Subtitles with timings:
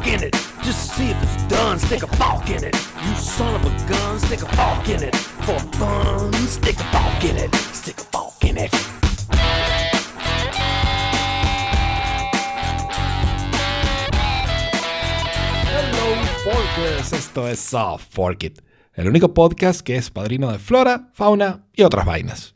[0.00, 0.32] walk in it.
[0.62, 2.74] Just to see if it's done, stick a fork in it.
[3.04, 5.16] You son of a gun, stick a fork in it.
[5.16, 7.54] For fun, stick a fork in it.
[7.72, 8.74] Stick a fork in it.
[15.66, 17.12] Hello, Forkers.
[17.12, 18.60] Esto es Soft Fork It,
[18.94, 22.54] el único podcast que es padrino de flora, fauna y otras vainas.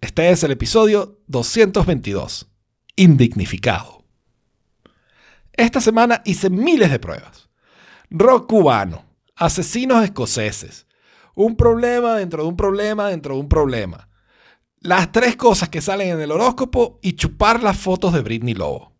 [0.00, 2.46] Este es el episodio 222,
[2.96, 4.03] Indignificado.
[5.56, 7.48] Esta semana hice miles de pruebas.
[8.10, 9.04] Rock cubano,
[9.36, 10.86] asesinos escoceses,
[11.34, 14.08] un problema dentro de un problema dentro de un problema.
[14.80, 18.92] Las tres cosas que salen en el horóscopo y chupar las fotos de Britney Lobo.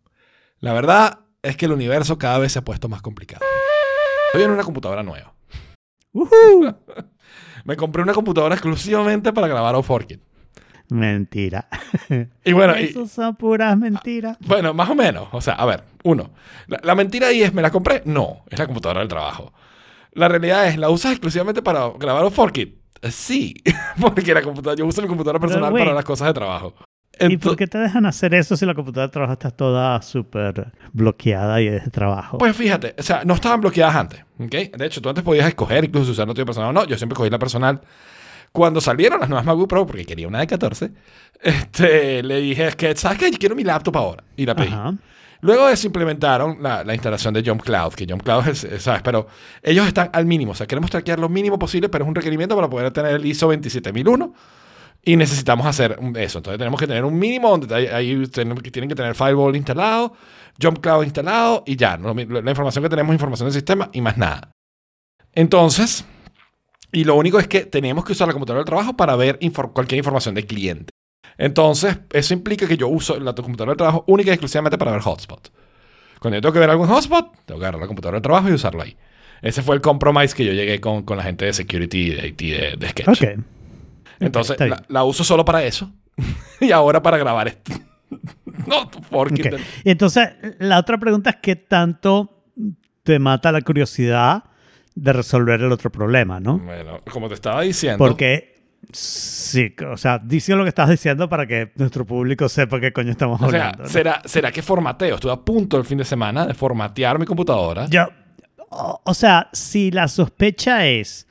[0.59, 3.45] La verdad es que el universo cada vez se ha puesto más complicado.
[4.27, 5.35] Estoy en una computadora nueva.
[7.65, 10.19] Me compré una computadora exclusivamente para grabar Off Orchid.
[10.89, 11.67] Mentira.
[12.43, 14.37] Y bueno, y- Eso son puras mentiras.
[14.41, 15.27] bueno, más o menos.
[15.31, 16.31] O sea, a ver, uno.
[16.67, 18.01] La, la mentira ahí es, ¿me la compré?
[18.05, 19.53] No, es la computadora del trabajo.
[20.13, 22.69] La realidad es, ¿la usas exclusivamente para grabar Orchid?
[23.01, 23.55] Eh, Sí,
[23.99, 26.73] porque la computadora, yo uso mi computadora personal para las cosas de trabajo.
[27.17, 30.73] ¿Y por qué te dejan hacer eso si la computadora de trabajo está toda súper
[30.91, 32.37] bloqueada y es de trabajo?
[32.37, 34.51] Pues fíjate, o sea, no estaban bloqueadas antes, ¿ok?
[34.77, 36.85] De hecho, tú antes podías escoger incluso usar la tuya personal o no.
[36.85, 37.79] Yo siempre cogí la personal.
[38.55, 40.91] Cuando salieron las nuevas MacBook Pro, porque quería una de 14,
[41.41, 43.29] este, le dije, es que, ¿sabes qué?
[43.29, 44.23] Yo quiero mi laptop ahora.
[44.35, 44.69] Y la pedí.
[44.69, 44.95] Ajá.
[45.41, 48.81] Luego de eso implementaron la, la instalación de Jump Cloud, que Jump Cloud es, es,
[48.81, 49.01] ¿sabes?
[49.03, 49.27] Pero
[49.61, 50.53] ellos están al mínimo.
[50.53, 53.25] O sea, queremos traquear lo mínimo posible, pero es un requerimiento para poder tener el
[53.25, 54.33] ISO 27001
[55.03, 56.39] y necesitamos hacer eso.
[56.39, 60.13] Entonces tenemos que tener un mínimo donde ahí, tienen que tener Firewall instalado,
[60.59, 61.97] Jump Cloud instalado y ya.
[61.97, 64.51] La información que tenemos es información del sistema y más nada.
[65.33, 66.05] Entonces,
[66.95, 69.73] y lo único es que tenemos que usar la computadora del trabajo para ver infor-
[69.73, 70.91] cualquier información del cliente.
[71.37, 75.01] Entonces, eso implica que yo uso la computadora del trabajo única y exclusivamente para ver
[75.01, 75.51] hotspot.
[76.19, 78.53] Cuando yo tengo que ver algún hotspot, tengo que agarrar la computadora del trabajo y
[78.53, 78.95] usarlo ahí.
[79.41, 82.27] Ese fue el compromise que yo llegué con, con la gente de security y de
[82.29, 83.21] IT de, de Sketch.
[83.21, 83.39] Ok.
[84.21, 85.91] Entonces, la, la uso solo para eso.
[86.61, 87.73] y ahora para grabar esto.
[88.67, 89.49] no, porque...
[89.49, 89.59] Ok.
[89.83, 90.29] Y entonces,
[90.59, 92.45] la otra pregunta es qué tanto
[93.03, 94.45] te mata la curiosidad
[94.95, 96.57] de resolver el otro problema, ¿no?
[96.59, 97.97] Bueno, como te estaba diciendo...
[97.97, 98.55] Porque,
[98.91, 103.11] sí, o sea, dice lo que estás diciendo para que nuestro público sepa qué coño
[103.11, 103.73] estamos O sea.
[103.85, 105.15] ¿será, ¿será que formateo?
[105.15, 107.87] Estuve a punto el fin de semana de formatear mi computadora.
[107.87, 108.07] Yo,
[108.69, 111.27] o, o sea, si la sospecha es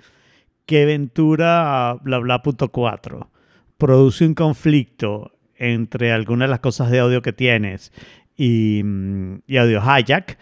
[0.67, 3.31] que Ventura bla bla punto 4
[3.79, 7.93] produce un conflicto entre algunas de las cosas de audio que tienes
[8.37, 10.39] y, mm, y Audio Hijack,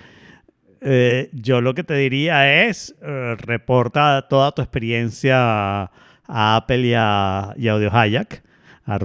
[0.85, 5.37] eh, yo lo que te diría es eh, reporta toda tu experiencia
[5.85, 5.91] a,
[6.27, 8.43] Apple y a, Audio Hijack,
[8.85, 8.99] a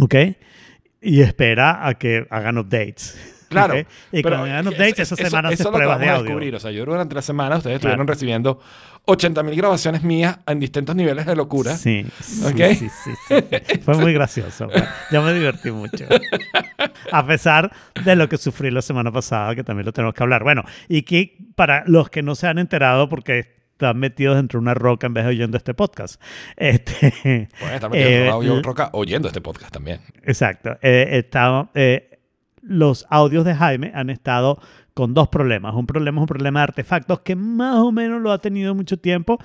[0.00, 0.14] ¿ok?
[1.00, 3.18] Y espera a que hagan updates.
[3.48, 3.74] Claro.
[3.74, 3.86] ¿ok?
[4.12, 6.08] Y pero cuando hagan es- updates, es- esa eso- semana eso es pruebas de vamos
[6.08, 6.24] a audio.
[6.24, 6.54] descubrir.
[6.54, 7.92] O sea, yo durante la semana ustedes Claro.
[7.92, 8.60] estuvieron recibiendo
[9.06, 11.74] 80.000 grabaciones mías en distintos niveles de locura.
[11.76, 12.76] Sí, sí, ¿Ok?
[12.78, 13.78] sí, sí, sí.
[13.80, 14.68] Fue muy gracioso.
[15.10, 16.04] Yo me divertí mucho.
[17.12, 17.72] A pesar
[18.04, 20.42] de lo que sufrí la semana pasada, que también lo tenemos que hablar.
[20.44, 24.62] Bueno, y que para los que no se han enterado, porque están metidos dentro de
[24.62, 26.20] una roca en vez de oyendo este podcast.
[26.56, 30.00] Este, Pueden estar metidos eh, en l- roca oyendo este podcast también.
[30.24, 30.76] Exacto.
[30.82, 32.17] Eh, está, eh,
[32.62, 34.60] los audios de Jaime han estado
[34.94, 35.74] con dos problemas.
[35.74, 38.98] Un problema es un problema de artefactos que más o menos lo ha tenido mucho
[38.98, 39.38] tiempo,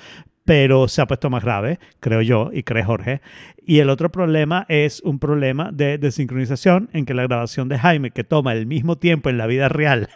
[0.46, 3.22] pero se ha puesto más grave, creo yo, y cree Jorge.
[3.66, 8.12] Y el otro problema es un problema de desincronización en que la grabación de Jaime,
[8.12, 10.10] que toma el mismo tiempo en la vida real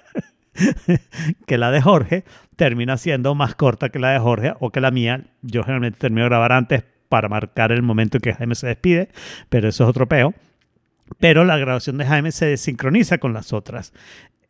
[1.48, 2.24] que la de Jorge,
[2.56, 5.26] termina siendo más corta que la de Jorge o que la mía.
[5.42, 9.10] Yo generalmente termino de grabar antes para marcar el momento en que Jaime se despide,
[9.50, 10.34] pero eso es otro peo.
[11.20, 13.94] Pero la grabación de Jaime se desincroniza con las otras.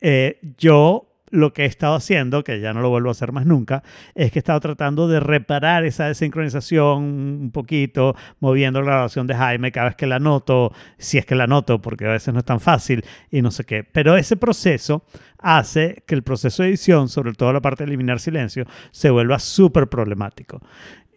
[0.00, 3.44] Eh, yo lo que he estado haciendo, que ya no lo vuelvo a hacer más
[3.44, 3.82] nunca,
[4.14, 9.34] es que he estado tratando de reparar esa desincronización un poquito, moviendo la grabación de
[9.34, 12.38] Jaime cada vez que la noto, si es que la noto, porque a veces no
[12.40, 13.84] es tan fácil y no sé qué.
[13.84, 15.04] Pero ese proceso
[15.38, 19.38] hace que el proceso de edición, sobre todo la parte de eliminar silencio, se vuelva
[19.38, 20.62] súper problemático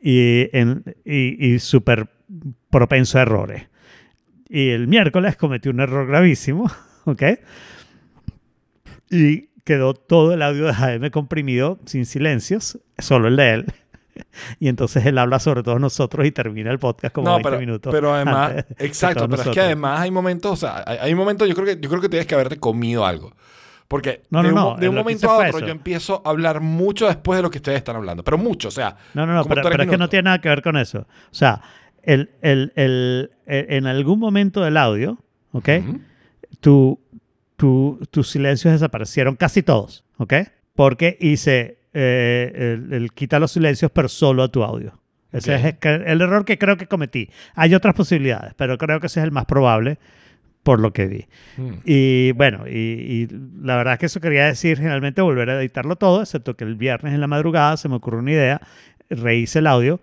[0.02, 2.10] y, en- y, y súper
[2.70, 3.71] propenso a errores.
[4.54, 6.70] Y el miércoles cometí un error gravísimo,
[7.06, 7.24] ¿ok?
[9.10, 13.66] Y quedó todo el audio de Jaime comprimido, sin silencios, solo el de él.
[14.60, 17.60] Y entonces él habla sobre todos nosotros y termina el podcast como no, 20 pero,
[17.60, 17.94] minutos.
[17.94, 19.66] pero además, exacto, pero es que nosotros.
[19.66, 22.28] además hay momentos, o sea, hay, hay momentos, yo creo que yo creo que tienes
[22.28, 23.34] que haberte comido algo.
[23.88, 25.60] Porque No, de, no, un, no, de un momento a otro eso.
[25.60, 28.72] yo empiezo a hablar mucho después de lo que ustedes están hablando, pero mucho, o
[28.72, 31.00] sea, No, no, no, pero, pero es que no tiene nada que ver con eso.
[31.00, 31.62] O sea,
[32.04, 35.18] el, el- el- el- en algún momento del audio,
[35.52, 35.70] ¿ok?
[35.82, 36.02] Ujú.
[36.60, 37.00] tu,
[37.58, 40.34] tu- tus silencios desaparecieron casi todos, ¿ok?
[40.76, 44.98] Porque hice eh, el, quita los silencios, pero solo a tu audio.
[45.32, 47.30] Ese es el, el error que creo que cometí.
[47.56, 49.98] Hay otras posibilidades, pero creo que ese es el más probable
[50.64, 51.26] por lo que vi.
[51.58, 51.72] Mm.
[51.86, 53.28] Y bueno, y, y
[53.62, 56.76] la verdad es que eso quería decir generalmente volver a editarlo todo, excepto que el
[56.76, 58.62] viernes en la madrugada se me ocurrió una idea,
[59.10, 60.02] rehice el audio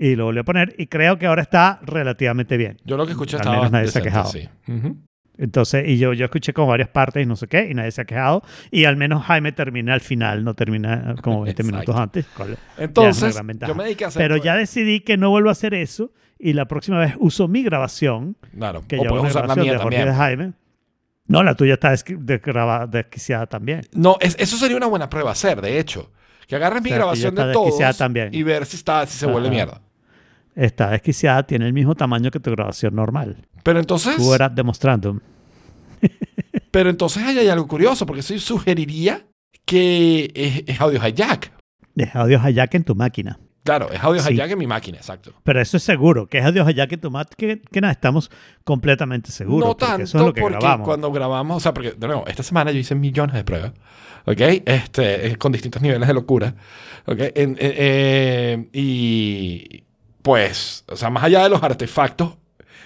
[0.00, 2.78] y lo volví a poner y creo que ahora está relativamente bien.
[2.84, 4.30] Yo lo que escuché Al menos nadie se ha decente, quejado.
[4.30, 4.48] sí.
[5.38, 8.02] Entonces, y yo, yo escuché como varias partes y no sé qué, y nadie se
[8.02, 8.42] ha quejado.
[8.70, 12.26] Y al menos Jaime termina al final, no termina como 20 minutos antes.
[12.76, 13.34] Entonces,
[13.66, 14.20] yo me dediqué a hacer...
[14.22, 17.62] Pero ya decidí que no vuelvo a hacer eso y la próxima vez uso mi
[17.62, 20.12] grabación, Claro, que o yo usar la mía de también.
[20.14, 20.52] Jaime.
[21.26, 21.90] No, la tuya está
[22.88, 23.82] desquiciada también.
[23.92, 26.10] No, es- eso sería una buena prueba hacer, de hecho.
[26.48, 28.30] Que agarres mi O sea, grabación de todos también.
[28.32, 29.80] y ver si, está, si se vuelve mierda.
[30.60, 33.36] Está desquiciada, tiene el mismo tamaño que tu grabación normal.
[33.62, 35.20] Pero entonces, Tú eras demostrando.
[36.70, 39.26] pero entonces ahí hay algo curioso, porque eso sugeriría
[39.64, 41.52] que es, es audio hijack.
[41.96, 43.38] Es audio hijack en tu máquina.
[43.62, 44.32] Claro, es audio Sí.
[44.32, 45.32] hijack en mi máquina, exacto.
[45.44, 48.30] Pero eso es seguro, que es audio hijack en tu máquina, que nada, estamos
[48.64, 49.68] completamente seguros.
[49.68, 50.86] no tanto eso es lo que porque grabamos.
[50.86, 53.72] cuando grabamos, o sea, porque de nuevo, esta semana yo hice millones de pruebas,
[54.24, 54.40] ¿ok?
[54.64, 56.54] Este, eh, con distintos niveles de locura,
[57.06, 57.18] ¿ok?
[57.34, 59.84] En- eh, eh, y
[60.22, 62.36] pues, o sea, más allá de los artefactos,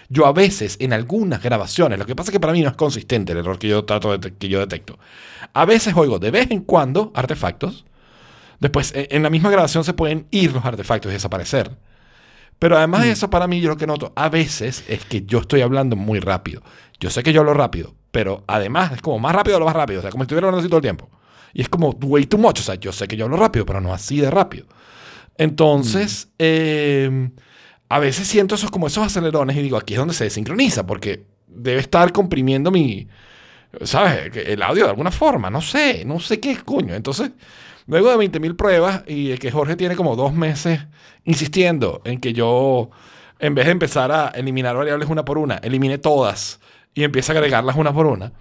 [0.09, 2.77] yo a veces en algunas grabaciones, lo que pasa es que para mí no es
[2.77, 4.99] consistente el error que yo trato de, que yo detecto.
[5.53, 7.85] A veces oigo de vez en cuando artefactos,
[8.61, 11.77] después eh, en la misma grabación se pueden ir los artefactos y desaparecer.
[12.59, 15.41] Pero además de eso, para mí, yo lo que noto a veces es que yo
[15.41, 16.63] estoy hablando muy rápido.
[17.01, 19.75] Yo sé que yo hablo rápido, pero además es como más rápido o lo más
[19.75, 19.99] rápido.
[19.99, 21.11] O sea, como si estuviera hablando así todo el tiempo.
[21.53, 22.61] Y es como way too much.
[22.61, 24.67] O sea, yo sé que yo hablo rápido, pero no así de rápido.
[25.37, 27.31] Entonces, eh,
[27.89, 31.25] a veces siento esos como esos acelerones y digo, aquí es donde se desincroniza, porque
[31.47, 33.09] debe estar comprimiendo mi,
[33.83, 34.31] ¿sabes?
[34.37, 36.95] El audio de alguna forma, no sé, no sé qué es coño.
[36.95, 37.31] Entonces,
[37.87, 40.81] luego de 20.000 pruebas y de que Jorge tiene como dos meses
[41.25, 42.91] insistiendo en que yo,
[43.39, 46.61] en vez de empezar a eliminar variables una por una, elimine todas
[46.95, 48.33] y empiece a agregarlas una por una.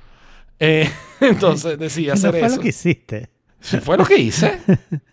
[0.59, 0.89] eh,
[1.21, 2.55] entonces decidí ¿No hacer fue eso.
[2.57, 3.29] lo que hiciste?
[3.59, 4.59] Sí, fue lo que hice.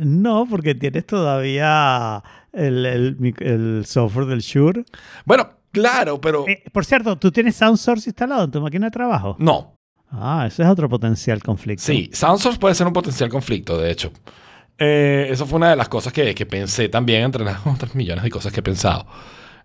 [0.00, 2.22] No, porque tienes todavía
[2.52, 4.84] el, el mic- el software del Shure.
[5.24, 9.36] Bueno, claro, pero Eh, por cierto, ¿tú tienes SoundSource instalado en tu máquina de trabajo?
[9.38, 9.74] no.
[10.12, 11.84] Ah, ese es otro potencial conflicto.
[11.84, 14.10] Sí, SoundSource puede ser un potencial conflicto, de hecho.
[14.76, 18.24] Eh, eso fue una de las cosas que, que pensé también entre las otras millones
[18.24, 19.06] de cosas que he pensado.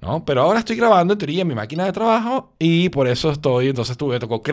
[0.02, 0.24] ¿no?
[0.24, 3.70] Pero ahora estoy grabando en teoría en mi máquina de trabajo y por eso estoy,
[3.70, 4.44] entonces tuve, tocó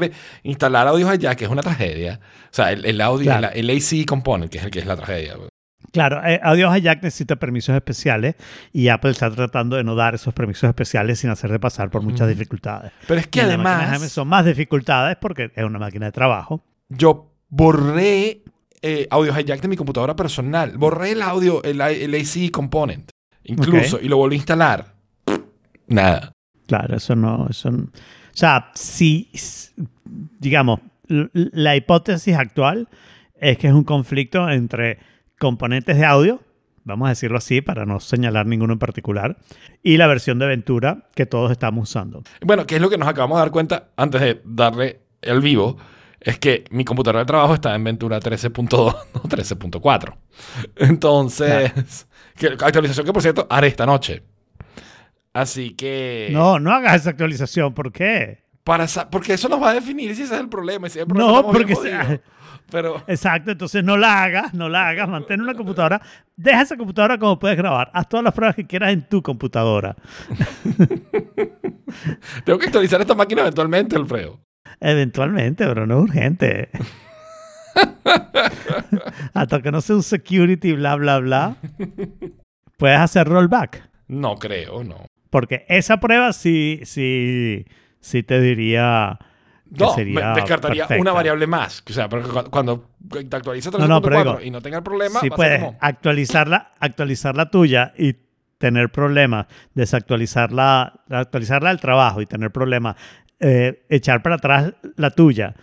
[0.45, 2.21] instalar audios allá, que es una tragedia.
[2.45, 3.49] O sea, el, el audio, Claro.
[3.53, 5.37] el, el AC component, que es el que es la tragedia.
[5.93, 8.35] Claro, eh, Audio Hijack necesita permisos especiales
[8.73, 12.03] y Apple está tratando de no dar esos permisos especiales sin hacer de pasar por
[12.03, 12.93] muchas dificultades.
[13.06, 16.65] Pero es que Y además, son más dificultades porque es una máquina de trabajo.
[16.89, 18.43] yo borré
[18.81, 20.77] eh, audio hijack de mi computadora personal.
[20.79, 23.11] Borré el audio, el, el AC component,
[23.44, 24.94] incluso, y lo volví a instalar.
[25.87, 26.33] Nada.
[26.67, 27.91] Claro, eso no, eso no- O
[28.37, 29.31] sea, si,
[30.39, 32.89] digamos, la hipótesis actual
[33.39, 34.99] es que es un conflicto entre
[35.43, 36.41] componentes de audio,
[36.85, 39.39] vamos a decirlo así para no señalar ninguno en particular,
[39.83, 42.22] y la versión de Ventura que todos estamos usando.
[42.43, 45.79] Bueno, que es lo que nos acabamos de dar cuenta antes de darle el vivo,
[46.20, 48.69] es que mi computadora de trabajo está en Ventura 13.2,
[49.15, 50.15] no 13.4.
[50.77, 52.06] Entonces,
[52.37, 54.22] que, actualización que por cierto haré esta noche.
[55.32, 56.29] Así que...
[56.31, 58.44] No, no hagas esa actualización, ¿por qué?
[58.63, 60.89] Para porque eso nos va a definir si ese es el problema.
[60.89, 61.75] si el problema No, porque.
[62.72, 63.05] Pero...
[63.06, 66.00] Exacto, entonces no la hagas, no la hagas, mantén una computadora,
[66.36, 69.94] deja esa computadora como puedes grabar, haz todas las pruebas que quieras en tu computadora.
[72.44, 74.41] Tengo que actualizar esta máquina eventualmente, Alfredo.
[74.81, 76.70] Eventualmente, pero no es urgente.
[79.34, 81.56] Hasta que no sea un security, bla, bla, bla.
[82.79, 83.88] Puedes hacer rollback.
[84.08, 85.06] No creo, no.
[85.31, 87.67] Porque esa prueba sí, sí,
[88.00, 89.19] sí te diría
[89.79, 91.00] No, sería descartaría perfecta.
[91.00, 91.82] una variable más.
[91.88, 92.08] O sea,
[92.50, 95.60] cuando te actualiza No, no, pero 3.4 digo, y no tenga el problema, ser puedes
[95.60, 98.14] como- actualizarla, actualizar la tuya y
[98.58, 102.96] tener problemas, desactualizarla, actualizarla al trabajo y tener problemas,
[103.41, 105.55] eh, echar para atrás la tuya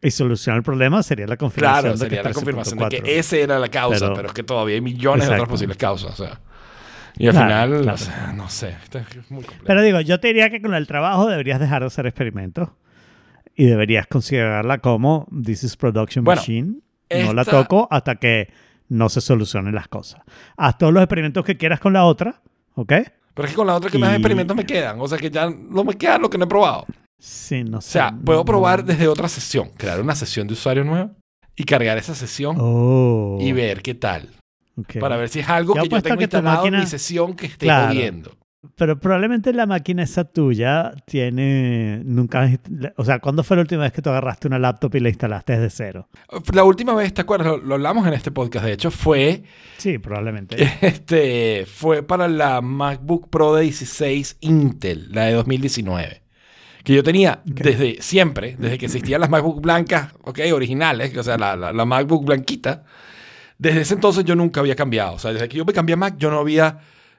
[0.00, 3.02] y solucionar el problema sería la confirmación Claro, de que sería la confirmación de 13.4.
[3.04, 5.76] que esa era la causa, pero, Pero- es que todavía hay millones de otras posibles
[5.76, 6.18] causas.
[6.18, 6.38] O sea.
[7.16, 7.94] Y al Claro, final, claro.
[7.94, 9.64] o sea, no sé, esto es muy complejo.
[9.66, 12.68] Pero digo, yo te diría que con el trabajo deberías dejar de hacer experimentos
[13.58, 16.74] y deberías considerarla como This is Production Bueno, Machine.
[17.24, 18.48] No la toco hasta que
[18.88, 20.22] no se solucionen las cosas.
[20.56, 22.40] Haz todos los experimentos que quieras con la otra,
[22.74, 22.92] ¿ok?
[23.34, 25.00] Pero es que con la otra que más experimentos me quedan.
[25.00, 26.86] O sea que ya no me queda lo que no he probado.
[27.18, 27.90] Sí, no O sé.
[27.92, 31.10] sea, puedo no- probar desde otra sesión, crear una sesión de usuario nueva
[31.56, 33.38] y cargar esa sesión Oh.
[33.40, 34.28] y ver qué tal.
[35.00, 37.46] Para ver si es algo que yo tengo que instalado en máquina- mi sesión que
[37.46, 37.88] esté Claro.
[37.88, 38.32] jodiendo.
[38.76, 42.00] Pero probablemente la máquina esa tuya tiene.
[42.04, 42.48] Nunca.
[42.96, 45.52] O sea, ¿cuándo fue la última vez que tú agarraste una laptop y la instalaste
[45.54, 46.08] desde cero?
[46.52, 47.46] La última vez, ¿te acuerdas?
[47.48, 49.42] Lo, lo hablamos en este podcast, de hecho, fue,
[49.78, 50.56] Sí, probablemente.
[50.80, 56.22] este, fue para la MacBook Pro de 16 Intel, la de 2019.
[56.84, 61.36] Que yo tenía desde siempre, desde que existían las MacBook blancas, ok, originales, o sea,
[61.36, 62.84] la, la- la MacBook blanquita.
[63.58, 65.14] Desde ese entonces yo nunca había cambiado.
[65.14, 66.78] O sea, desde que yo me cambié a Mac, yo no había,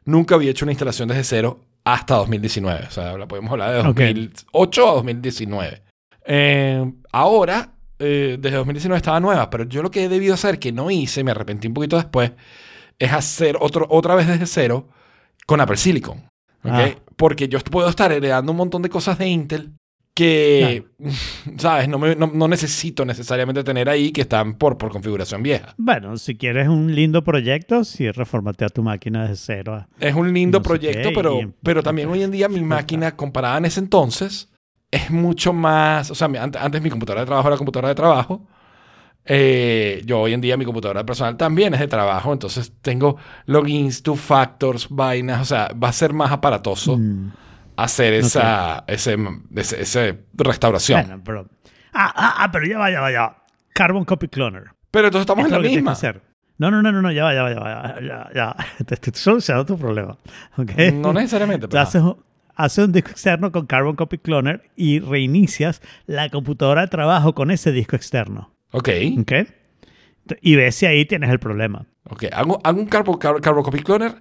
[0.10, 2.86] nunca había hecho una instalación desde cero hasta 2019.
[2.88, 4.00] O sea, la podemos hablar de Ok.
[4.00, 5.84] 2008 a 2019.
[6.26, 10.72] Eh, ahora, eh, desde 2019 estaba nueva, pero yo lo que he debido hacer, que
[10.72, 12.32] no hice, me arrepentí un poquito después,
[12.98, 14.90] es hacer otro, otra vez desde cero
[15.46, 16.24] con Apple Silicon.
[16.64, 16.90] Ah.
[17.16, 19.74] Porque yo puedo estar heredando un montón de cosas de Intel
[20.20, 20.84] que,
[21.58, 21.88] ¿sabes?
[21.88, 25.74] No, me- no- no necesito necesariamente tener ahí que están por, por configuración vieja.
[25.78, 29.74] Bueno, si quieres un lindo proyecto, sí, reformatea tu máquina desde cero.
[29.76, 32.62] a- Es un lindo No proyecto, qué, pero, y- pero también hoy en día mi
[32.62, 34.50] máquina comparada en ese entonces
[34.92, 38.46] es mucho más, o sea, antes, antes mi computadora de trabajo era computadora de trabajo.
[39.26, 44.02] Eh, yo hoy en día mi computadora personal también es de trabajo, entonces tengo logins,
[44.02, 47.32] two factors, vainas, o sea, va a ser más aparatoso Mm,
[47.84, 49.18] hacer esa ese,
[49.56, 51.02] ese- ese restauración.
[51.06, 51.48] Bueno, pero.
[51.94, 53.44] Ah, ah, ah, pero ya va, ya va, ya va.
[53.74, 54.66] Carbon Copy Cloner.
[54.92, 55.96] pero entonces estamos en la misma.
[56.58, 58.56] No, no, no, no, no, ya va, ya va, ya va, ya, ya, ya.
[58.86, 60.18] Te estoy solucionando tu problema.
[60.94, 62.18] No necesariamente, pero haces, un-
[62.56, 67.50] haces un disco externo con Carbon Copy Cloner y reinicias la computadora de trabajo con
[67.52, 68.54] ese disco externo.
[68.72, 68.90] ok,
[69.22, 69.32] ¿Ok?
[70.42, 71.86] Y ves si ahí tienes el problema.
[72.10, 74.16] ok, hago, hago un Carbo, Carbo, Carbo Copy Cloner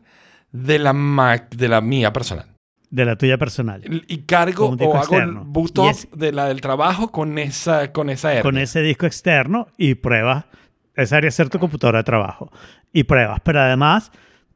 [0.53, 2.47] de la Mac, de la mía personal.
[2.91, 3.83] De la tuya personal.
[4.07, 5.45] y cargo o hago externo.
[5.45, 5.79] boot
[6.15, 8.43] de la del trabajo con esa con esa hernia.
[8.43, 10.47] Con ese disco externo y pruebas.
[10.95, 12.51] Esa debería ser tu computadora de trabajo.
[12.93, 13.41] Y pruebas.
[13.45, 14.11] Pero además,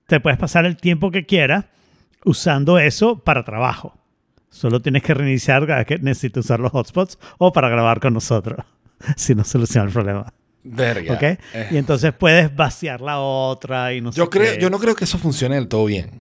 [0.07, 1.67] te puedes pasar el tiempo que quieras
[2.25, 3.95] usando eso para trabajo.
[4.49, 8.65] Solo tienes que reiniciar cada que necesites usar los hotspots o para grabar con nosotros.
[9.17, 10.33] Si no soluciona el problema.
[10.65, 11.15] Verga.
[11.15, 11.23] ¿Ok?
[11.23, 11.39] Eh,
[11.73, 14.61] Y entonces puedes vaciar la otra y no sé yo creo qué.
[14.61, 16.19] yo no creo que eso funcione del todo bien.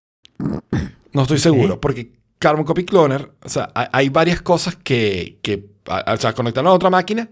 [1.12, 5.66] No estoy seguro porque Carbon Copy Cloner, o sea, hay, hay varias cosas que, que
[5.88, 7.28] a- o sea, conectarlo a otra máquina.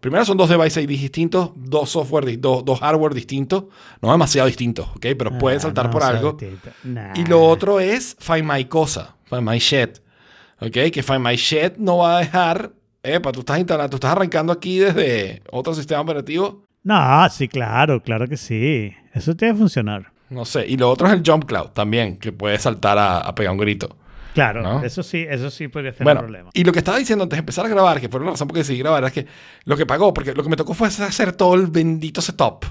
[0.00, 3.64] Primero son dos devices distintos, dos software, dos, dos hardware distintos,
[4.02, 5.06] no demasiado distintos, ¿ok?
[5.18, 6.36] Pero Ah, pueden saltar no, por algo.
[6.84, 7.12] Nah.
[7.16, 9.98] Y lo otro es Find My Cosa, Find My Shit.
[10.60, 10.90] ¿Ok?
[10.92, 12.72] Que Find My Shit no va a dejar.
[13.02, 16.62] Epa, tú estás instalando, tú estás arrancando aquí desde otro sistema operativo.
[16.82, 18.92] No, sí, claro, claro que sí.
[19.14, 20.12] Eso tiene que funcionar.
[20.30, 20.66] No sé.
[20.66, 23.58] Y lo otro es el Jump Cloud también, que puede saltar a, a pegar un
[23.58, 23.96] grito.
[24.34, 24.82] Claro, ¿No?
[24.84, 26.50] eso sí, eso sí podría ser Bueno, un problema.
[26.52, 28.54] y lo que estaba diciendo antes de empezar a grabar, que fue la razón por
[28.54, 29.26] la que decidí grabar, es que
[29.64, 32.66] lo que pagó, porque lo que me tocó fue hacer todo el bendito setup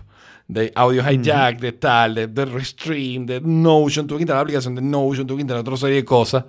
[0.47, 4.75] de audio hijack, de tal, de, de Restream, de Notion, tuve que instalar la aplicación
[4.75, 6.45] de Notion, tuve que instalar otra serie de cosas.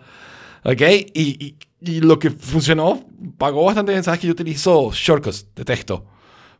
[0.65, 0.83] ¿Ok?
[1.15, 3.05] Y, y- y lo que funcionó,
[3.39, 4.03] pagó bastante bien.
[4.03, 6.05] Sabes que yo utilizo shortcuts de texto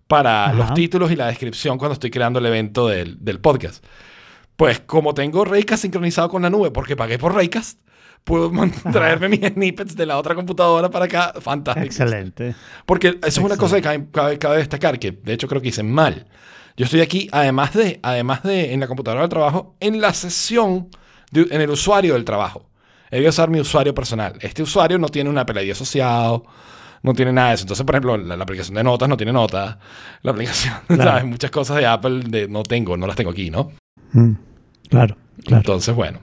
[0.07, 0.55] para Ajá.
[0.55, 3.85] los títulos y la descripción cuando estoy creando el evento del, del podcast.
[4.57, 7.79] Pues como tengo Raycast sincronizado con la nube, porque pagué por Raycast,
[8.25, 8.51] puedo
[8.93, 11.35] traerme mis snippets de la otra computadora para acá.
[11.41, 11.85] Fantástico.
[11.87, 12.55] Excelente.
[12.87, 15.69] Porque eso es una cosa que cabe, cabe- cabe destacar, que de hecho creo que
[15.69, 16.27] hice mal.
[16.77, 20.89] Yo estoy aquí, además de, además de en la computadora del trabajo, en la sesión,
[21.31, 22.69] de- en el usuario del trabajo.
[23.11, 24.35] He de usar mi usuario personal.
[24.41, 26.45] Este usuario no tiene un Apple ID asociado,
[27.03, 27.63] no tiene nada de eso.
[27.65, 29.77] Entonces, por ejemplo, la, la aplicación de notas no tiene notas.
[30.23, 31.05] La aplicación, Claro.
[31.11, 31.25] ¿sabes?
[31.25, 33.71] Muchas cosas de Apple de, no tengo, no las tengo aquí, ¿no?
[34.13, 34.33] Mm,
[34.89, 35.61] Claro, claro.
[35.63, 36.21] Entonces, bueno.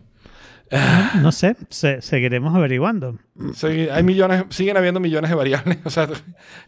[1.21, 3.19] No sé, se- seguiremos averiguando.
[3.53, 5.77] Sí, hay millones, siguen habiendo millones de variables.
[5.85, 6.03] O sea,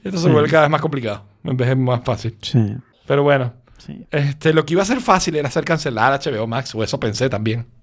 [0.03, 0.29] esto se Sí.
[0.29, 1.25] vuelve cada vez más complicado.
[1.43, 2.37] En vez de más fácil.
[2.41, 2.59] Sí,
[3.07, 3.53] Pero bueno.
[3.79, 4.05] sí.
[4.11, 7.29] Este, lo que iba a ser fácil era hacer cancelar HBO Max, o eso pensé
[7.29, 7.65] también.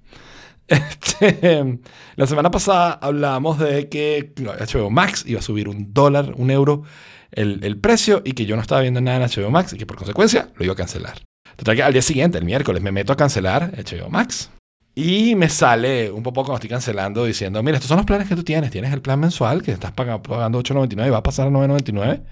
[0.68, 1.80] Este,
[2.16, 6.84] la semana pasada hablábamos de que HBO Max iba a subir un dólar, un euro
[7.32, 9.86] el, el precio y que yo no estaba viendo nada en HBO Max y que
[9.86, 11.18] por consecuencia lo iba a cancelar.
[11.56, 14.50] Total que al día siguiente, el miércoles, me meto a cancelar HBO Max
[14.94, 18.36] y me sale un poco cuando estoy cancelando diciendo, mira, estos son los planes que
[18.36, 18.70] tú tienes.
[18.70, 22.22] Tienes el plan mensual que estás paga- pagando 8.99 y va a pasar a 9.99.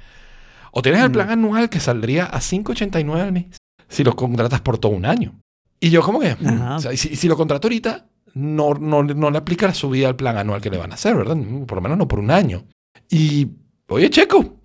[0.73, 1.13] O tienes el Mm.
[1.13, 3.47] plan anual que saldría a 5.89 al mes
[3.89, 5.35] si lo contratas por todo un año.
[5.81, 8.75] Y yo como que, mm, o sea, y si, y si lo contrato ahorita, no,
[8.75, 11.35] no, no le aplica la subida al plan anual que le van a hacer, ¿verdad?
[11.37, 12.65] Mm, Por lo menos no por un año.
[13.09, 13.49] Y,
[13.89, 14.61] oye, checo,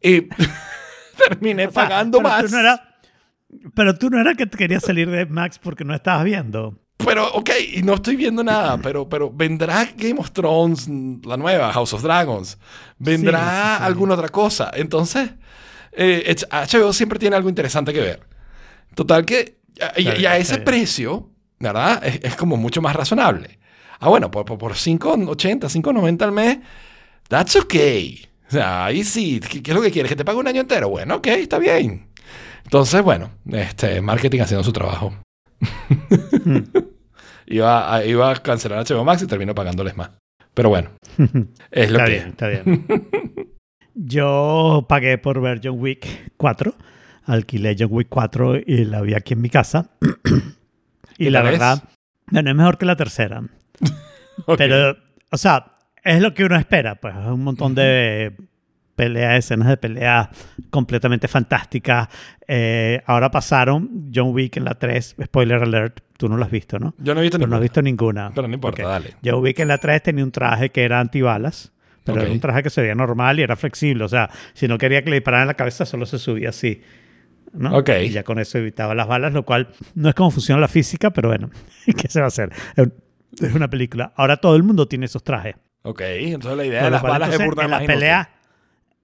[0.02, 2.50] terminé O sea, pagando pero más.
[2.50, 2.93] No era,
[3.74, 6.78] pero tú no era que te querías salir de Max porque no estabas viendo.
[6.98, 10.88] pero, ok, y no estoy viendo nada, pero, pero vendrá Game of Thrones,
[11.24, 12.58] la nueva, House of Dragons,
[12.98, 14.70] vendrá Sí, alguna otra cosa.
[14.74, 15.30] Entonces,
[15.92, 18.20] eh, HBO siempre tiene algo interesante que ver.
[18.94, 19.58] Total que,
[19.96, 22.02] y, y a ese precio, ¿verdad?
[22.04, 23.58] Es, es como mucho más razonable.
[24.00, 26.58] Ah, bueno, por, por, por 5.80, 5.90 al mes,
[27.28, 28.26] that's okay.
[28.48, 30.10] O sea, ahí sí, ¿qué, qué es lo que quieres?
[30.10, 30.88] ¿Que te pague un año entero?
[30.88, 32.08] Bueno, ok, está bien.
[32.64, 35.14] Entonces, bueno, este, marketing haciendo su trabajo.
[37.46, 40.10] iba, a, iba a cancelar HBO Max y terminó pagándoles más.
[40.54, 40.90] Pero bueno,
[41.70, 42.86] es lo está que bien, está bien.
[43.94, 46.74] Yo pagué por ver John Wick 4.
[47.26, 49.90] Alquilé John Wick 4 y la vi aquí en mi casa.
[51.18, 51.58] y ¿Qué la tal es?
[51.58, 51.84] verdad,
[52.30, 53.42] bueno, es mejor que la tercera.
[54.56, 54.96] Pero,
[55.30, 58.34] o sea, es lo que uno espera, pues un montón de
[58.96, 60.28] peleas, escenas de peleas
[60.70, 62.08] completamente fantásticas.
[62.46, 66.78] Eh, ahora pasaron John Wick en la 3, spoiler alert, tú no lo has visto,
[66.78, 66.94] ¿no?
[66.98, 67.56] Yo no he visto Pero no ninguna.
[67.56, 68.30] has visto ninguna.
[68.34, 68.88] Pero no importa, Ok.
[68.88, 69.14] dale.
[69.24, 71.72] John Wick en la 3 tenía un traje que era antibalas,
[72.04, 74.04] pero era un traje que se veía normal y era flexible.
[74.04, 76.82] O sea, si no quería que le dispararan en la cabeza, solo se subía así.
[77.52, 77.76] ¿no?
[77.78, 77.90] Ok.
[78.02, 81.10] Y ya con eso evitaba las balas, lo cual no es como funciona la física,
[81.12, 81.50] pero bueno,
[81.96, 82.50] ¿qué se va a hacer?
[82.76, 82.94] Es un-
[83.40, 84.12] Es una película.
[84.16, 85.56] Ahora todo el mundo tiene esos trajes.
[85.82, 88.30] Ok, entonces la idea de las balas es entonces, burda en la más pelea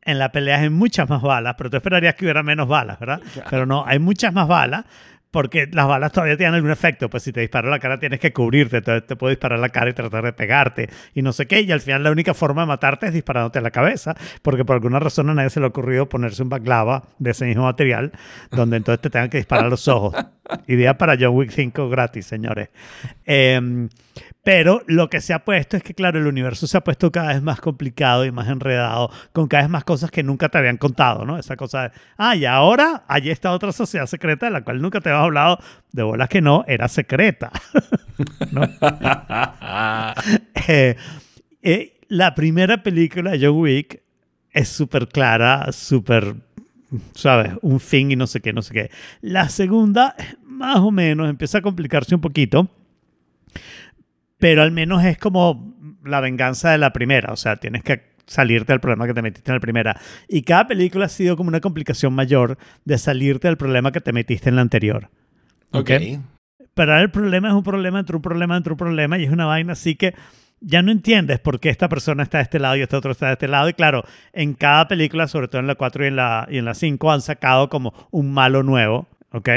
[0.02, 3.21] en la pelea hay muchas más balas, pero tú esperarías que hubiera menos balas, ¿verdad?
[3.49, 4.85] Pero no, hay muchas más balas
[5.30, 7.09] porque las balas todavía tienen algún efecto.
[7.09, 9.90] Pues si te dispara la cara tienes que cubrirte, entonces te puede disparar la cara
[9.90, 11.61] y tratar de pegarte y no sé qué.
[11.61, 14.75] Y al final la única forma de matarte es disparándote en la cabeza, porque por
[14.75, 18.12] alguna razón a nadie se le ha ocurrido ponerse un baklava de ese mismo material,
[18.50, 20.14] donde entonces te tengan que disparar los ojos.
[20.66, 22.69] Idea para John Wick 5 gratis, señores.
[23.25, 23.88] Em,
[24.42, 27.28] pero lo que se ha puesto es que, claro, el universo se ha puesto cada
[27.28, 30.78] vez más complicado y más enredado, con cada vez más cosas que nunca te habían
[30.78, 31.38] contado, ¿no?
[31.38, 35.00] Esa cosa de, ah, y ahora hay esta otra sociedad secreta de la cual nunca
[35.00, 35.59] te habíamos hablado,
[35.92, 37.50] de bolas que no, era secreta.
[38.52, 38.62] ¿no?
[40.69, 40.95] Eh,
[41.62, 44.02] eh, la primera película de John Wick
[44.52, 46.34] es súper clara, súper,
[47.15, 47.52] ¿sabes?
[47.63, 48.91] Un fin y no sé qué, no sé qué.
[49.21, 50.15] La segunda,
[50.61, 52.69] más o menos, empieza a complicarse un poquito,
[54.39, 58.73] pero al menos es como la venganza de la primera, o sea, tienes que salirte
[58.73, 60.01] del problema que te metiste en la primera.
[60.29, 64.13] Y cada película ha sido como una complicación mayor de salirte del problema que te
[64.13, 65.11] metiste en la anterior.
[65.73, 65.91] ok.
[66.75, 69.33] Pero ahora el problema es un problema entre un problema entre un problema y es
[69.33, 70.15] una vaina así que
[70.61, 73.27] ya no entiendes por qué esta persona está de este lado y este otro está
[73.27, 73.69] de este lado.
[73.69, 76.65] Y claro, en cada película, sobre todo en la 4 y en la, y en
[76.67, 79.49] la 5, han sacado como un malo nuevo, ¿ok?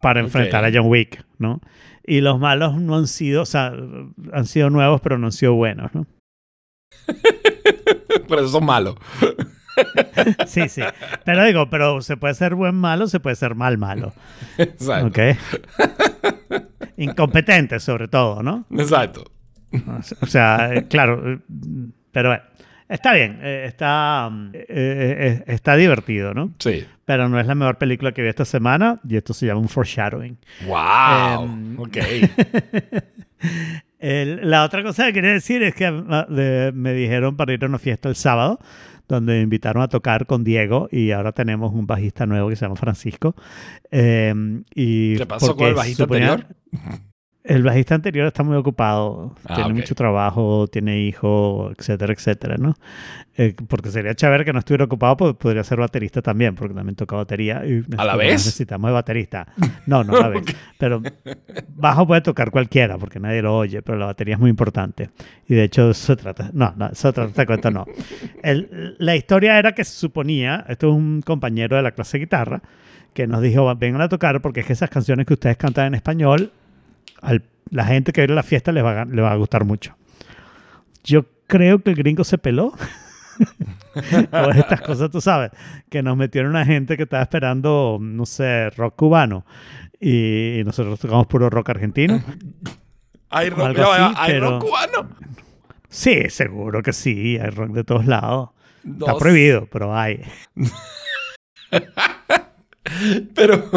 [0.00, 1.60] Para enfrentar a John Wick, ¿no?
[2.04, 3.72] Y los malos no han sido, o sea,
[4.32, 6.06] han sido nuevos, pero no han sido buenos, ¿no?
[8.28, 8.96] Pero eso son malos.
[10.46, 10.82] Sí, sí.
[11.24, 14.12] Pero digo, pero se puede ser buen malo, se puede ser mal malo,
[14.56, 15.06] Exacto.
[15.06, 15.18] ¿ok?
[16.96, 18.66] Incompetente, sobre todo, ¿no?
[18.72, 19.30] Exacto.
[20.20, 21.40] O sea, claro,
[22.10, 22.42] pero bueno,
[22.88, 26.52] está bien, eh, está, mm, eh, eh, está divertido, ¿no?
[26.58, 26.84] Sí.
[27.04, 29.68] Pero no es la mejor película que vi esta semana y esto se llama un
[29.68, 30.36] foreshadowing.
[30.66, 31.44] Wow.
[31.44, 31.96] Em, ok.
[34.00, 37.64] El- la otra cosa que quería decir es que ah, de- me dijeron para ir
[37.64, 38.60] a una fiesta el sábado,
[39.08, 42.64] donde me invitaron a tocar con Diego y ahora tenemos un bajista nuevo que se
[42.64, 43.34] llama Francisco.
[43.90, 44.34] Eh,
[44.74, 46.56] y ¿Qué pasó con el bajista suponía- anterior?
[47.48, 49.76] El bajista anterior está muy ocupado, Ah, tiene ok.
[49.76, 52.74] mucho trabajo, tiene hijo, etcétera, etcétera, ¿no?
[53.38, 56.94] Eh, porque sería chévere que no estuviera ocupado, pues podría ser baterista también, porque también
[56.94, 57.62] toca batería.
[57.64, 58.32] Y ¿A la vez?
[58.32, 59.46] Necesitamos de baterista.
[59.86, 60.42] No, no a la vez.
[60.76, 61.00] Pero
[61.74, 65.08] bajo puede tocar cualquiera, porque nadie lo oye, pero la batería es muy importante.
[65.48, 66.50] Y de hecho, eso se trata.
[66.52, 67.86] No, no, eso trata, te cuento, no.
[68.42, 72.24] El- la historia era que se suponía, esto es un compañero de la clase de
[72.24, 72.60] guitarra,
[73.14, 75.94] que nos dijo, vengan a tocar porque es que esas canciones que ustedes cantan en
[75.94, 76.52] español,
[77.22, 77.34] a
[77.70, 79.96] la gente que viene a la fiesta les va, a, le va a gustar mucho.
[81.04, 82.72] Yo creo que el gringo se peló.
[84.32, 85.50] o estas cosas, tú sabes,
[85.90, 89.44] que nos metieron una gente que estaba esperando, no sé, rock cubano.
[90.00, 92.22] Y nosotros tocamos puro rock argentino.
[93.30, 95.10] Hay rock, así, ¿hay pero- rock cubano.
[95.90, 98.50] Sí, seguro que sí, hay rock de todos lados.
[98.84, 100.22] Está prohibido, pero hay.
[103.34, 103.70] Pero,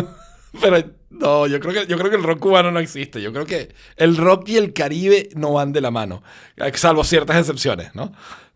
[0.61, 0.77] pero
[1.21, 3.21] no, yo creo que yo creo que el rock cubano no existe.
[3.21, 6.23] Yo creo que el rock y el Caribe no van de la mano,
[6.73, 8.11] salvo ciertas excepciones, ¿no?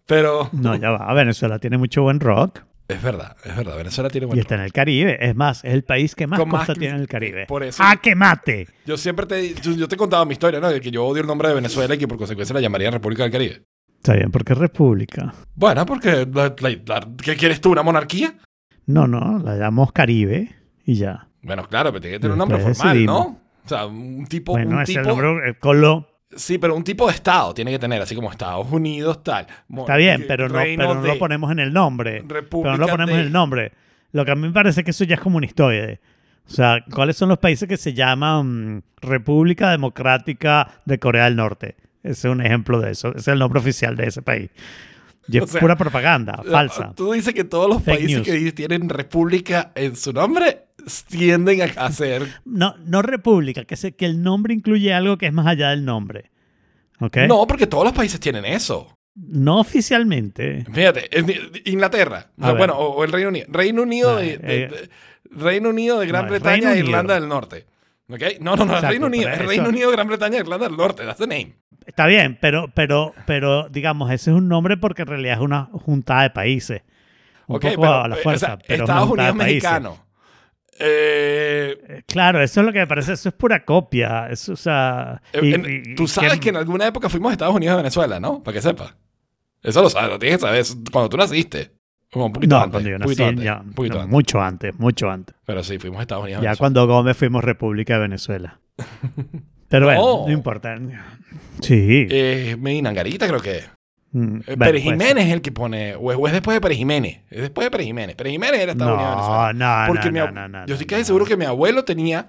[0.05, 1.13] Pero No, ya va.
[1.13, 3.77] Venezuela tiene mucho buen rock es verdad, es verdad.
[3.77, 4.59] Venezuela tiene y buen está rock.
[4.59, 5.17] en el Caribe.
[5.19, 7.45] Es más, es el país que más Con más costa que- tiene en el Caribe.
[7.47, 8.67] por eso- ¡Ah, que mate!
[8.85, 10.69] Yo siempre te yo, yo te he contado mi historia, ¿no?
[10.69, 13.23] De que yo odio el nombre de Venezuela y que por consecuencia la llamaría República
[13.23, 13.63] del Caribe.
[13.97, 15.33] Está bien, porque es república.
[15.55, 17.71] Bueno, porque la- la- la- ¿qué quieres tú?
[17.71, 18.35] ¿Una monarquía?
[18.85, 20.53] No, no, la llamamos Caribe
[20.85, 21.27] y ya.
[21.45, 23.25] Bueno, claro, pero tiene que tener un nombre Después formal, decidimos.
[23.27, 23.39] ¿no?
[23.65, 24.51] O sea, un tipo.
[24.53, 25.59] Bueno, un es el nombre.
[25.59, 29.47] Colo- Sí, pero un tipo de estado tiene que tener, así como Estados Unidos, tal.
[29.73, 32.23] Está bien, eh, pero no, reino pero no de- lo ponemos en el nombre.
[32.27, 33.71] República pero no lo ponemos de- en el nombre.
[34.11, 36.01] Lo que a mí me parece que eso ya es comunistoide.
[36.47, 41.35] O sea, ¿cuáles son los países que se llaman mm, República Democrática de Corea del
[41.37, 41.75] Norte?
[42.03, 43.09] Ese es un ejemplo de eso.
[43.09, 44.49] Ese es el nombre oficial de ese país.
[45.27, 46.93] Y es O sea, pura propaganda, falsa.
[46.95, 48.27] Tú dices que todos los Fake países news.
[48.45, 50.67] que tienen república en su nombre
[51.09, 52.27] tienden a hacer.
[52.45, 55.83] No, no república, que, se, que el nombre incluye algo que es más allá del
[55.85, 56.31] nombre.
[56.99, 57.17] ¿Ok?
[57.27, 58.95] No, porque todos los países tienen eso.
[59.15, 60.65] No oficialmente.
[60.71, 61.09] Fíjate,
[61.65, 62.57] Inglaterra, A ver.
[62.57, 63.45] bueno, o, o el Reino Unido.
[63.49, 64.67] Reino Unido, de, de- eh.
[64.67, 64.89] de-
[65.31, 66.79] Reino Unido de Gran No, Bretaña e.
[66.79, 67.65] Irlanda del Norte.
[68.09, 68.21] ¿Ok?
[68.39, 69.29] No, no, no, Exacto, Reino Unido.
[69.35, 71.03] Reino Unido, Gran Bretaña e Irlanda del Norte.
[71.03, 71.55] That's the name.
[71.85, 75.65] Está bien, pero, pero, pero digamos, ese es un nombre porque en realidad es una
[75.65, 76.81] juntada de países.
[77.47, 78.45] Un Ok, poco pero, a la eh, fuerza.
[78.45, 79.97] o sea, pero es una Estados Unidos mexicano.
[80.79, 84.27] Eh, Eh, Claro, eso es lo que me parece, eso es pura copia.
[84.29, 87.55] Eso, o sea, y- en- y- tú sabes que en alguna época fuimos a Estados
[87.55, 88.41] Unidos de Venezuela, ¿no?
[88.43, 88.93] Para que sepas.
[89.63, 90.63] Eso lo sabes, lo tienes que saber.
[90.91, 91.71] Cuando tú naciste.
[92.11, 92.71] Como un poquito No, antes.
[92.71, 94.11] cuando yo nací, poquito ya, poquito no, antes.
[94.11, 95.35] mucho antes, mucho antes.
[95.45, 96.41] Pero sí, fuimos a Estados Unidos.
[96.41, 96.57] Ya Venezuela.
[96.59, 98.59] cuando Gómez fuimos República de Venezuela.
[99.69, 100.27] Pero bueno, No.
[100.27, 100.77] no importa.
[101.61, 102.07] Sí.
[102.09, 103.69] Eh, Medina Angarita creo que es.
[104.11, 104.83] Mm, Eh, Pérez.
[104.83, 105.95] Jiménez es el que pone.
[105.95, 107.21] O es, o es después de Pérez Jiménez.
[107.29, 108.15] Es después de Pérez Jiménez.
[108.15, 109.53] Pérez Jiménez era Estados Unidos de No, Venezuela.
[109.53, 112.27] no, Porque no, mi no, no, yo estoy casi seguro que mi abuelo tenía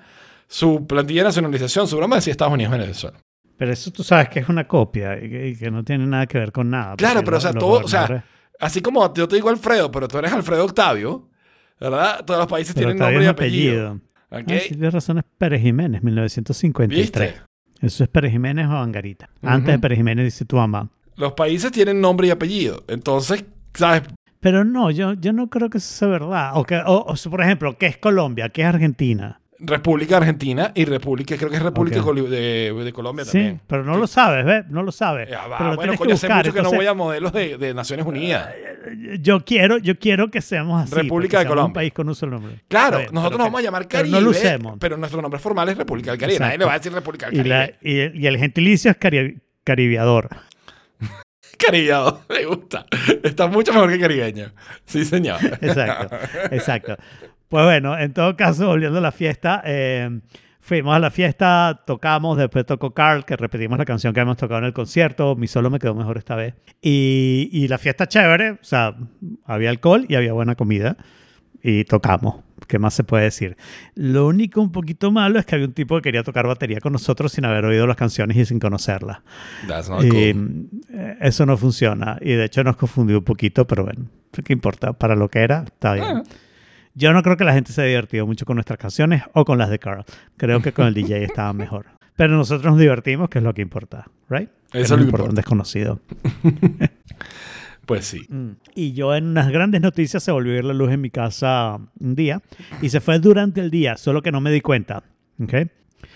[0.48, 1.86] su plantilla de nacionalización.
[1.86, 3.18] Su broma decía Estados Unidos de Venezuela.
[3.56, 6.26] Pero eso tú sabes que es una copia y que, y que no tiene nada
[6.26, 6.96] que ver con nada.
[6.96, 7.84] Claro, pero o sea, todo.
[7.84, 8.24] O sea,
[8.60, 11.28] así como yo te digo Alfredo, pero tú eres Alfredo Octavio.
[11.78, 12.24] ¿Verdad?
[12.24, 14.00] Todos los países pero tienen nombre y apellido.
[14.30, 16.98] Ah, sí, tienes razón, es Pérez Jiménez, 1953.
[17.00, 17.40] ¿Viste?
[17.80, 19.28] Eso es Pérez Jiménez o Angarita.
[19.42, 19.78] Antes de.
[19.78, 20.88] Pérez Jiménez dice tu mamá.
[21.16, 22.84] Los países tienen nombre y apellido.
[22.88, 24.02] Entonces, ¿sabes?
[24.40, 26.52] Pero no, yo, yo no creo que eso sea verdad.
[26.54, 28.48] O, que, o, o, por ejemplo, ¿qué es Colombia?
[28.50, 29.40] ¿Qué es Argentina?
[29.58, 33.60] República Argentina y República, creo que es República de, de Colombia Sí, también.
[33.66, 34.64] pero no lo sabes, ¿ves?
[34.68, 35.30] No lo sabes.
[35.30, 36.44] Ya va, pero lo bueno, coño, que hace buscar.
[36.44, 38.50] mucho que no voy a modelos de, de Naciones Unidas.
[39.20, 40.94] Yo quiero, yo quiero que seamos así.
[40.94, 41.66] República de Colombia.
[41.68, 42.62] un país con un solo nombre.
[42.68, 44.76] Claro, nosotros nos vamos a llamar pero Caribe, no lo usemos.
[44.78, 46.38] pero nuestro nombre formal es República del Caribe.
[46.38, 46.58] Nadie Exacto.
[46.58, 47.78] le va a decir República del Y, la- Caribe.
[47.82, 50.28] y el, y el gentilicio es cari- caribeador.
[51.58, 52.84] Caribeado, me gusta.
[53.22, 54.52] Está mucho mejor que caribeño.
[54.84, 55.38] Sí, señor.
[55.62, 56.16] Exacto,
[56.50, 56.96] exacto.
[57.48, 60.20] Pues bueno, en todo caso, volviendo a la fiesta, eh,
[60.60, 64.58] fuimos a la fiesta, tocamos, después tocó Carl, que repetimos la canción que hemos tocado
[64.58, 66.54] en el concierto, mi solo me quedó mejor esta vez.
[66.82, 68.96] Y, y la fiesta chévere, o sea,
[69.44, 70.96] había alcohol y había buena comida
[71.62, 72.42] y tocamos.
[72.68, 73.56] ¿Qué más se puede decir?
[73.94, 76.92] Lo único un poquito malo es que había un tipo que quería tocar batería con
[76.92, 79.18] nosotros sin haber oído las canciones y sin conocerlas.
[79.68, 80.68] That's not Y cool.
[80.92, 82.18] eh, eso no funciona.
[82.20, 84.06] Y de hecho nos confundió un poquito, pero bueno,
[84.44, 84.94] ¿qué importa?
[84.94, 86.06] Para lo que era, está bien.
[86.06, 86.22] Ah.
[86.98, 89.58] Yo no creo que la gente se haya divertido mucho con nuestras canciones o con
[89.58, 90.04] las de Carl.
[90.38, 91.86] Creo que con el DJ estaba mejor.
[92.16, 94.48] Pero nosotros nos divertimos, que es lo que importa, ¿right?
[94.72, 96.00] Eso es lo importa que un desconocido.
[97.84, 98.26] Pues sí.
[98.74, 101.78] Y yo en unas grandes noticias se volvió a ir la luz en mi casa
[102.00, 102.42] un día
[102.82, 105.04] y se fue durante el día, solo que no me di cuenta.
[105.40, 105.54] ¿ok?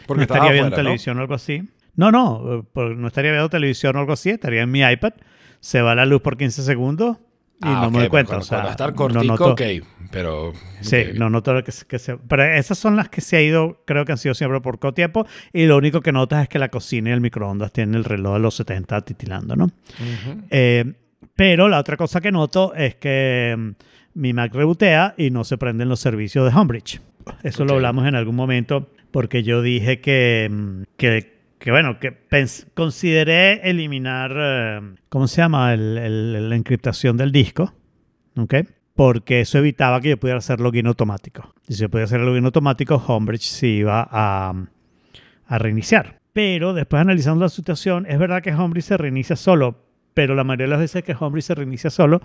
[0.04, 0.76] Porque no estaría viendo afuera, ¿no?
[0.76, 1.62] televisión o algo así.
[1.94, 5.12] No, no, eh, no estaría viendo televisión o algo así, estaría en mi iPad.
[5.60, 7.18] Se va la luz por 15 segundos
[7.60, 8.28] y Ah, no me doy cuenta.
[8.30, 9.62] Cuando, o sea, cuando va a estar no cortico, noto- ok.
[10.10, 10.52] Pero.
[10.80, 14.04] Sí, no noto que que se- Pero esas son las que se ha ido, creo
[14.04, 15.26] que han sido siempre por poco tiempo.
[15.52, 18.34] Y lo único que notas es que la cocina y el microondas tienen el reloj
[18.34, 19.70] de los 70 titilando, ¿no?
[20.50, 20.92] Eh,
[21.36, 23.70] pero la otra cosa que noto es que mm,
[24.14, 27.00] mi Mac rebotea y no se prenden los servicios de Homebridge.
[27.42, 27.76] Eso lo Ok.
[27.76, 32.16] hablamos en algún momento porque yo dije que, mm, que, que, bueno, que
[32.74, 35.72] consideré eliminar, eh, ¿cómo se llama?
[35.74, 37.72] El- el- la encriptación del disco,
[38.36, 38.54] ¿ok?
[38.94, 41.54] Porque eso evitaba que yo pudiera hacer login automático.
[41.68, 44.52] Y si yo podía hacer login automático, Homebridge se iba a,
[45.46, 46.18] a reiniciar.
[46.32, 50.66] Pero después analizando la situación, es verdad que Homebridge se reinicia solo, pero la mayoría
[50.66, 52.20] de las veces que Homebridge se reinicia solo,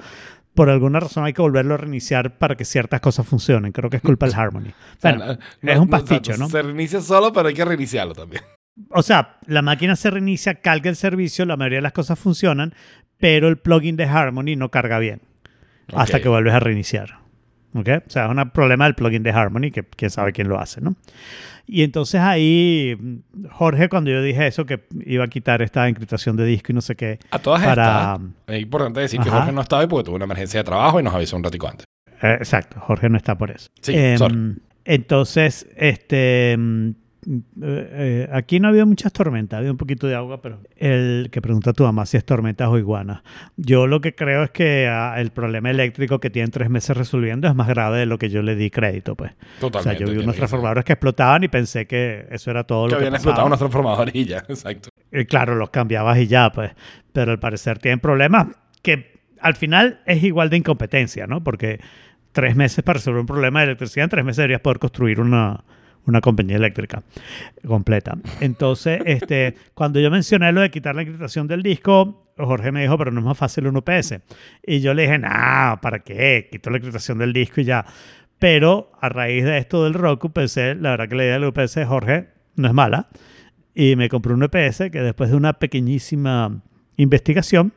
[0.54, 3.72] por alguna razón hay que volverlo a reiniciar para que ciertas cosas funcionen.
[3.72, 4.70] Creo que es culpa del Harmony.
[4.70, 6.48] O sea, Bueno, no- es un pasticho, ¿no?
[6.50, 8.42] Se reinicia solo, pero hay que reiniciarlo también.
[8.90, 12.74] O sea, la máquina se reinicia, carga el servicio, la mayoría de las cosas funcionan,
[13.18, 15.22] pero el plugin de Harmony no carga bien
[15.94, 17.20] hasta que vuelves a reiniciar.
[17.74, 17.90] ¿Ok?
[18.08, 20.80] O sea, es un problema del plugin de Harmony, que quién sabe quién lo hace,
[20.80, 20.96] ¿no?
[21.68, 22.96] Y entonces ahí,
[23.52, 26.82] Jorge, cuando yo dije eso, que iba a quitar esta encriptación de disco y no
[26.82, 28.14] sé qué, A todas para...
[28.14, 29.30] estas, es importante decir que.
[29.30, 31.68] Jorge no estaba ahí porque tuvo una emergencia de trabajo y nos avisó un ratico
[31.68, 31.86] antes.
[32.22, 33.70] Eh, exacto, Jorge no está por eso.
[33.82, 34.56] Sí, sorry.
[34.86, 36.56] entonces, este,
[37.62, 41.72] eh, aquí no había muchas tormentas, había un poquito de agua, pero el que pregunta
[41.72, 43.22] a tu mamá si es tormentas o iguanas.
[43.58, 47.48] Yo lo que creo es que ah, el problema eléctrico que tienen tres meses resolviendo
[47.48, 49.34] es más grave de lo que yo le di crédito, pues.
[49.60, 49.78] Totalmente.
[49.78, 52.90] O sea, yo vi unos transformadores que explotaban y pensé que eso era todo lo
[52.90, 54.90] Que que habían explotado unos transformadores y ya, exacto.
[55.12, 56.72] Y claro, los cambiabas y ya, pues.
[57.12, 58.48] Pero al parecer tienen problemas
[58.82, 61.44] que al final es igual de incompetencia, ¿no?
[61.44, 61.80] Porque
[62.32, 65.64] tres meses para resolver un problema de electricidad, en tres meses deberías poder construir una,
[66.06, 67.04] una compañía eléctrica
[67.68, 68.18] completa.
[68.42, 72.98] Entonces, este, cuando yo mencioné lo de quitar la encriptación del disco, Jorge me dijo,
[72.98, 74.20] pero no es más fácil un UPS.
[74.66, 76.50] Y yo le dije, no, ¿para qué?
[76.52, 77.86] Quito la encriptación del disco y ya.
[78.40, 81.76] Pero a raíz de esto del Roku, pensé, la verdad que la idea del UPS
[81.76, 83.08] de Jorge no es mala.
[83.74, 86.62] Y me compré un UPS que después de una pequeñísima
[86.98, 87.74] investigación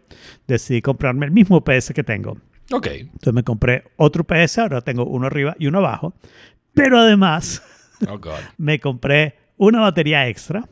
[0.47, 2.39] decidí comprarme el mismo UPS que tengo.
[2.73, 2.87] Ok.
[2.87, 6.15] Entonces me compré otro UPS, ahora tengo uno arriba y uno abajo.
[6.75, 7.63] Pero además
[8.09, 8.35] Oh, God.
[8.59, 10.65] me compré una batería extra,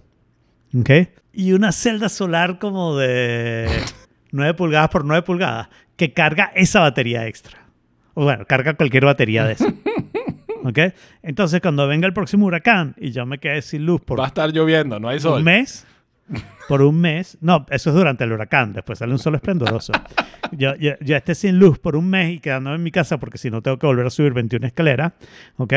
[0.79, 0.91] ¿ok?
[1.33, 3.69] Y una celda solar como de
[4.33, 7.59] 9 pulgadas por 9 pulgadas que carga esa batería extra.
[8.15, 9.67] O bueno, carga cualquier batería de esa.
[10.65, 10.79] ¿Ok?
[11.23, 14.29] Entonces cuando venga el próximo huracán y yo me quede sin luz por Va a
[14.29, 15.39] estar lloviendo, no hay sol.
[15.39, 15.87] un mes.
[16.69, 17.39] Por un mes.
[17.41, 18.73] No, eso es durante el huracán.
[18.73, 19.93] Después sale un sol esplendoroso.
[20.51, 23.39] Yo, yo, yo esté sin luz por un mes y quedándome en mi casa porque
[23.39, 25.13] si no tengo que volver a subir 21 escaleras,
[25.57, 25.73] ¿ok?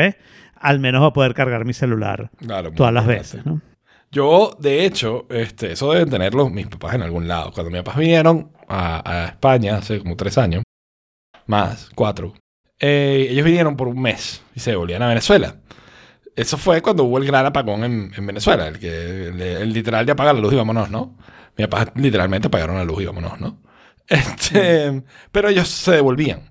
[0.60, 3.36] Al menos va a poder cargar mi celular Claro, todas las importante.
[3.36, 3.60] veces, ¿no?
[4.12, 7.52] Yo, de hecho, este, eso deben tenerlo mis papás en algún lado.
[7.52, 10.62] Cuando mis papás vinieron a, a España hace como tres años,
[11.46, 12.34] más, cuatro,
[12.78, 15.56] eh, ellos vinieron por un mes y se volvían a Venezuela.
[16.36, 20.06] Eso fue cuando hubo el gran apagón en, en Venezuela, el que el, el literal
[20.06, 21.16] de apagar la luz y vámonos, ¿no?
[21.56, 23.58] Mis papás literalmente apagaron la luz y vámonos, ¿no?
[24.08, 26.50] Este, pero ellos se devolvían.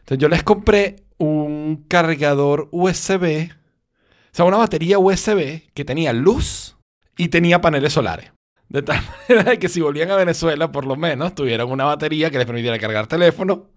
[0.00, 6.76] Entonces yo les compré un cargador USB, o sea, una batería USB que tenía luz
[7.16, 8.32] y tenía paneles solares.
[8.68, 12.38] De tal manera que si volvían a Venezuela, por lo menos, tuvieran una batería que
[12.38, 13.70] les permitiera cargar teléfono,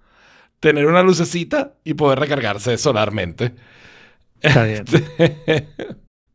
[0.59, 3.53] tener una lucecita y poder recargarse solarmente.
[4.41, 4.85] Está bien.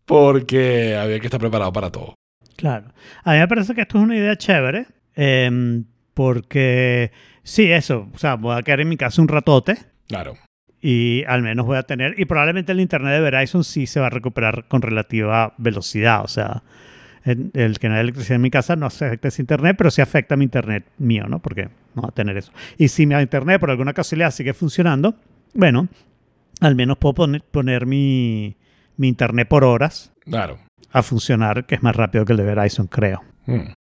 [0.05, 2.15] Porque había que estar preparado para todo.
[2.57, 2.93] Claro.
[3.25, 4.87] A mí me parece que esto es una idea chévere.
[5.15, 8.09] em, porque, sí, eso.
[8.15, 9.77] O sea, voy a quedar en mi casa un ratote.
[10.09, 10.39] Claro.
[10.87, 14.07] Y al menos voy a tener, y probablemente el internet de Verizon sí se va
[14.07, 16.63] a recuperar con relativa velocidad, o sea,
[17.25, 20.01] el, el que no haya electricidad en mi casa no afecta ese internet, pero sí
[20.01, 21.41] afecta a mi internet mío, ¿no?
[21.41, 22.53] Porque no va a tener eso.
[22.79, 25.17] Y si mi internet por alguna casualidad sigue funcionando,
[25.55, 25.89] bueno,
[26.61, 28.57] al menos puedo poner, poner mi,
[28.97, 30.59] mi internet por horas Claro.
[30.93, 33.23] a funcionar, que es más rápido que el de Verizon, creo.
[33.47, 33.73] Mm.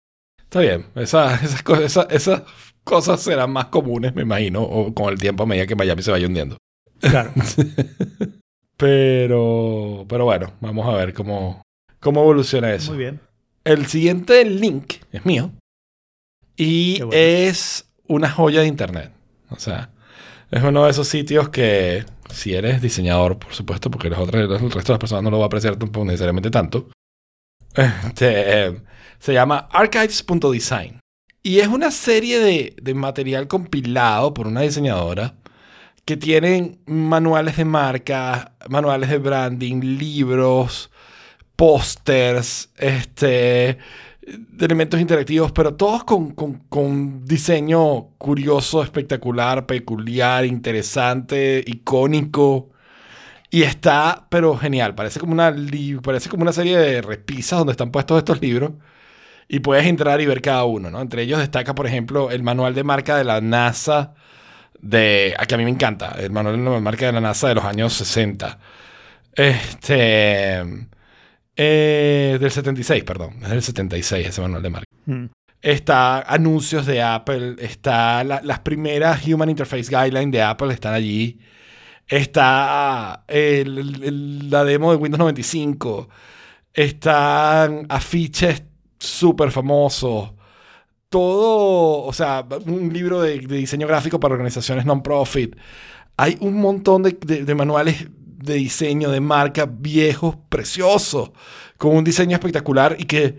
[0.42, 0.86] Está bien.
[0.94, 2.42] Esa- esas, cosas, esa- esas
[2.82, 6.10] cosas serán más comunes, me imagino, o con el tiempo a medida que Miami se
[6.10, 6.56] vaya hundiendo.
[7.00, 7.32] Claro.
[8.76, 11.62] Pero, pero bueno, vamos a ver cómo,
[12.00, 12.90] cómo evoluciona eso.
[12.90, 13.20] Muy bien.
[13.62, 15.52] El siguiente link es mío
[16.56, 17.12] y bueno.
[17.14, 19.12] es una joya de internet.
[19.50, 19.90] O sea,
[20.50, 24.70] es uno de esos sitios que, si eres diseñador, por supuesto, porque los otros, el
[24.70, 26.90] resto de las personas no lo va a apreciar tampoco necesariamente tanto,
[27.74, 28.82] este,
[29.18, 31.00] se llama archives.design.
[31.42, 35.36] Y es una serie de, de material compilado por una diseñadora
[36.04, 40.90] que tienen manuales de marca, manuales de branding, libros,
[41.56, 43.78] pósters, este,
[44.60, 52.70] elementos interactivos, pero todos con, con, con diseño curioso, espectacular, peculiar, interesante, icónico.
[53.50, 54.94] Y está, pero genial.
[54.96, 55.54] Parece como una,
[56.02, 58.72] parece como una serie de repisas donde están puestos estos libros.
[59.48, 61.00] Y puedes entrar y ver cada uno, ¿no?
[61.00, 64.14] Entre ellos destaca, por ejemplo, el manual de marca de la NASA
[64.84, 65.34] de...
[65.38, 66.14] a que a mí me encanta.
[66.18, 68.58] El manual de marca de la NASA de los años 60.
[69.32, 70.62] Este...
[71.56, 73.34] eh, del 76, perdón.
[73.42, 74.86] Es del 76 ese manual de marca.
[75.06, 75.24] Mm.
[75.62, 81.38] Está anuncios de Apple, está la- las primeras Human Interface Guidelines de Apple están allí.
[82.06, 86.08] Está el- el- el- la demo de Windows 95.
[86.74, 88.62] Están afiches
[88.98, 90.32] súper famosos.
[91.14, 95.54] Todo, o sea, un libro de, de diseño gráfico para organizaciones non-profit.
[96.16, 101.30] Hay un montón de, de- de manuales de diseño de marca viejos, preciosos,
[101.78, 103.38] con un diseño espectacular y que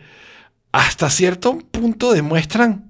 [0.72, 2.88] hasta cierto punto demuestran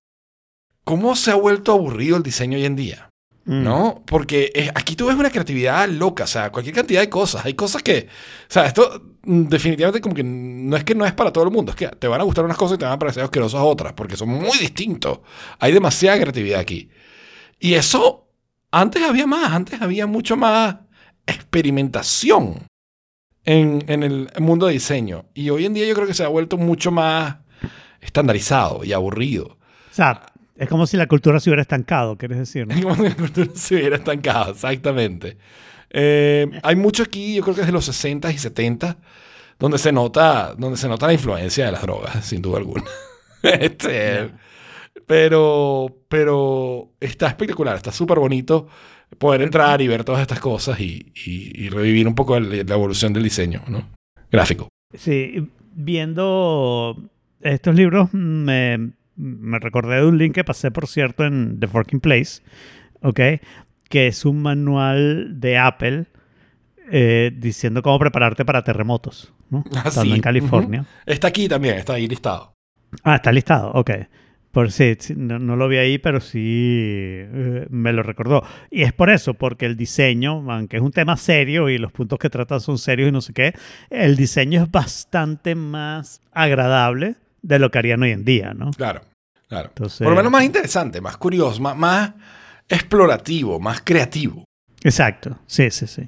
[0.83, 3.09] cómo se ha vuelto aburrido el diseño hoy en día.
[3.45, 3.63] Mm.
[3.63, 4.03] ¿No?
[4.05, 7.43] Porque aquí tú ves una creatividad loca, o sea, cualquier cantidad de cosas.
[7.43, 8.07] Hay cosas que,
[8.49, 11.71] o sea, esto definitivamente como que no es que no es para todo el mundo,
[11.71, 13.93] es que te van a gustar unas cosas y te van a parecer asquerosas otras,
[13.93, 15.19] porque son muy distintos.
[15.59, 16.89] Hay demasiada creatividad aquí.
[17.59, 18.27] Y eso,
[18.71, 20.77] antes había más, antes había mucho más
[21.25, 22.63] experimentación
[23.43, 25.25] en, en el mundo de diseño.
[25.33, 27.37] Y hoy en día yo creo que se ha vuelto mucho más
[28.01, 29.57] estandarizado y aburrido.
[29.91, 30.21] O sea,
[30.55, 32.67] es como si la cultura se hubiera estancado, ¿quieres decir?
[32.67, 32.75] ¿no?
[32.75, 35.37] Es como si la cultura se hubiera estancado, exactamente.
[35.89, 38.97] Eh, hay mucho aquí, yo creo que es de los 60 y 70,
[39.59, 42.83] donde se nota, donde se nota la influencia de las drogas, sin duda alguna.
[43.43, 44.31] Este,
[45.05, 48.67] pero, pero está espectacular, está súper bonito
[49.19, 52.73] poder entrar y ver todas estas cosas y, y- y revivir un poco el- la
[52.73, 53.87] evolución del diseño, ¿no?
[54.31, 54.67] Gráfico.
[54.93, 56.97] Sí, viendo
[57.41, 61.99] estos libros me, me recordé de un link que pasé, por cierto, en The Working
[61.99, 62.41] Place,
[63.03, 63.19] ¿ok?
[63.89, 66.05] Que es un manual de Apple
[66.91, 69.63] eh, diciendo cómo prepararte para terremotos, ¿no?
[69.75, 70.15] Ah, Estando sí.
[70.15, 70.85] en California.
[71.05, 72.53] Está aquí también, está ahí listado.
[73.03, 73.91] Ah, está listado, ok.
[74.51, 78.41] Por sí, no, no lo vi ahí, pero sí eh, me lo recordó.
[78.71, 82.17] Y es por eso, porque el diseño, aunque es un tema serio y los puntos
[82.19, 83.53] que trata son serios y no sé qué,
[83.89, 88.71] el diseño es bastante más agradable de lo que harían hoy en día, ¿no?
[88.71, 89.01] Claro,
[89.49, 89.67] claro.
[89.69, 92.13] Entonces- Por lo menos más interesante, más curioso, más, más
[92.69, 94.43] explorativo, más creativo.
[94.83, 96.07] Exacto, sí, sí, sí.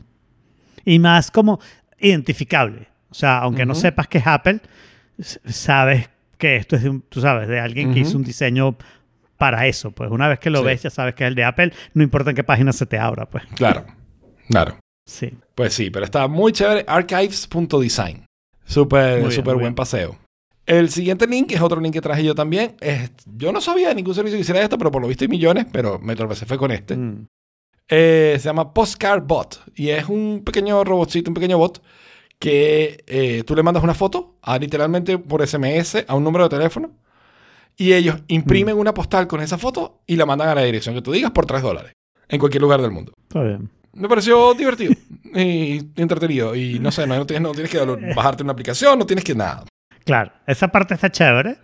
[0.86, 1.60] Y más como
[2.00, 2.88] identificable.
[3.10, 4.60] O sea, aunque no sepas que es Apple,
[5.46, 8.78] sabes que esto es de un, tú sabes, de alguien que hizo un diseño
[9.38, 9.91] para eso.
[9.91, 10.65] Pues una vez que lo Sí.
[10.65, 12.98] ves, ya sabes que es el de Apple, no importa en qué página se te
[13.00, 13.46] abra, pues.
[13.56, 13.86] Claro,
[14.50, 14.78] claro.
[15.06, 15.34] Sí.
[15.56, 16.84] Pues sí, pero está muy chévere.
[16.88, 18.26] Archives.design.
[18.65, 19.76] Súper, súper buen bien.
[19.76, 20.17] paseo.
[20.67, 22.75] El siguiente link es otro link que traje yo también.
[22.82, 25.30] Es- yo no sabía de ningún servicio que hiciera esto, pero por lo visto hay
[25.30, 26.95] millones, pero me tropecé fue con este.
[26.95, 27.25] Mm.
[27.89, 31.82] Eh, se llama Postcard Bot y es un pequeño robotcito, un pequeño bot
[32.38, 36.58] que eh, tú le mandas una foto a, literalmente por SMS a un número de
[36.58, 36.91] teléfono
[37.77, 38.80] y ellos imprimen Mm.
[38.80, 41.45] una postal con esa foto y la mandan a la dirección que tú digas por
[41.45, 41.93] 3 dólares
[42.27, 43.13] en cualquier lugar del mundo.
[43.23, 43.69] Está bien.
[43.93, 44.91] Me pareció divertido
[45.34, 47.80] y entretenido y no sé, no, no tienes, no tienes que
[48.15, 49.63] bajarte una aplicación, no tienes que nada.
[50.08, 51.58] Claro, esa parte está chévere.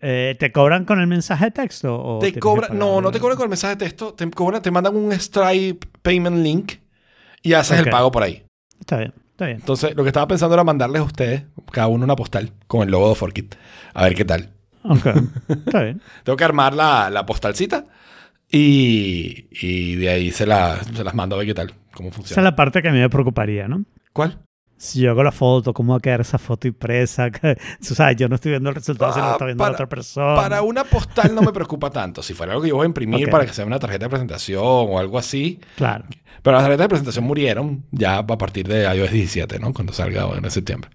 [0.00, 2.00] Eh, ¿Te cobran con el mensaje de texto?
[2.00, 4.70] O Te cobra, no, no te cobran con el mensaje de texto, te cobran, te
[4.70, 6.72] mandan un Stripe Payment Link
[7.42, 8.44] y haces el pago por ahí.
[8.78, 9.58] Está bien, está bien.
[9.58, 11.42] Entonces, lo que estaba pensando era mandarles a ustedes,
[11.72, 13.54] cada uno una postal con el logo de Forkit.
[13.92, 14.50] A ver qué tal.
[14.84, 15.04] Ok,
[15.48, 16.00] está bien.
[16.22, 17.84] Tengo que armar la, la postalcita
[18.50, 22.18] y, y de ahí se, la- se las mando a ver qué tal, cómo Esa
[22.20, 22.42] es funciona.
[22.42, 23.84] la parte que a mí me preocuparía, ¿no?
[24.12, 24.38] ¿Cuál?
[24.78, 27.28] Si yo hago la foto, ¿cómo va a quedar esa foto impresa?
[27.86, 29.88] Tú sabes, yo no estoy viendo el resultado, sino Ah, está viendo la para- otra
[29.88, 30.34] persona.
[30.36, 32.22] Para una postal no me preocupa tanto.
[32.22, 33.30] Si fuera algo que yo voy a imprimir Ok.
[33.32, 35.58] para que sea una tarjeta de presentación o algo así.
[35.76, 36.04] Claro.
[36.42, 39.74] Pero las tarjetas de presentación murieron ya a partir de iOS 17, ¿no?
[39.74, 40.90] Cuando salga ahora en septiembre.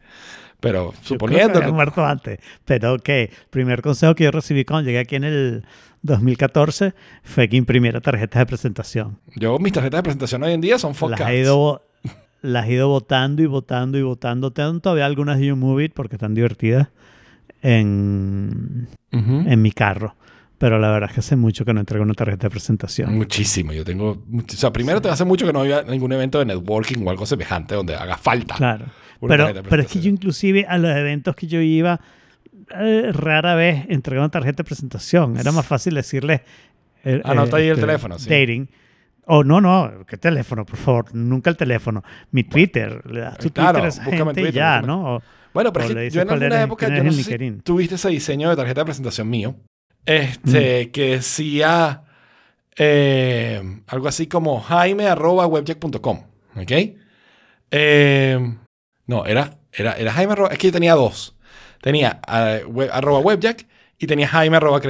[0.62, 1.72] Pero Yo creo suponiendo que que...
[1.74, 2.39] muerto antes.
[2.63, 3.10] Pero ok,
[3.50, 5.65] primer consejo que yo recibí cuando llegué aquí en el
[6.04, 6.93] 2014
[7.24, 9.19] fue que imprimiera tarjetas de presentación.
[9.36, 11.30] Yo, mis tarjetas de presentación hoy en día son Las Forecast.
[11.30, 11.86] he ido
[12.43, 14.51] las he ido votando y votando y votando.
[14.51, 16.89] Tengo todavía algunas de It porque están divertidas
[17.63, 20.15] en, en mi carro.
[20.60, 23.15] Pero la verdad es que hace mucho que no entrego una tarjeta de presentación.
[23.15, 23.73] Muchísimo.
[23.73, 24.12] Yo tengo...
[24.12, 27.25] O sea, primero te hace mucho que no había ningún evento de networking o algo
[27.25, 28.56] semejante donde haga falta.
[28.56, 28.86] Claro.
[29.25, 31.99] Pero, pero es que yo inclusive a los eventos que yo iba,
[32.77, 35.38] eh, rara vez entregaba una tarjeta de presentación.
[35.38, 36.43] Era más fácil decirle...
[37.03, 38.29] eh, Anota ahí el este, teléfono, sí.
[38.29, 38.69] Dating.
[39.25, 40.65] O no, no, ¿qué teléfono?
[40.65, 42.03] Por favor, nunca el teléfono.
[42.31, 44.05] Mi Twitter, le das tu claro, Twitter a esa y
[44.41, 44.88] Twitter, ya, búscame.
[44.88, 45.15] ¿no?
[45.15, 47.29] O- Bueno, pero es que yo en alguna época, yo no sé si
[47.63, 49.55] tuviste ese diseño de tarjeta de presentación mío,
[50.05, 52.03] este, que decía
[52.75, 56.23] eh, algo así como jaime.webjack.com,
[56.57, 56.71] ¿ok?
[57.71, 58.55] Eh,
[59.07, 61.36] no, era, era, era jaime arroba- es que yo tenía dos.
[61.81, 63.65] Tenía eh, web- arroba webjack
[63.97, 64.81] y tenía jaime arroba.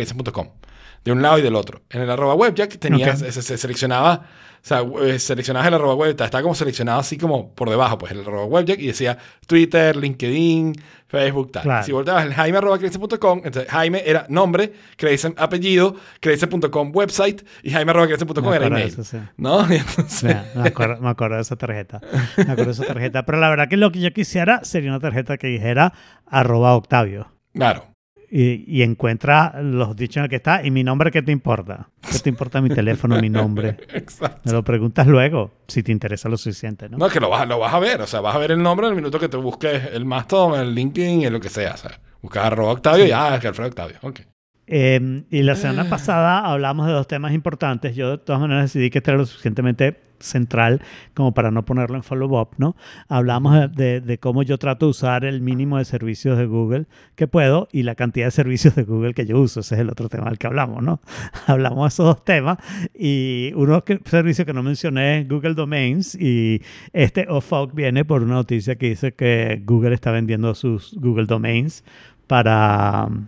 [1.04, 1.82] De un lado y del otro.
[1.90, 3.16] En el arroba webjack tenía, Ok.
[3.18, 7.18] se, se- se seleccionaba, o sea, eh, seleccionabas el arroba webjack, estaba como seleccionado así
[7.18, 10.74] como por debajo, pues el arroba webjack y decía Twitter, LinkedIn,
[11.08, 11.64] Facebook, tal.
[11.64, 11.84] Claro.
[11.86, 17.72] Si volteabas el jaime arroba crazy.com, entonces Jaime era nombre, Crazy apellido, crazy.com website y
[17.72, 18.88] jaime arroba Me era email.
[18.88, 19.18] eso, sí.
[19.38, 19.62] ¿No?
[19.70, 22.00] Entonces, Ya, me, acuerdo, me acuerdo de esa tarjeta.
[22.38, 23.26] Me acuerdo de esa tarjeta.
[23.26, 25.94] Pero la verdad que lo que yo quisiera sería una tarjeta que dijera
[26.26, 27.28] arroba Octavio.
[27.54, 27.93] claro.
[28.36, 30.66] Y, y encuentra los dichos en el que está.
[30.66, 31.90] ¿Y mi nombre qué te importa?
[32.02, 33.78] ¿Qué te importa mi teléfono, mi nombre?
[33.94, 34.42] Exacto.
[34.46, 36.98] Me lo preguntas luego, si te interesa lo suficiente, ¿no?
[36.98, 38.02] No, es que lo vas, lo vas a ver.
[38.02, 40.60] O sea, vas a ver el nombre en el minuto que te busques el Mastodon,
[40.60, 41.76] el LinkedIn, en lo que sea.
[41.76, 43.98] O sea, buscas arroba Octavio y ah, es que Alfredo Octavio.
[44.02, 44.22] Ok.
[44.66, 47.96] Eh, y la semana pasada hablamos de dos temas importantes.
[47.96, 50.82] Yo de todas maneras decidí que este era lo suficientemente central
[51.14, 52.78] como para no ponerlo en follow-up, ¿no?
[53.10, 56.86] Hablamos de, de- de cómo yo trato de usar el mínimo de servicios de Google
[57.16, 59.60] que puedo y la cantidad de servicios de Google que yo uso.
[59.60, 61.02] Ese es el otro tema del que hablamos, ¿no?
[61.48, 62.58] hablamos de esos dos temas
[62.98, 66.62] y uno que, servicio que no mencioné es Google Domains y
[66.94, 71.84] este OFOC viene por una noticia que dice que Google está vendiendo sus Google Domains
[72.28, 73.28] para um,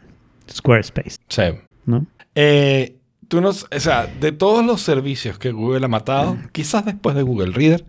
[0.50, 1.44] Squarespace, Sí.
[1.86, 2.06] ¿no?
[2.36, 2.96] Eh,
[3.28, 7.24] tú no, o sea, de todos los servicios que Google ha matado, quizás después de
[7.24, 7.86] Google Reader,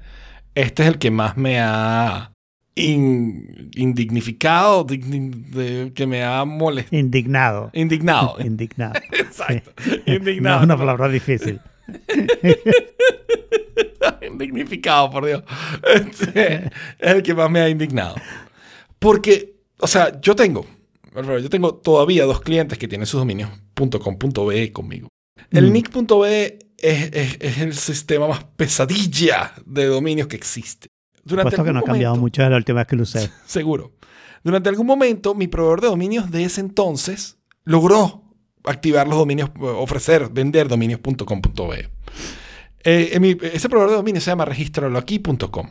[0.55, 2.33] este es el que más me ha
[2.75, 6.99] in- indignificado, de- que me ha molestado.
[6.99, 7.71] Indignado.
[7.73, 8.37] Indignado.
[8.45, 8.95] Indignado.
[9.13, 9.73] Exacto.
[10.07, 10.59] Indignado.
[10.61, 11.61] No, una palabra difícil.
[14.23, 15.43] Indignificado, por Dios.
[15.95, 16.67] Este,
[16.99, 18.15] es el que más me ha indignado.
[18.99, 20.67] Porque, o sea, yo tengo,
[21.23, 25.09] yo tengo todavía dos clientes que tienen sus dominios .com.be conmigo.
[25.51, 25.73] El Mm.
[25.73, 30.89] nick.be es, es- es el sistema más pesadilla de dominios que existe.
[31.25, 33.31] Durante Puesto que no ha cambiado mucho desde la última vez que lo usé.
[33.47, 33.93] Seguro.
[34.45, 38.23] Durante algún momento, mi proveedor de dominios de ese entonces logró
[38.65, 41.89] activar los dominios, ofrecer, vender dominios.com.be.
[42.85, 45.71] Eh, mi- ese proveedor de dominios se llama registraloaquí.com.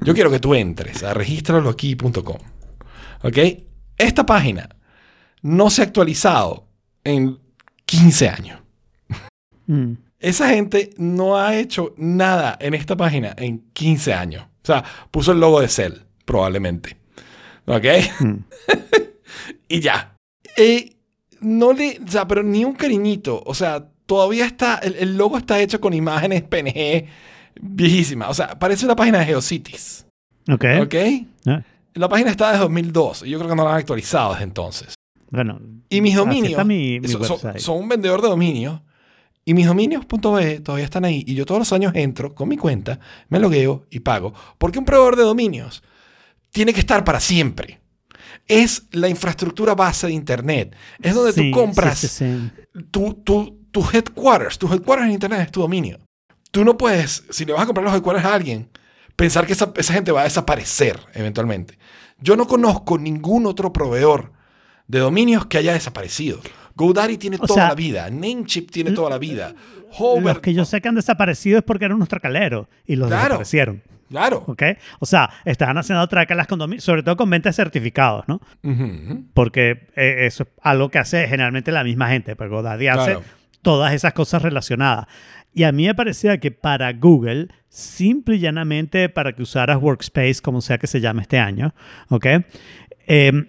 [0.00, 2.36] Yo quiero que tú entres a registraloaquí.com.
[3.22, 3.38] ¿Ok?
[3.98, 4.68] Esta página
[5.42, 6.66] no se ha actualizado
[7.04, 7.38] en
[7.86, 8.60] 15 años.
[9.66, 9.92] Mm.
[10.18, 14.44] Esa gente no ha hecho nada en esta página en 15 años.
[14.62, 15.92] O sea, puso el logo de Cell,
[16.24, 16.96] probablemente.
[17.66, 17.84] ¿Ok?
[18.20, 18.34] Mm.
[19.68, 20.16] y ya.
[20.56, 20.96] Eh,
[21.40, 23.42] no le, o sea, pero ni un cariñito.
[23.44, 27.06] O sea, todavía está, el, el logo está hecho con imágenes PNG
[27.60, 28.30] viejísimas.
[28.30, 30.06] O sea, parece una página de GeoCities.
[30.50, 30.64] Ok.
[30.82, 30.94] ¿Ok?
[31.46, 31.62] Ah,
[31.94, 34.94] La página está desde 2002 y yo creo que no la han actualizado desde entonces.
[35.30, 35.60] Bueno.
[35.88, 37.58] Y mis dominios mi, mi son, son- website.
[37.58, 38.80] son un vendedor de dominios.
[39.46, 41.22] Y mis dominios.be todavía están ahí.
[41.26, 44.32] Y yo todos los años entro con mi cuenta, me logueo y pago.
[44.58, 45.82] Porque un proveedor de dominios
[46.50, 47.80] tiene que estar para siempre.
[48.46, 50.74] Es la infraestructura base de Internet.
[51.02, 52.82] Es donde Sí, tú compras sí, sí, sí.
[52.90, 54.58] tu, tu, tu headquarters.
[54.58, 55.98] Tu headquarters en Internet es tu dominio.
[56.50, 58.70] Tú no puedes, si le vas a comprar los headquarters a alguien,
[59.16, 61.78] pensar que esa, esa gente va a desaparecer eventualmente.
[62.24, 64.32] Yo no conozco ningún otro proveedor
[64.88, 66.40] de dominios que haya desaparecido.
[66.74, 68.08] GoDaddy tiene O toda sea, la vida.
[68.08, 69.54] Namecheap tiene toda la vida.
[69.88, 70.40] Los Hover.
[70.40, 73.24] que yo sé que han desaparecido es porque eran unos tracaleros y los Claro.
[73.24, 73.82] desaparecieron.
[74.08, 74.42] Claro.
[74.46, 74.62] ¿Ok?
[75.00, 78.40] O sea, estaban haciendo trácalas con domi- sobre todo con ventas certificados, ¿no?
[79.34, 83.18] Porque eh, eso es algo que hace generalmente la misma gente, pero GoDaddy hace
[83.62, 85.06] todas esas cosas relacionadas.
[85.54, 90.40] Y a mí me parecía que para Google, simple y llanamente para que usaras Workspace,
[90.42, 91.74] como sea que se llame este año,
[92.08, 92.26] ¿ok?
[93.06, 93.46] Em,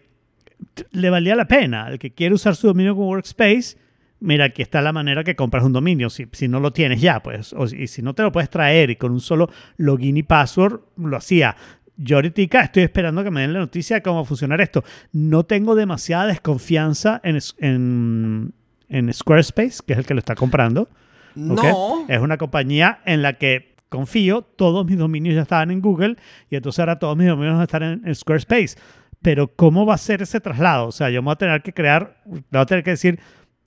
[0.91, 1.87] le valía la pena.
[1.89, 3.77] El que quiere usar su dominio con Workspace,
[4.19, 6.11] mira, aquí está la manera que compras un dominio.
[6.11, 9.11] Si, no lo tienes ya, pues, y si no te lo puedes traer y con
[9.11, 11.55] un solo login y password, lo hacía.
[11.97, 14.83] Yo ahorita estoy esperando que me den la noticia de cómo va a funcionar esto.
[15.11, 18.53] No tengo demasiada desconfianza en, en,
[18.89, 20.87] en Squarespace, que es el que lo está comprando.
[21.35, 22.05] No.
[22.07, 26.17] Es una compañía en la que confío, todos mis dominios ya estaban en Google
[26.49, 28.75] y entonces ahora todos mis dominios van a estar en, en Squarespace.
[29.21, 30.87] Pero ¿cómo va a ser ese traslado?
[30.87, 33.19] O sea, yo me voy a tener que crear, voy a tener que decir,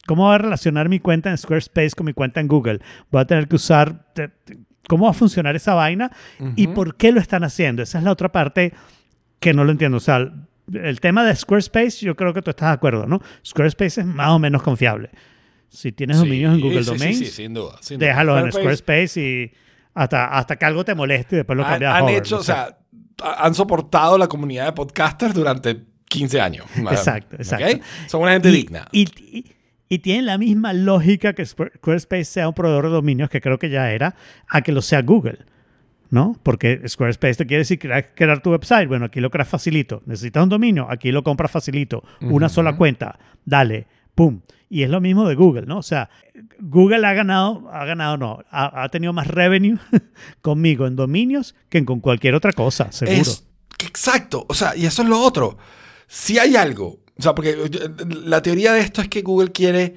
[0.06, 2.80] ¿cómo voy a relacionar mi cuenta en Squarespace con mi cuenta en Google?
[3.10, 4.06] Voy a tener que usar,
[4.88, 6.12] ¿cómo va a funcionar esa vaina?
[6.56, 7.82] ¿Y por qué lo están haciendo?
[7.82, 8.72] Esa es la otra parte
[9.40, 9.96] que no lo entiendo.
[9.96, 10.30] O sea,
[10.72, 13.20] el tema de Squarespace, yo creo que tú estás de acuerdo, ¿no?
[13.44, 15.10] Squarespace es más o menos confiable.
[15.68, 17.76] Si tienes dominios en Sí, Google sí, sí, Domains, sí, sin duda.
[17.80, 18.08] sin duda.
[18.08, 19.52] déjalos en Squarespace Squarespace y
[19.94, 22.36] hasta, hasta que algo te moleste y después lo han, cambias a han Hover, hecho,
[22.38, 22.78] o sea,
[23.22, 26.66] ha- han soportado la comunidad de podcasters durante 15 años.
[26.76, 27.84] Exacto, exacto.
[28.06, 28.86] Son una gente y, digna.
[28.92, 29.44] Y, y-
[29.90, 33.58] y tienen la misma lógica que Square- Squarespace sea un proveedor de dominios, que creo
[33.58, 34.14] que ya era,
[34.48, 35.38] a que lo sea Google.
[36.10, 36.38] ¿No?
[36.42, 38.88] Porque Squarespace te quiere decir crear, crear tu website.
[38.88, 40.02] Bueno, aquí lo creas facilito.
[40.06, 42.02] Necesitas un dominio, aquí lo compras facilito.
[42.22, 43.18] Una sola cuenta.
[43.44, 43.86] Dale.
[44.18, 44.40] Pum.
[44.68, 45.78] Y es lo mismo de Google, ¿no?
[45.78, 46.10] O sea,
[46.58, 49.78] Google ha ganado, ha ganado, no, ha, ha tenido más revenue
[50.42, 53.20] conmigo en dominios que en con cualquier otra cosa, seguro.
[53.22, 53.44] Es-
[53.84, 54.44] exacto.
[54.48, 55.56] O sea, y eso es lo otro.
[56.08, 57.56] Si hay algo, o sea, porque
[58.24, 59.94] la teoría de esto es que Google quiere,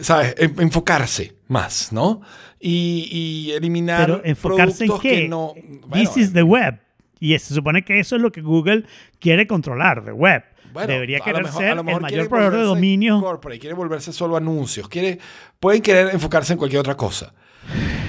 [0.00, 2.22] ¿sabes?, En- enfocarse más, ¿no?
[2.58, 5.10] Y, y eliminar Pero enfocarse en qué?
[5.22, 5.52] que no.
[5.54, 6.80] This bueno, is the web.
[7.20, 8.84] Y se supone que eso es lo que Google
[9.20, 10.42] quiere controlar, de web.
[10.72, 13.20] Bueno, Debería a lo querer mejor- a ser el mayor proveedor de dominio.
[13.20, 14.88] corporate, quiere volverse solo anuncios.
[14.88, 15.18] Quiere,
[15.58, 17.32] pueden querer enfocarse en cualquier otra cosa.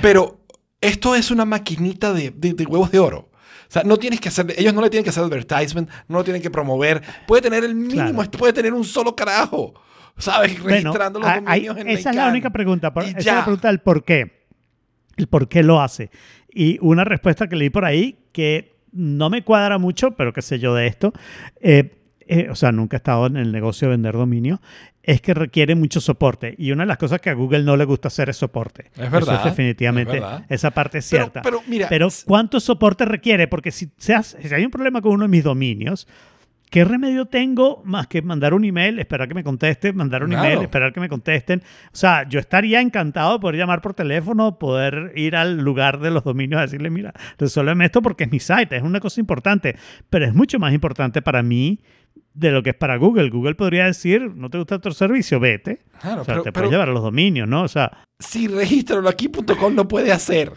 [0.02, 0.40] Pero
[0.80, 3.30] esto es una maquinita de, de- de huevos de oro.
[3.30, 6.24] O sea, no tienes que hacer, ellos no le tienen que hacer advertisement, no lo
[6.24, 7.02] tienen que promover.
[7.26, 8.32] Puede tener el mínimo, Claro.
[8.32, 9.74] puede tener un solo carajo.
[10.18, 10.62] ¿sabes?
[10.62, 12.94] Bueno, Registrando los hay- hay- dominios en esa es la única pregunta.
[12.94, 14.44] por- esa es la pregunta del por qué.
[15.16, 16.12] El por qué lo hace.
[16.54, 20.60] Y una respuesta que leí por ahí que no me cuadra mucho, pero qué sé
[20.60, 21.14] yo de esto.
[21.62, 21.98] eh,
[22.32, 24.62] eh, o sea, nunca he estado en el negocio de vender dominio.
[25.04, 26.56] Es que requiere mucho soporte.
[26.58, 28.92] Y una de las cosas que a Google no le gusta hacer es soporte.
[28.96, 30.14] Es verdad, Eso es definitivamente.
[30.18, 30.46] es verdad.
[30.48, 31.42] esa parte es cierta.
[31.42, 33.48] pero mira, Pero ¿cuánto soporte requiere?
[33.48, 36.08] Porque si, se hace- si hay un problema con uno de mis dominios,
[36.70, 40.46] ¿qué remedio tengo más que mandar un email, esperar que me conteste, mandar un Claro.
[40.46, 41.62] email, esperar que me contesten?
[41.88, 46.12] O sea, yo estaría encantado de poder llamar por teléfono, poder ir al lugar de
[46.12, 49.76] los dominios a decirle, mira, resuélveme esto porque es mi site, es una cosa importante,
[50.10, 51.80] pero es mucho más importante para mí
[52.34, 53.30] de lo que es para Google.
[53.30, 55.82] Google podría decir, no te gusta otro servicio, vete.
[56.00, 57.64] Claro, o sea, pero, te pero puedes llevar a los dominios, ¿no?
[57.64, 60.54] O sea, si registralo aquí.com no puede hacer.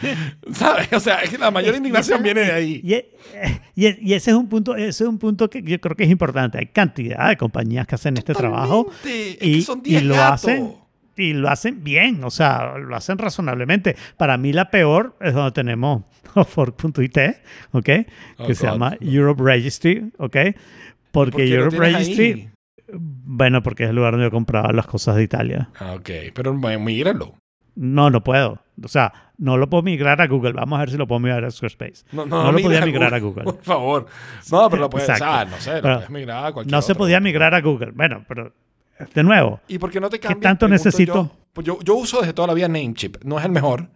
[0.52, 0.92] ¿Sabes?
[0.92, 2.80] O sea, es que la mayor indignación viene de ahí.
[2.84, 2.94] Y,
[3.86, 6.10] y y ese es un punto, ese es un punto que yo creo que es
[6.10, 6.58] importante.
[6.58, 8.90] Hay cantidad de compañías que hacen este trabajo.
[9.04, 10.34] Es y, que son y 10 lo gatos.
[10.44, 10.74] hacen
[11.18, 13.96] y lo hacen bien, o sea, lo hacen razonablemente.
[14.18, 16.02] Para mí la peor es donde tenemos
[16.48, 17.18] fork.it,
[17.72, 17.84] ¿ok?
[17.84, 18.06] Que
[18.36, 18.72] Oh, se God.
[18.72, 20.36] llama Europe Registry, ¿ok?
[21.16, 22.50] Porque ¿Por qué Europe Registry, ahí?
[22.92, 25.70] bueno, porque es el lugar donde yo compraba las cosas de Italia.
[25.78, 27.34] Ah, ok, pero míralo.
[27.74, 28.58] No, no puedo.
[28.82, 30.52] O sea, no lo puedo migrar a Google.
[30.52, 32.04] Vamos a ver si lo puedo migrar a Squarespace.
[32.12, 33.44] No, No no, lo podía migrar a Google.
[33.44, 34.06] Por favor.
[34.50, 35.24] No, pero lo puedes, Exacto.
[35.26, 37.04] ah, no sé, lo puedes migrar a cualquier No se otro.
[37.04, 37.92] podía migrar a Google.
[37.92, 38.52] Bueno, pero
[39.14, 40.40] de nuevo, ¿Y por qué no te cambias?
[40.40, 41.14] tanto Pregunto necesito?
[41.14, 43.24] Yo, Pues yo, yo uso desde toda la vida Namecheap.
[43.24, 43.88] No es el mejor,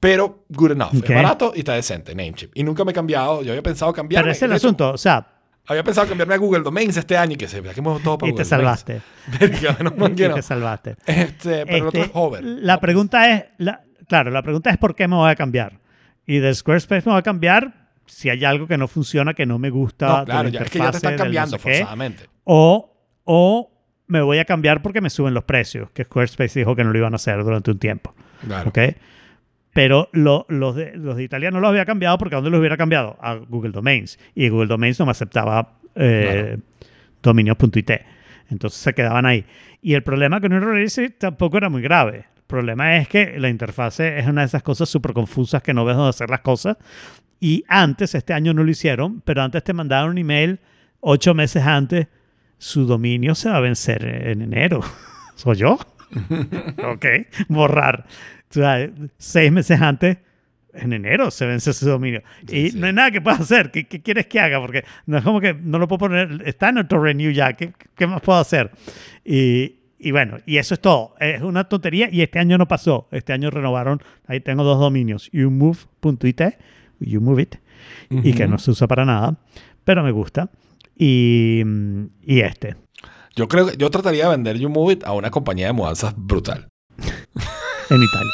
[0.00, 0.94] pero good enough.
[0.96, 1.10] Ok.
[1.10, 2.50] Es barato y está decente, Namecheap.
[2.54, 3.42] Y nunca me he cambiado.
[3.42, 4.24] Yo había pensado cambiarme.
[4.24, 4.90] pero es el asunto.
[4.92, 5.26] O sea,
[5.70, 8.34] Había pensado cambiarme a Google Domains este año y que se que todo para y
[8.34, 9.00] te Google salvaste.
[9.30, 9.60] Domains.
[9.62, 10.96] Verga, menos mal que Y te salvaste.
[11.06, 12.42] Este, pero el otro Este, es Hover.
[12.44, 15.78] La pregunta es, la- claro, la pregunta es por qué me voy a cambiar.
[16.26, 19.60] Y de Squarespace me voy a cambiar si hay algo que no funciona, que no
[19.60, 20.08] me gusta.
[20.08, 21.62] No, de claro, la ya, es que ya te están no cambiando qué.
[21.62, 22.24] forzadamente.
[22.42, 22.92] O,
[23.22, 23.70] o
[24.08, 26.98] me voy a cambiar porque me suben los precios, que Squarespace dijo que no lo
[26.98, 28.12] iban a hacer durante un tiempo.
[28.44, 28.70] Claro.
[28.70, 28.78] ¿ok?
[29.72, 32.58] Pero lo- los, de, los de Italia no los había cambiado porque ¿a dónde los
[32.60, 33.16] hubiera cambiado?
[33.20, 34.18] A Google Domains.
[34.34, 36.58] Y Google Domains no me aceptaba eh,
[37.22, 37.90] dominios.it.
[38.50, 39.44] Entonces se quedaban ahí.
[39.82, 42.24] Y el problema con Registry tampoco era muy grave.
[42.36, 45.84] El problema es que la interfase es una de esas cosas súper confusas que no
[45.84, 46.76] ves dónde hacer las cosas.
[47.38, 50.58] Y antes, este año no lo hicieron, pero antes te mandaron un email
[50.98, 52.08] ocho meses antes.
[52.58, 54.80] Su dominio se va a vencer en enero.
[55.36, 55.78] ¿Soy yo?
[56.92, 57.06] ok,
[57.48, 58.04] borrar.
[58.50, 60.18] O sea, seis meses antes,
[60.72, 62.22] en enero se vence su dominio.
[62.48, 62.78] y sí.
[62.78, 63.70] no hay nada que pueda hacer.
[63.70, 64.60] ¿Qué, qué quieres que haga?
[64.60, 67.52] Porque no es como que no lo puedo poner, está en otro renew ya.
[67.52, 68.70] ¿Qué, qué más puedo hacer?
[69.24, 71.14] Y, y bueno, y eso es todo.
[71.20, 73.08] Es una tontería y este año no pasó.
[73.12, 76.40] Este año renovaron, ahí tengo dos dominios, umove.it,
[77.00, 77.54] umove.it,
[78.10, 79.38] y que no se usa para nada,
[79.84, 80.50] pero me gusta.
[80.96, 81.62] Y,
[82.22, 82.76] y este.
[83.36, 86.69] Yo creo que yo trataría de vender YouMoveit a una compañía de mudanzas brutal.
[87.90, 88.32] En Italia.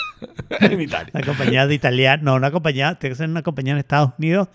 [0.73, 1.11] en Italia.
[1.15, 4.49] Una compañía de italiana, no, una compañía, tiene que ser una compañía en Estados Unidos,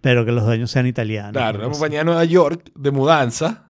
[0.00, 1.32] pero que los dueños sean italianos.
[1.32, 3.66] Claro, una compañía de Nueva York de mudanza.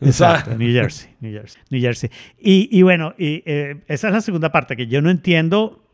[0.00, 2.10] Exacto, New Jersey, New Jersey, New Jersey.
[2.38, 5.84] Y, y bueno, y, eh, esa es la segunda parte, que yo no entiendo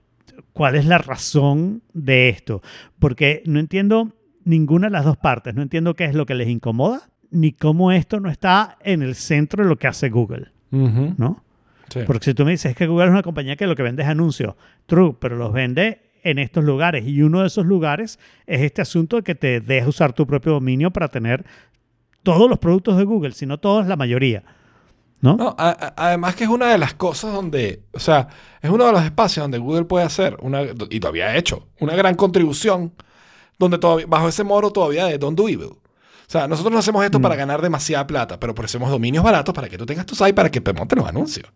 [0.53, 2.63] cuál es la razón de esto,
[2.99, 4.13] porque no entiendo
[4.45, 7.93] ninguna de las dos partes, no entiendo qué es lo que les incomoda, ni cómo
[7.93, 11.43] esto no está en el centro de lo que hace Google, ¿no?
[11.89, 12.01] Sí.
[12.07, 14.09] Porque si tú me dices que Google es una compañía que lo que vende es
[14.09, 14.55] anuncios,
[14.87, 17.07] true, pero los vende en estos lugares.
[17.07, 20.53] Y uno de esos lugares es este asunto de que te deja usar tu propio
[20.55, 21.45] dominio para tener
[22.25, 24.43] todos los productos de Google, si no todos, la mayoría.
[25.21, 25.37] ¿No?
[25.37, 28.29] No, a- a- además que es una de las cosas donde, o sea,
[28.61, 31.95] es uno de los espacios donde Google puede hacer, una, y todavía ha hecho, una
[31.95, 32.93] gran contribución,
[33.59, 35.69] donde todavía, bajo ese moro todavía de Don't Do Evil.
[35.69, 39.69] O sea, nosotros no hacemos esto para ganar demasiada plata, pero ofrecemos dominios baratos para
[39.69, 41.47] que tú tengas tu site para que te monten los anuncios.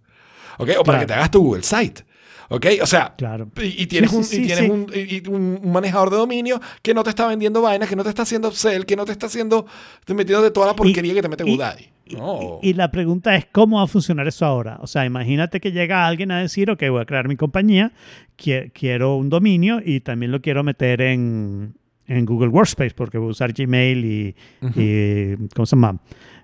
[0.59, 0.71] ¿Ok?
[0.79, 2.05] O para que te hagas tu Google Site.
[2.53, 2.67] ¿Ok?
[2.83, 3.49] O sea, Claro.
[3.63, 4.71] y, y tienes, Sí, un, sí, y tienes sí.
[4.71, 8.09] un, y- un- manejador de dominio que no te está vendiendo vainas, que no te
[8.09, 9.67] está haciendo upsell, que no te está haciendo,
[10.05, 11.85] te metiendo de toda la porquería que te mete GoDaddy.
[12.17, 12.59] No.
[12.61, 14.79] Y, la pregunta es, ¿cómo va a funcionar eso ahora?
[14.83, 17.93] O sea, imagínate que llega alguien a decir, ok, voy a crear mi compañía,
[18.37, 21.75] qui- quiero un dominio y también lo quiero meter en,
[22.09, 24.35] en Google Workspace porque voy a usar Gmail y,
[24.75, 25.99] y, ¿cómo se llama?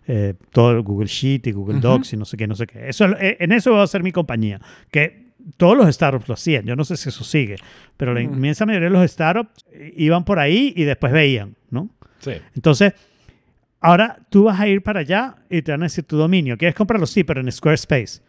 [0.08, 2.88] Eh, todo Google Sheet y Google Docs y no sé qué, no sé qué.
[2.88, 4.60] Eso, eh, en eso va a ser mi compañía.
[4.90, 5.26] Que
[5.56, 6.64] todos los startups lo hacían.
[6.64, 7.56] Yo no sé si eso sigue,
[7.96, 9.64] pero la inmensa mayoría de los startups
[9.96, 11.88] iban por ahí y después veían, ¿no?
[12.20, 12.32] Sí.
[12.54, 12.94] Entonces,
[13.80, 16.56] ahora tú vas a ir para allá y te van a decir tu dominio.
[16.56, 17.06] ¿Quieres comprarlo?
[17.06, 18.20] Sí, pero en Squarespace.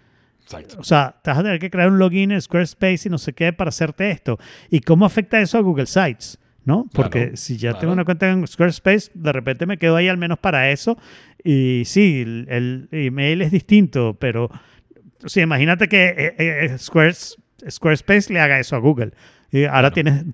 [0.44, 0.78] Exacto.
[0.80, 3.34] O sea, te vas a tener que crear un login en Squarespace y no sé
[3.34, 4.40] qué para hacerte esto.
[4.70, 6.40] ¿Y cómo afecta eso a Google Sites?
[6.68, 6.86] ¿No?
[6.94, 7.80] Porque si ya claro.
[7.80, 10.98] tengo una cuenta en Squarespace, de repente me quedo ahí al menos para eso.
[11.42, 14.52] Y sí, el, el email es distinto, pero
[15.26, 17.38] sí, imagínate que eh, eh, Squares-
[17.70, 19.14] Squarespace le haga eso a Google.
[19.50, 20.26] Y ahora tienes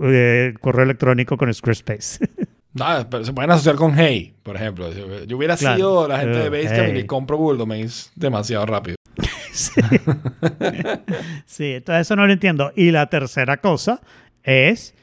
[0.00, 2.24] eh, correo electrónico con Squarespace.
[2.72, 4.90] Nada, pero se pueden asociar con Hey, por ejemplo.
[5.26, 5.76] Yo, hubiera Claro.
[5.76, 6.94] sido la gente de Eh, Basecamp y Hey.
[6.94, 8.94] le compro Google Domains demasiado rápido.
[9.52, 9.80] Sí.
[11.46, 12.72] Sí, entonces eso no lo entiendo.
[12.74, 14.00] Y la tercera cosa
[14.42, 14.94] es,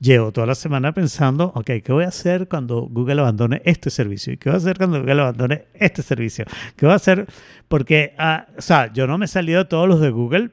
[0.00, 4.32] llevo toda la semana pensando, ok, ¿qué voy a hacer cuando Google abandone este servicio?
[4.32, 6.44] ¿Y qué voy a hacer cuando Google abandone este servicio?
[6.76, 7.26] ¿Qué voy a hacer?
[7.68, 10.50] Porque, ah, o sea, yo no me he salido de todos los de Google,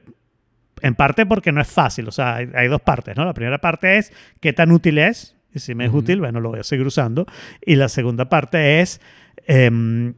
[0.80, 2.08] en parte porque no es fácil.
[2.08, 3.24] O sea, hay, hay dos partes, ¿no?
[3.24, 5.36] La primera parte es qué tan útil es.
[5.54, 5.98] Y si me es Ujú.
[5.98, 7.26] útil, bueno, lo voy a seguir usando.
[7.64, 9.00] Y la segunda parte es,
[9.46, 10.14] em,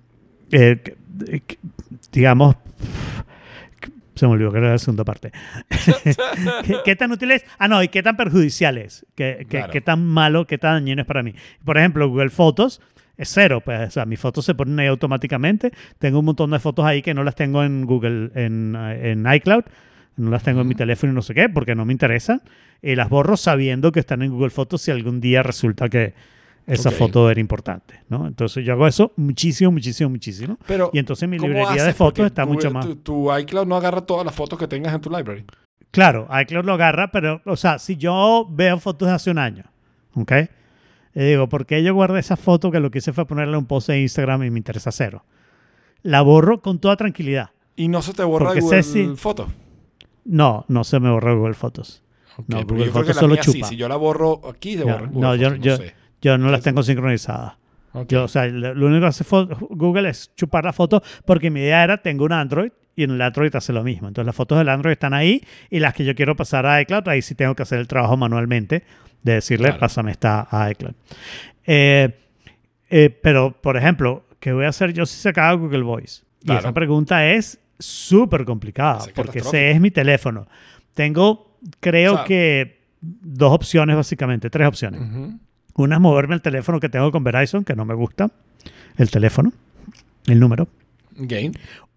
[0.50, 0.80] eh,
[1.46, 1.58] que-
[2.10, 2.56] digamos,
[4.16, 5.30] se me olvidó que era la segunda parte.
[6.64, 7.44] ¿Qué, qué tan útil es?
[7.58, 9.06] Ah, no, y qué tan perjudicial es.
[9.14, 9.72] ¿Qué, qué- Claro.
[9.72, 11.34] qué tan malo, qué tan dañino es para mí?
[11.64, 12.80] Por ejemplo, Google Fotos
[13.16, 13.60] es cero.
[13.64, 15.72] Pues, o sea, mis fotos se ponen ahí automáticamente.
[15.98, 19.64] Tengo un montón de fotos ahí que no las tengo en Google, en, en iCloud.
[20.16, 22.40] No las tengo en mi teléfono y no sé qué, porque no me interesan.
[22.82, 26.14] Y las borro sabiendo que están en Google Fotos si algún día resulta que
[26.66, 28.26] esa foto era importante, ¿no?
[28.26, 30.58] Entonces yo hago eso muchísimo, muchísimo, muchísimo.
[30.66, 32.84] Pero, Y entonces mi ¿cómo librería de fotos Porque está mucho más...
[32.86, 35.44] Tu, tu iCloud no agarra todas las fotos que tengas en tu library.
[35.92, 39.64] Claro, iCloud lo agarra, pero, o sea, si yo veo fotos de hace un año,
[40.14, 40.32] ¿ok?
[41.14, 43.64] Y digo, ¿por qué yo guardé esa foto que lo que hice fue ponerle un
[43.66, 45.24] post en Instagram y me interesa cero?
[46.02, 47.50] La borro con toda tranquilidad.
[47.76, 49.48] Y no se te borra Porque Google si- Fotos.
[50.24, 52.02] No, no se me borra Google Fotos.
[52.48, 53.52] No, pero Google yo creo que la solo mía sí.
[53.52, 53.68] chupa.
[53.68, 55.94] Si yo la borro aquí, se borra en Google no, yo- Fotos, yo- sé.
[56.22, 57.54] Yo no las tengo sincronizadas.
[58.08, 59.24] Yo, o sea, lo único que hace
[59.70, 63.22] Google es chupar la foto porque mi idea era, tengo un Android y en el
[63.22, 64.06] Android hace lo mismo.
[64.08, 67.08] Entonces las fotos del Android están ahí y las que yo quiero pasar a iCloud,
[67.08, 68.84] ahí sí tengo que hacer el trabajo manualmente
[69.22, 69.80] de decirle, Claro.
[69.80, 70.92] pásame esta a iCloud.
[71.66, 72.14] Eh,
[72.90, 76.22] eh, pero, por ejemplo, ¿qué voy a hacer yo si se acaba Google Voice?
[76.42, 76.60] Y Claro.
[76.60, 80.46] esa pregunta es súper complicada es porque ese es mi teléfono.
[80.94, 85.00] Tengo, creo O sea- que dos opciones básicamente, tres opciones.
[85.76, 88.30] Una es moverme el teléfono que tengo con Verizon, que no me gusta.
[88.96, 89.52] El teléfono,
[90.26, 90.68] el número.
[91.20, 91.32] Ok.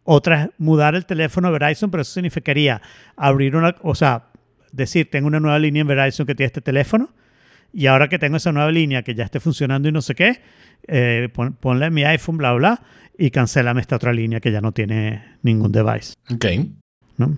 [0.04, 2.82] Otra es mudar el teléfono a Verizon, pero eso significaría
[3.16, 4.26] abrir una, o sea,
[4.72, 7.10] decir, tengo una nueva línea en Verizon que tiene este teléfono.
[7.72, 10.42] Y ahora que tengo esa nueva línea que ya esté funcionando y no sé qué,
[10.88, 12.82] eh, pon- ponle en mi iPhone, bla, bla,
[13.18, 16.46] y cancélame esta otra línea que ya no tiene ningún device, Ok.
[17.18, 17.38] ¿no?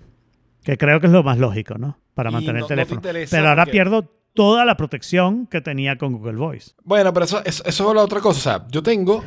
[0.63, 1.97] Que creo que es lo más lógico, ¿no?
[2.13, 2.99] Para mantener no- el no te teléfono.
[2.99, 6.71] interesa pero ahora porque- pierdo toda la protección que tenía con Google Voice.
[6.83, 8.39] Bueno, pero eso, eso, eso es la otra cosa.
[8.39, 9.23] O sea, yo tengo,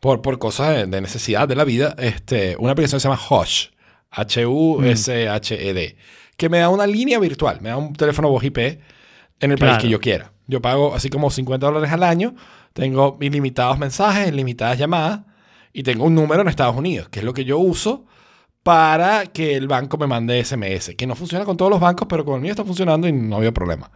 [0.00, 3.66] por, por cosas de, necesidad de la vida, este, una aplicación que se llama Hush.
[4.10, 5.96] H-U-S-H-E-D.
[6.36, 7.60] Que me da una línea virtual.
[7.60, 10.32] Me da un teléfono voz IP en el país que yo quiera.
[10.46, 12.34] Yo pago así como 50 dólares al año.
[12.72, 15.20] Tengo ilimitados mensajes, ilimitadas llamadas.
[15.72, 18.06] Y tengo un número en Estados Unidos, que es lo que yo uso
[18.62, 20.94] para que el banco me mande SMS.
[20.96, 23.36] Que no funciona con todos los bancos, pero con el mío está funcionando y no
[23.36, 23.90] había problema.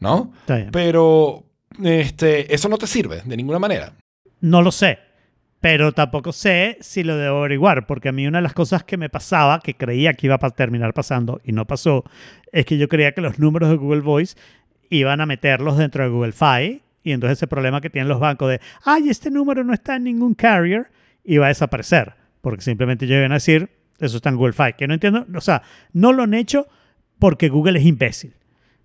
[0.00, 0.32] ¿No?
[0.40, 0.70] Está bien.
[0.72, 1.44] Pero
[1.82, 3.92] este, eso no te sirve de ninguna manera.
[4.40, 4.98] No lo sé,
[5.60, 8.96] pero tampoco sé si lo debo averiguar, porque a mí una de las cosas que
[8.96, 12.04] me pasaba, que creía que iba a terminar pasando y no pasó,
[12.52, 14.36] es que yo creía que los números de Google Voice
[14.90, 18.50] iban a meterlos dentro de Google Fi y entonces ese problema que tienen los bancos
[18.50, 20.88] de, ay, este número no está en ningún carrier,
[21.24, 24.86] iba a desaparecer, porque simplemente ellos iban a decir, eso está en Google Fi, que
[24.86, 26.66] no entiendo, o sea, no lo han hecho
[27.18, 28.34] porque Google es imbécil.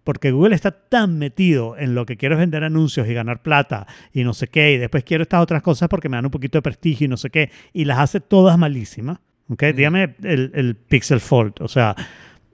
[0.04, 3.86] Porque Google está tan metido en lo que quiero es vender anuncios y ganar plata
[4.14, 6.58] y no sé qué, y después quiero estas otras cosas porque me dan un poquito
[6.58, 9.20] de prestigio y no sé qué, y las hace todas malísimas.
[9.50, 9.64] ¿ok?
[9.76, 11.96] Dígame el, el Pixel Fold, o sea,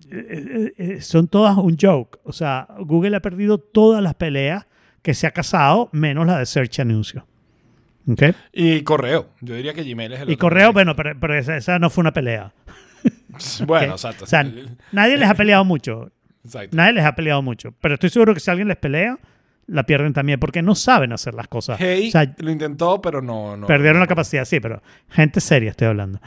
[0.09, 2.19] eh, eh, eh, son todas un joke.
[2.23, 4.65] O sea, Google ha perdido todas las peleas
[5.01, 7.25] que se ha casado, menos la de Search Anuncio.
[8.09, 8.23] ¿ok?
[8.53, 9.29] Y correo.
[9.41, 11.89] Yo diría que Gmail es el Y otro correo, bueno, pero, pero esa, esa no
[11.89, 12.53] fue una pelea.
[13.67, 14.23] Bueno, exacto.
[14.23, 14.43] O sea,
[14.91, 16.11] nadie les ha peleado mucho.
[16.47, 16.75] Exacto.
[16.75, 17.73] Nadie les ha peleado mucho.
[17.81, 19.17] Pero estoy seguro que si alguien les pelea,
[19.67, 21.77] la pierden también porque no saben hacer las cosas.
[21.79, 23.57] Hey o sea, lo intentó, pero no.
[23.57, 24.03] no perdieron no.
[24.03, 26.19] la capacidad, sí, pero gente seria estoy hablando.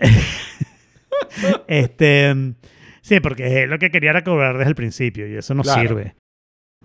[1.68, 2.54] este,
[3.02, 5.80] sí, porque lo que quería era cobrar desde el principio y eso no Claro.
[5.80, 6.14] sirve.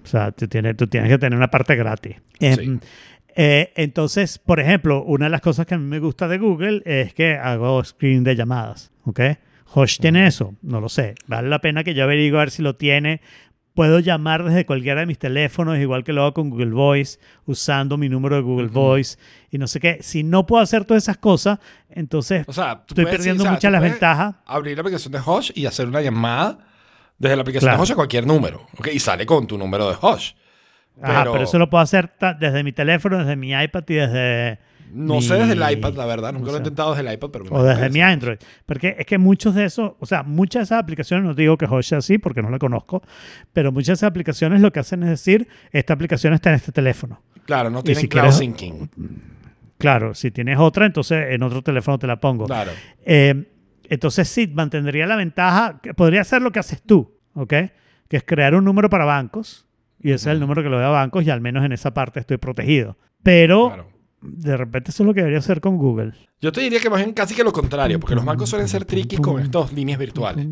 [0.04, 2.18] O sea, tú tienes, tú tienes que tener una parte gratis.
[2.40, 2.80] Em, Sí.
[3.36, 6.82] eh, entonces, por ejemplo, una de las cosas que a mí me gusta de Google
[6.86, 8.92] es que hago screen de llamadas.
[9.06, 9.20] ¿Ok?
[9.74, 11.16] Hosh tiene eso, no lo sé.
[11.28, 13.22] Vale la pena que yo averigüe a ver si lo tiene.
[13.74, 17.98] Puedo llamar desde cualquiera de mis teléfonos, igual que lo hago con Google Voice, usando
[17.98, 18.68] mi número de Google.
[18.70, 19.18] Voice
[19.52, 19.98] y no sé qué.
[20.02, 21.60] Si no puedo hacer todas esas cosas,
[21.90, 24.36] entonces O sea, estoy perdiendo o sea, muchas tú las ventajas.
[24.46, 26.58] Abrir la aplicación de Hush y hacer una llamada
[27.18, 27.78] desde la aplicación Claro.
[27.80, 28.66] de Hush a cualquier número.
[28.78, 28.88] ¿ok?
[28.94, 30.32] Y sale con tu número de Hush.
[31.02, 34.60] Ajá, Pero- eso lo puedo hacer desde mi teléfono, desde mi iPad y desde...
[34.94, 36.32] No sé desde el iPad, la verdad.
[36.34, 38.02] Nunca lo he intentado desde el iPad, pero me O desde mi.
[38.02, 38.38] Android.
[38.66, 41.66] Porque es que muchos de esos, o sea, muchas de esas aplicaciones, no digo que
[41.66, 43.02] Hosh así porque no la conozco,
[43.54, 46.72] pero muchas de esas aplicaciones lo que hacen es decir, esta aplicación está en este
[46.72, 47.22] teléfono.
[47.46, 48.90] Claro, no tienen si cloud quieres- syncing.
[49.78, 52.46] Claro, si tienes otra, entonces en otro teléfono te la pongo.
[52.46, 52.72] Claro.
[53.06, 53.52] Eh,
[53.90, 57.54] entonces sí, mantendría la ventaja, que podría ser lo que haces tú, ¿ok?
[58.08, 59.68] Que es crear un número para bancos,
[60.00, 61.94] y ese es el número que lo veo a bancos, y al menos en esa
[61.94, 62.98] parte estoy protegido.
[63.22, 63.88] Pero Claro.
[64.26, 66.14] De repente eso es lo que debería hacer con Google.
[66.42, 68.86] Yo te diría que más bien casi que lo contrario, porque los bancos suelen ser
[68.86, 70.48] tricky con estas líneas virtuales.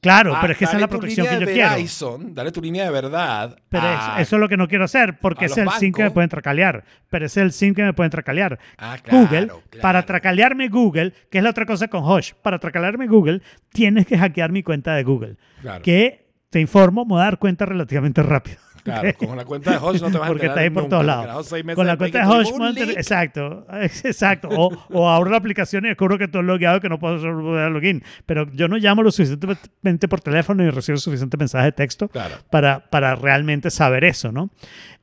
[0.00, 1.70] Claro, Ah, pero es que esa es la protección que yo quiero.
[1.70, 3.56] Verizon, dale tu línea de verdad.
[3.68, 6.06] Pero a- eso, es lo que no quiero hacer, porque es el SIM que me
[6.06, 6.14] bancos.
[6.14, 6.84] pueden tracalear.
[7.08, 8.58] Pero ese es el SIM que me pueden tracalear.
[8.78, 9.62] Ah, claro, Google, claro.
[9.80, 13.42] para tracalearme Google, que es la otra cosa con Hosh, para tracalearme Google,
[13.72, 15.36] tienes que hackear mi cuenta de Google.
[15.60, 18.58] Claro, Que te informo, me voy a dar cuenta relativamente rápido.
[18.82, 20.90] Claro, con la cuenta de Hosh no te vas a Porque está ahí por nunca,
[20.96, 21.48] todos lados.
[21.74, 22.96] Con la cuenta de tener- leak.
[22.98, 23.66] exacto,
[24.04, 24.48] exacto.
[24.50, 27.30] O, o abro la aplicación y descubro que todo es logueado que no puedo hacer
[27.70, 28.02] login.
[28.26, 32.36] Pero yo no llamo lo suficientemente por teléfono y recibo suficiente mensaje de texto Claro.
[32.50, 34.50] para, para realmente saber eso, ¿no?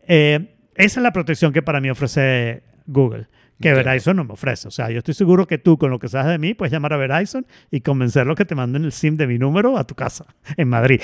[0.08, 3.28] Eh, esa es la protección que para mí ofrece Google,
[3.62, 3.74] que.
[3.74, 4.68] Verizon no me ofrece.
[4.68, 6.94] O sea, yo estoy seguro que tú, con lo que sabes de mí, puedes llamar
[6.94, 10.26] a Verizon y convencerlos que te manden el SIM de mi número a tu casa
[10.58, 11.02] en Madrid.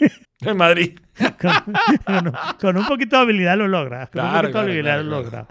[0.40, 0.98] En Madrid.
[1.40, 1.52] con,
[2.04, 4.08] con- con un poquito de habilidad lo logras.
[4.10, 5.46] Con un Claro, poquito de habilidad claro, lo logras.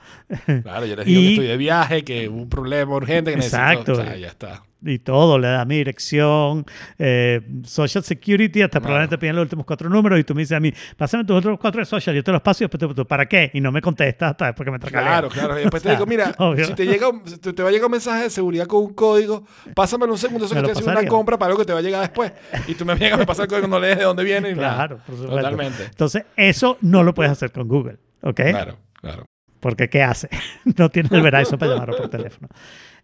[0.63, 3.37] Claro, yo les digo Y- que estoy de viaje, que hubo un problema urgente que
[3.37, 3.57] necesito.
[3.61, 3.91] Exacto.
[3.93, 4.63] O sea, ya está.
[4.85, 6.63] y todo, le das mi dirección,
[6.99, 10.55] eh, Social Security, hasta probablemente te piden los últimos cuatro números y tú me dices
[10.55, 13.03] a mí, pásame tus otros cuatro de Social, yo te los paso y después te
[13.05, 13.49] ¿para qué?
[13.55, 15.09] Y no me contestas hasta después que me tracaleas.
[15.11, 15.57] Claro, claro.
[15.59, 16.63] Y después te O sea, digo, mira, obvio.
[16.65, 18.93] si te, llega, un- si te, va a llegar un mensaje de seguridad con un
[18.93, 21.79] código, pásamelo un segundo, eso que estoy haciendo una compra para algo que te va
[21.79, 22.31] a llegar después.
[22.67, 24.76] Y tú me llegas, me pasa el código, no lees de dónde viene y nada.
[24.77, 25.35] Claro, por supuesto.
[25.35, 25.83] Totalmente.
[25.85, 28.35] Entonces, eso no lo puedes hacer con Google, ¿ok?
[28.49, 29.25] Claro, claro.
[29.59, 30.29] Porque ¿qué hace?
[30.77, 32.47] no tienes el Verizon para llamarlo por teléfono.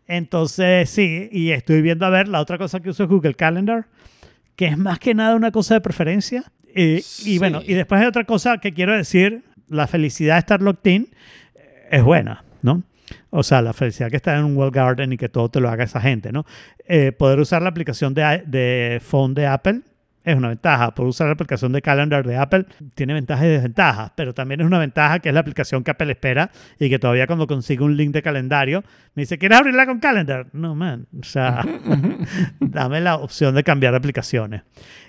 [0.08, 3.88] Entonces, sí, y estoy viendo a ver, la otra cosa que uso es Google Calendar,
[4.56, 6.44] que es más que nada una cosa de preferencia.
[6.76, 7.40] Y, y Sí.
[7.40, 11.10] bueno, y después hay otra cosa que quiero decir, la felicidad de estar locked in
[11.56, 12.84] eh, es buena, ¿no?
[13.30, 15.70] O sea, la felicidad que está en un wall garden y que todo te lo
[15.70, 16.46] haga esa gente, ¿no?
[16.88, 19.82] Eh, poder usar la aplicación de, de phone de Apple
[20.24, 20.94] es una ventaja.
[20.94, 22.66] Poder usar la aplicación de calendar de Apple
[22.96, 26.12] tiene ventajas y desventajas, pero también es una ventaja que es la aplicación que Apple
[26.12, 28.84] espera y que todavía cuando consigue un link de calendario
[29.16, 30.48] me dice, ¿quieres abrirla con calendar?
[30.54, 31.08] No, man.
[31.20, 31.64] O sea,
[32.60, 34.64] dame la opción de cambiar aplicaciones.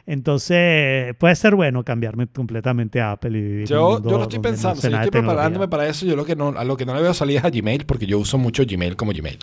[0.07, 4.43] Entonces, puede ser bueno cambiarme completamente a Apple y vivir Yo, yo lo estoy no
[4.43, 6.05] pensando, sea, yo estoy preparándome para eso.
[6.05, 8.07] Yo lo que no, a lo que no le veo salida es a Gmail, porque
[8.07, 9.39] yo uso mucho Gmail como Gmail.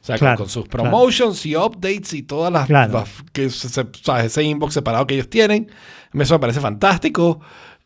[0.00, 0.90] O sea, con- Claro, con, sus claro.
[0.90, 2.92] promotions y updates y todas las, Claro.
[2.92, 5.70] las- que se- sabes, ese inbox separado que ellos tienen,
[6.14, 7.40] eso me parece fantástico.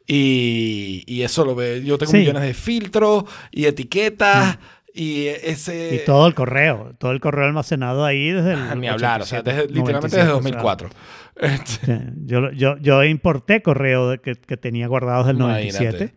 [0.06, 1.78] Y, y eso lo veo.
[1.78, 2.18] Yo tengo Sí.
[2.18, 2.20] Mm.
[2.20, 4.58] millones de filtros y etiquetas
[4.92, 5.94] y ese.
[6.02, 8.58] Y todo el correo, todo el correo almacenado ahí desde el.
[8.60, 10.90] Ah, ni hablar, o sea, 87, desde- literalmente desde 97, o sea, 2004.
[11.34, 15.78] Este, Yo, yo, yo importé correo que, que tenía guardados del Imagínate.
[15.78, 16.14] 97.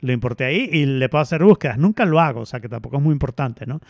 [0.00, 1.78] Lo importé ahí y le puedo hacer búsquedas.
[1.78, 3.80] Nunca lo hago, o sea que tampoco es muy importante, ¿no?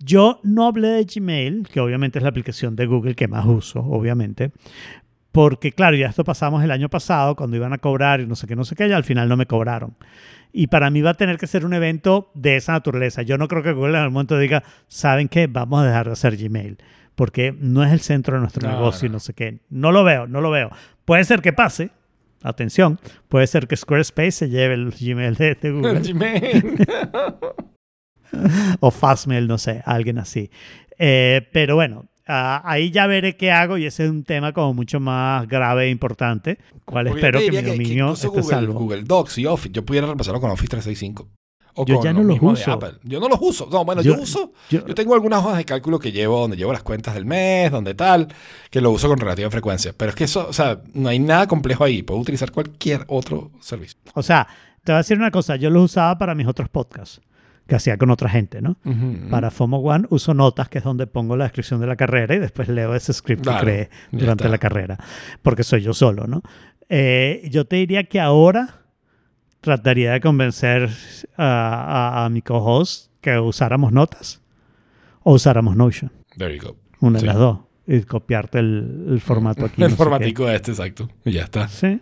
[0.00, 3.80] Yo no hablé de Gmail, que obviamente es la aplicación de Google que más uso,
[3.80, 4.52] obviamente.
[5.30, 8.46] Porque, claro, ya esto pasamos el año pasado, cuando iban a cobrar y no sé
[8.46, 9.94] qué, no sé qué, y al final no me cobraron.
[10.52, 13.22] Y para mí va a tener que ser un evento de esa naturaleza.
[13.22, 15.46] Yo no creo que Google en el momento diga, ¿saben qué?
[15.46, 16.76] Vamos a dejar de hacer Gmail.
[17.14, 19.14] Porque no es el centro de nuestro No, negocio y no.
[19.14, 19.60] no sé qué.
[19.70, 20.70] No lo veo, no lo veo.
[21.06, 21.90] Puede ser que pase.
[22.42, 26.86] Atención, puede ser que Squarespace se lleve el Gmail de, de Google Gmail.
[28.80, 30.50] o Fastmail, no sé, alguien así.
[30.98, 34.74] Eh, pero bueno, ah, ahí ya veré qué hago y ese es un tema como
[34.74, 38.74] mucho más grave e importante, cual Porque espero que mi dominio esté Google, salvo.
[38.74, 41.28] Google Docs y Office, yo pudiera reemplazarlo con Office 365.
[41.74, 42.72] O Yo con ya no los de uso.
[42.72, 42.92] Apple.
[43.02, 43.68] Yo no los uso.
[43.72, 44.52] No, bueno, yo, Yo- uso.
[44.70, 47.70] yo- Yo tengo algunas hojas de cálculo que llevo, donde llevo las cuentas del mes,
[47.70, 48.28] donde tal,
[48.70, 49.94] que lo uso con relativa frecuencia.
[49.96, 52.02] Pero es que eso, o sea, no hay nada complejo ahí.
[52.02, 53.98] Puedo utilizar cualquier otro servicio.
[54.14, 54.46] O sea,
[54.84, 57.20] te voy a decir una cosa, yo los usaba para mis otros podcasts
[57.66, 58.76] que hacía con otra gente, ¿no?
[59.30, 62.38] Para FOMO One uso notas, que es donde pongo la descripción de la carrera y
[62.40, 64.98] después leo ese script Claro, que creé durante la carrera,
[65.42, 66.42] porque soy yo solo, ¿no?
[66.90, 68.81] Eh, yo te diría que ahora
[69.62, 70.90] trataría de convencer
[71.38, 71.46] a,
[72.20, 74.42] a- a mi co-host que usáramos notas
[75.22, 76.76] o usáramos Notion, There you go.
[77.00, 77.24] una Sí.
[77.26, 79.82] de las dos, y copiarte el, el formato aquí.
[79.82, 81.08] El no formatico este, exacto.
[81.24, 81.68] Y ya está.
[81.68, 82.00] Sí,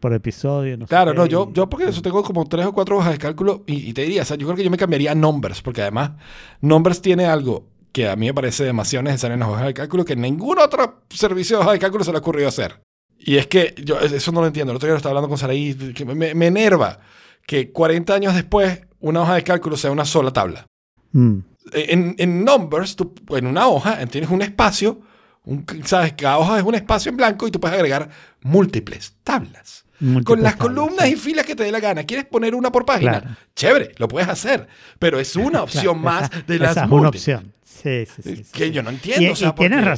[0.00, 2.72] por episodio, no sé Claro, qué, no, yo, yo porque eso tengo como tres o
[2.72, 4.76] cuatro hojas de cálculo y, y te diría, o sea, yo creo que yo me
[4.78, 6.12] cambiaría a Numbers, porque además
[6.60, 10.04] Numbers tiene algo que a mí me parece demasiado necesario en las hojas de cálculo
[10.04, 12.80] que ningún otro servicio de hojas de cálculo se le ha ocurrido hacer.
[13.26, 14.72] Y es que yo eso no lo entiendo.
[14.72, 17.00] El otro día lo estaba hablando con Saraí, que me, me enerva
[17.46, 20.66] que 40 años después una hoja de cálculo sea una sola tabla.
[21.12, 21.38] Mm.
[21.72, 25.00] En, en Numbers, tú, en una hoja tienes un espacio,
[25.44, 26.12] un- ¿sabes?
[26.14, 28.08] Cada hoja es un espacio en blanco y tú puedes agregar
[28.42, 29.84] múltiples tablas.
[30.24, 31.12] Con las tablas, columnas sí.
[31.14, 32.04] y filas que te dé la gana.
[32.04, 33.20] ¿Quieres poner una por página?
[33.20, 33.36] Claro.
[33.56, 34.68] Chévere, lo puedes hacer.
[34.98, 37.52] Pero es una opción Claro, más esa- de las Esa es una opción.
[37.64, 38.44] Sí, sí, sí.
[38.52, 38.70] Que sí.
[38.72, 39.22] yo no entiendo.
[39.24, 39.92] Y, o sea, y tienes porque-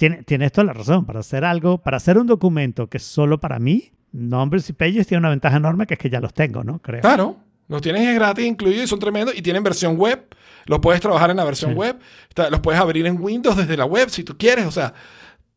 [0.00, 0.08] razón.
[0.16, 1.04] Tiene- Tienes toda la razón.
[1.06, 5.06] Para hacer algo, para hacer un documento que es solo para mí, Numbers y Pages
[5.06, 6.80] tiene una ventaja enorme que es que ya los tengo, ¿no?
[6.80, 7.00] Creo.
[7.00, 7.36] Claro,
[7.68, 10.26] los tienes es gratis incluidos y son tremendos y tienen versión web.
[10.66, 11.76] Los puedes trabajar en la versión Sí.
[11.76, 11.98] web.
[12.50, 14.66] Los puedes abrir en Windows desde la web si tú quieres.
[14.66, 14.92] O sea,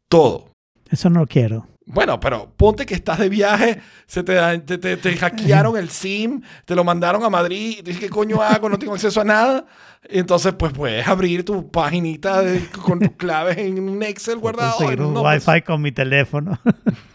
[0.08, 0.52] todo.
[0.90, 1.68] Eso no lo quiero.
[1.86, 6.42] Bueno, pero ponte que estás de viaje, se te, te, te- te hackearon el SIM,
[6.66, 8.70] te lo mandaron a Madrid, y dices, ¿qué coño hago?
[8.70, 9.66] No tengo acceso a nada.
[10.06, 14.78] Entonces, pues puedes abrir tu paginita de- con tus claves en un Excel guardado.
[14.78, 16.58] conseguir un no, pues, Wi-Fi con mi teléfono.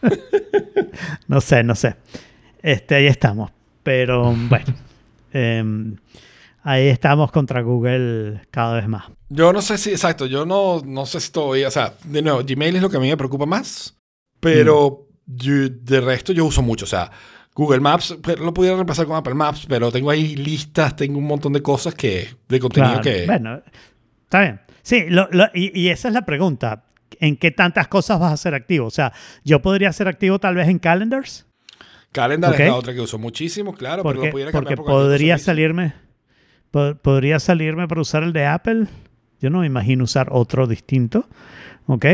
[1.29, 1.97] no sé, no sé.
[2.63, 3.51] Este, ahí estamos.
[3.83, 4.67] Pero bueno,
[5.33, 5.97] em,
[6.63, 9.07] ahí estamos contra Google cada vez más.
[9.31, 12.41] Yo no sé si, exacto, yo no, no sé si estoy, o sea, de nuevo,
[12.47, 13.98] Gmail es lo que a mí me preocupa más,
[14.41, 15.37] pero Mm.
[15.37, 17.11] yo- de resto yo uso mucho, o sea,
[17.55, 21.27] Google Maps pues, lo pudiera reemplazar con Apple Maps, pero tengo ahí listas, tengo un
[21.27, 23.27] montón de cosas que, de contenido Claro, que...
[23.27, 23.61] Bueno,
[24.25, 24.61] está bien.
[24.83, 26.85] Sí, lo- lo- y, y esa es la pregunta.
[27.21, 28.87] ¿En qué tantas cosas vas a ser activo?
[28.87, 29.13] O sea,
[29.45, 31.47] yo podría ser activo tal vez en calendars,
[32.13, 34.85] Calendar es la otra que uso muchísimo, claro, pero porque, lo pudiera porque cambiar por
[34.87, 35.93] cualquier podría salirme,
[36.71, 38.87] po- podría salirme para usar el de Apple.
[39.41, 41.29] Yo no me imagino usar otro distinto.
[41.87, 42.07] ¿Ok?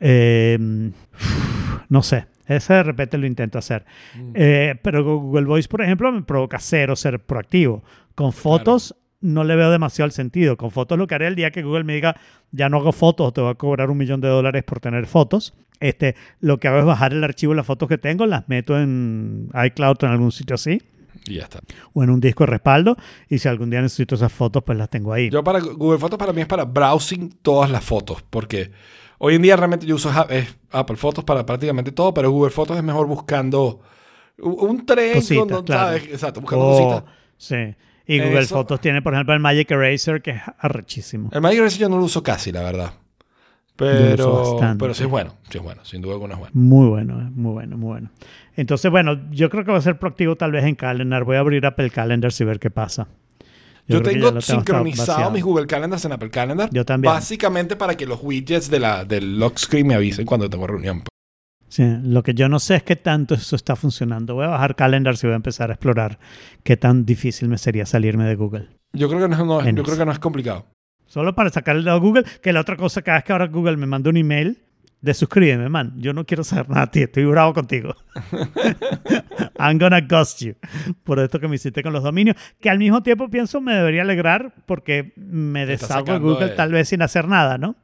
[0.00, 0.58] Eh,
[1.88, 2.26] no sé.
[2.46, 3.84] Ese de repente lo intento hacer.
[4.14, 4.32] Mm.
[4.34, 7.84] Eh, pero Google Voice, por ejemplo, me provoca cero ser proactivo.
[8.14, 10.56] Con fotos no le veo demasiado el sentido.
[10.56, 12.16] Con fotos lo que haré el día que Google me diga,
[12.50, 15.54] ya no hago fotos, te voy a cobrar un millón de dólares por tener fotos.
[15.80, 18.80] Este, lo que hago es bajar el archivo de las fotos que tengo, las meto
[18.80, 20.82] en iCloud o en algún sitio así,
[21.26, 21.60] Y ya está.
[21.92, 22.96] o en un disco de respaldo.
[23.28, 25.30] Y si algún día necesito esas fotos, pues las tengo ahí.
[25.30, 28.70] Yo para Google Fotos para mí es para browsing todas las fotos, porque
[29.18, 32.76] hoy en día realmente yo uso es Apple Fotos para prácticamente todo, pero Google Fotos
[32.76, 33.80] es mejor buscando
[34.38, 35.86] un tren, Cositas, claro.
[35.86, 36.04] ¿sabes?
[36.08, 37.04] Exacto, buscando Oh, cositas.
[37.36, 37.74] sí.
[38.06, 41.28] Y Google Eso- Fotos tiene, por ejemplo, el Magic Eraser, que es arrechísimo.
[41.32, 42.92] El Magic Eraser yo no lo uso casi, la verdad.
[43.76, 46.52] Pero, pero sí es bueno, sí es bueno, sin duda alguna es bueno.
[46.54, 48.10] Muy bueno, eh, muy bueno, muy bueno.
[48.56, 51.22] Entonces, bueno, yo creo que va a ser proactivo tal vez en Calendar.
[51.22, 53.06] Voy a abrir Apple Calendar y ver qué pasa.
[53.88, 56.68] Yo, tengo sincronizado mis Google Calendars en Apple Calendar.
[56.72, 57.12] Yo también.
[57.12, 61.04] Básicamente para que los widgets de la, del lock screen me avisen cuando tengo reunión.
[61.68, 64.34] Sí, lo que yo no sé es qué tanto eso está funcionando.
[64.34, 66.18] Voy a bajar Calendar y voy a empezar a explorar
[66.64, 68.68] qué tan difícil me sería salirme de Google.
[68.92, 70.66] Yo creo que no, es- no yo creo que no es complicado.
[71.06, 73.86] Solo para sacarle de Google, que la otra cosa, cada vez que ahora Google me
[73.86, 74.58] manda un email
[75.00, 77.94] de suscríbeme, man, yo no quiero saber nada de ti, estoy bravo contigo.
[79.58, 80.54] I'm gonna ghost you.
[81.04, 84.02] Por esto que me hiciste con los dominios, que al mismo tiempo pienso me debería
[84.02, 87.76] alegrar porque me deshago de Google de- tal vez sin hacer nada, ¿no?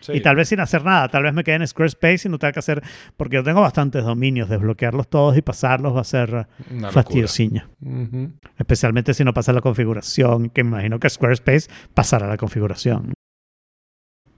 [0.00, 0.12] Sí.
[0.14, 2.50] Y tal vez sin hacer nada, tal vez me quede en Squarespace y no tenga
[2.52, 2.82] que hacer,
[3.16, 6.30] porque yo tengo bastantes dominios, desbloquearlos todos y pasarlos va a ser
[6.70, 6.90] locura.
[6.90, 7.68] fastidiosiño.
[7.80, 8.32] Ujú.
[8.58, 13.12] Especialmente si no pasa la configuración, que me imagino que Squarespace pasará la configuración.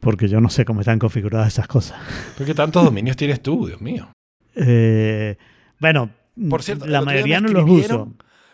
[0.05, 1.99] Porque yo no sé cómo están configuradas esas cosas.
[2.35, 4.09] ¿Pero qué tantos dominios tienes tú, Dios mío?
[4.55, 5.37] Eh,
[5.81, 6.11] bueno,
[6.51, 8.13] Por cierto, la mayoría no los uso.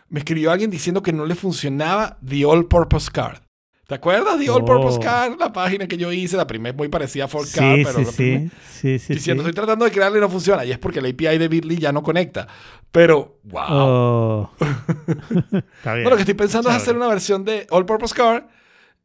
[0.09, 3.39] Me escribió alguien diciendo que no le funcionaba The All Purpose Card.
[3.87, 4.65] ¿Te acuerdas de All Oh.
[4.65, 5.39] Purpose Card?
[5.41, 8.05] La página que yo hice, la primera muy parecida a Folk Sí, Card, pero sí,
[8.05, 9.49] la sí, primera- sí, sí, diciendo, sí.
[9.49, 10.65] estoy tratando de crearle y no funciona.
[10.65, 12.47] Y es porque la API de Bitly ya no conecta.
[12.93, 13.65] Pero, wow.
[13.69, 14.51] Oh.
[14.61, 16.05] Está bien.
[16.05, 18.45] Bueno, lo que estoy pensando es hacer una versión de All Purpose Card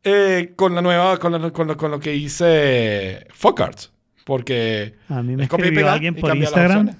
[0.05, 3.91] eh, con la nueva, con, la- con lo, con lo que hice Folk Cards.
[4.23, 6.91] Porque A mí me es escribió alguien por Instagram.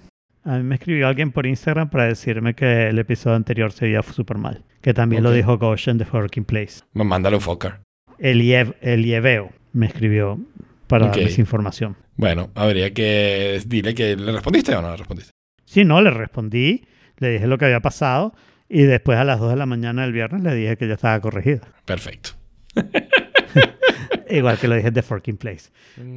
[0.44, 4.04] A mí me escribió alguien por Instagram para decirme que el episodio anterior se veía
[4.04, 4.64] súper mal.
[4.82, 6.82] Que también lo dijo Goshen de Working Place.
[6.94, 7.80] Me mándale un Folk Card.
[8.20, 10.40] Eliev, Elieveo me escribió
[10.88, 11.16] para Ok.
[11.16, 11.98] darles información.
[12.16, 15.32] Bueno, habría que dile que le respondiste o no le respondiste.
[15.66, 16.86] Sí, no, le respondí,
[17.18, 18.34] le dije lo que había pasado
[18.70, 21.20] y después a las 2 de la mañana del viernes le dije que ya estaba
[21.20, 21.62] corregida.
[21.86, 22.32] Perfecto.
[24.30, 25.70] Igual que lo dije de Forking Place.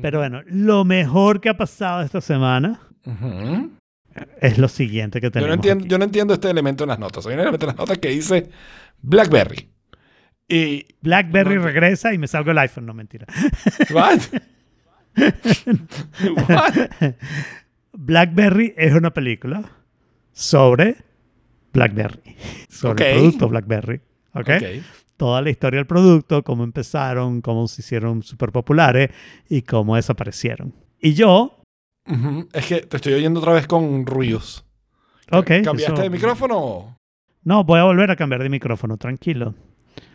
[0.03, 2.81] Pero bueno, lo mejor que ha pasado esta semana
[4.41, 5.49] es lo siguiente que yo, tenemos.
[5.49, 5.91] no entiendo, aquí.
[5.91, 7.27] yo no entiendo este elemento en las notas.
[7.27, 8.49] Hay un elemento en las notas que dice
[9.03, 9.69] BlackBerry.
[10.49, 10.87] Y.
[11.03, 13.27] BlackBerry No, regresa y me salgo el iPhone, no mentira.
[13.93, 14.21] ¿What?
[16.49, 17.15] What?
[17.93, 19.63] BlackBerry es una película
[20.33, 20.97] sobre
[21.73, 22.37] BlackBerry,
[22.69, 24.01] sobre el producto BlackBerry.
[24.35, 24.49] ¿ok?
[24.49, 24.63] Ok.
[25.19, 29.11] Toda la historia del producto, cómo empezaron, cómo se hicieron súper populares
[29.51, 30.73] y cómo desaparecieron.
[31.01, 31.61] Y yo.
[32.53, 34.65] Es que te estoy oyendo otra vez con ruidos.
[35.31, 35.47] ok.
[35.65, 36.97] ¿Cambiaste eso- de micrófono?
[37.45, 39.55] No, voy a volver a cambiar de micrófono, tranquilo.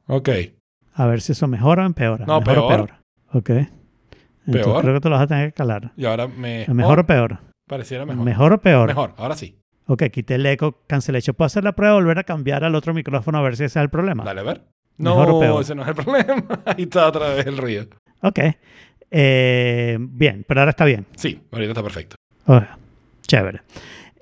[0.07, 0.29] Ok.
[0.93, 2.25] A ver si eso mejora o empeora.
[2.25, 2.85] No, mejor o peor.
[2.87, 2.99] peor.
[3.33, 3.49] Ok.
[3.49, 4.81] Entonces Peor.
[4.81, 5.91] creo que te lo vas a tener que calar.
[5.95, 6.65] Y ahora me...
[6.67, 7.39] ¿Mejor o peor?
[7.67, 8.23] Pareciera mejor.
[8.25, 8.87] ¿Mejor o peor?
[8.87, 9.57] Mejor, ahora sí.
[9.87, 11.35] Ok, quité el eco, cancellation.
[11.35, 13.79] ¿Puedo hacer la prueba y volver a cambiar al otro micrófono a ver si ese
[13.79, 14.23] es el problema?
[14.23, 14.61] Dale a ver.
[14.97, 16.61] ¿Mejor No, ese no es el problema.
[16.65, 17.87] Ahí está otra vez el ruido.
[18.21, 18.39] Ok.
[19.11, 21.05] Eh, bien, pero ahora está bien.
[21.15, 22.15] Sí, ahorita está perfecto.
[23.27, 23.61] Chévere.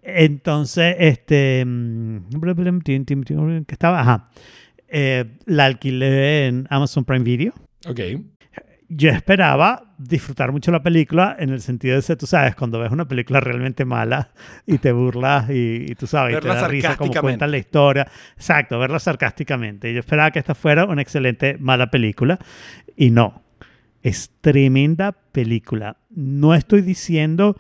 [0.04, 1.64] Entonces, este.
[1.66, 2.30] mm,
[3.66, 4.02] ¿Qué estaba?
[4.02, 4.30] Ajá.
[4.88, 7.54] Eh, la alquilé en Amazon Prime Video.
[7.88, 8.00] Ok.
[8.94, 13.08] Yo esperaba disfrutar mucho la película en el sentido de tú sabes, cuando ves una
[13.08, 14.32] película realmente mala
[14.68, 17.58] y te burlas y, y tú sabes, y te Verla da risa como cuentan la
[17.58, 18.06] historia.
[18.36, 19.94] Exacto, verla sarcásticamente.
[19.94, 22.38] Yo esperaba que esta fuera una excelente mala película
[22.98, 23.44] y no.
[24.04, 25.96] Es tremenda película.
[26.10, 27.56] No estoy diciendo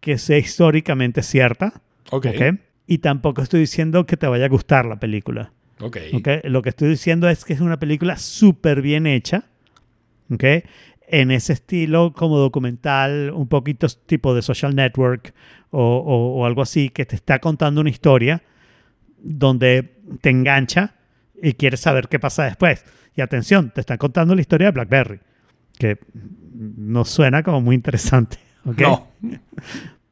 [0.00, 1.80] que sea históricamente cierta,
[2.10, 2.26] Ok.
[2.26, 2.58] ¿ok?
[2.88, 5.52] Y tampoco estoy diciendo que te vaya a gustar la película.
[5.80, 5.98] Ok.
[6.14, 6.28] ¿ok?
[6.44, 9.44] Lo que estoy diciendo es que es una película súper bien hecha,
[10.32, 10.44] ¿ok?
[11.08, 15.34] En ese estilo como documental, un poquito tipo de social network
[15.70, 18.42] o, o- o algo así, que te está contando una historia
[19.18, 20.94] donde te engancha
[21.40, 22.84] y quieres saber qué pasa después.
[23.14, 25.20] Y atención, te están contando la historia de BlackBerry,
[25.78, 25.98] que
[26.54, 28.80] no suena como muy interesante, ¿ok?
[28.80, 29.08] No.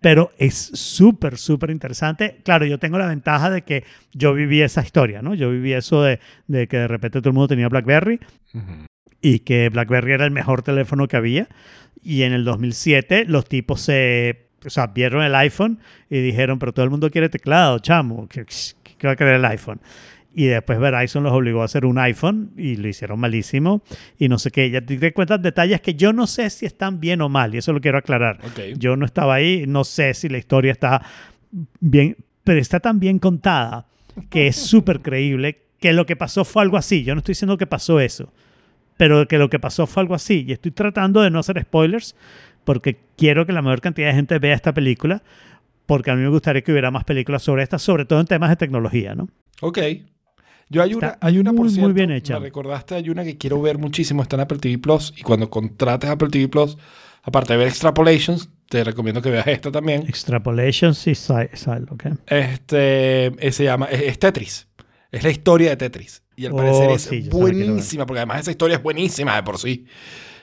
[0.00, 2.40] pero es súper, súper interesante.
[2.44, 5.34] Claro, yo tengo la ventaja de que yo viví esa historia, ¿no?
[5.34, 8.20] Yo viví eso de, de que de repente todo el mundo tenía BlackBerry
[8.54, 8.84] Ujú.
[9.20, 11.48] Y que BlackBerry era el mejor teléfono que había.
[12.02, 16.72] Y en el 2007 los tipos se, o sea, vieron el iPhone y dijeron, pero
[16.72, 18.46] todo el mundo quiere teclado, chamo, ¿qué,
[18.96, 19.80] qué va a querer el iPhone?
[20.32, 23.82] Y después Verizon los obligó a hacer un iPhone y lo hicieron malísimo
[24.16, 24.70] y no sé qué.
[24.70, 27.72] Ya te cuentas detalles que yo no sé si están bien o mal y eso
[27.72, 28.38] lo quiero aclarar.
[28.44, 28.78] Ok.
[28.78, 31.02] Yo no estaba ahí, no sé si la historia está
[31.80, 33.86] bien, pero está tan bien contada
[34.28, 37.02] que es súper creíble que lo que pasó fue algo así.
[37.02, 38.32] Yo no estoy diciendo que pasó eso,
[39.00, 40.44] pero que lo que pasó fue algo así.
[40.46, 42.14] Y estoy tratando de no hacer spoilers
[42.64, 45.22] porque quiero que la mayor cantidad de gente vea esta película,
[45.86, 48.50] porque a mí me gustaría que hubiera más películas sobre esta, sobre todo en temas
[48.50, 49.30] de tecnología, ¿no?
[49.62, 49.78] Ok.
[50.68, 52.34] Yo hay una, hay una por muy, bien hecha.
[52.34, 55.14] Me recordaste, hay una que quiero ver muchísimo, está en Apple TV Plus.
[55.16, 56.76] Y cuando contrates Apple TV Plus,
[57.22, 60.02] aparte de ver Extrapolations, te recomiendo que veas esta también.
[60.02, 62.04] Extrapolation, sí, sale, sale, ok.
[62.26, 64.68] Este eh, se llama, es, es Tetris.
[65.12, 66.22] Es la historia de Tetris.
[66.36, 69.58] Y al Oh, parecer es sí, buenísima, porque además esa historia es buenísima de por
[69.58, 69.86] sí.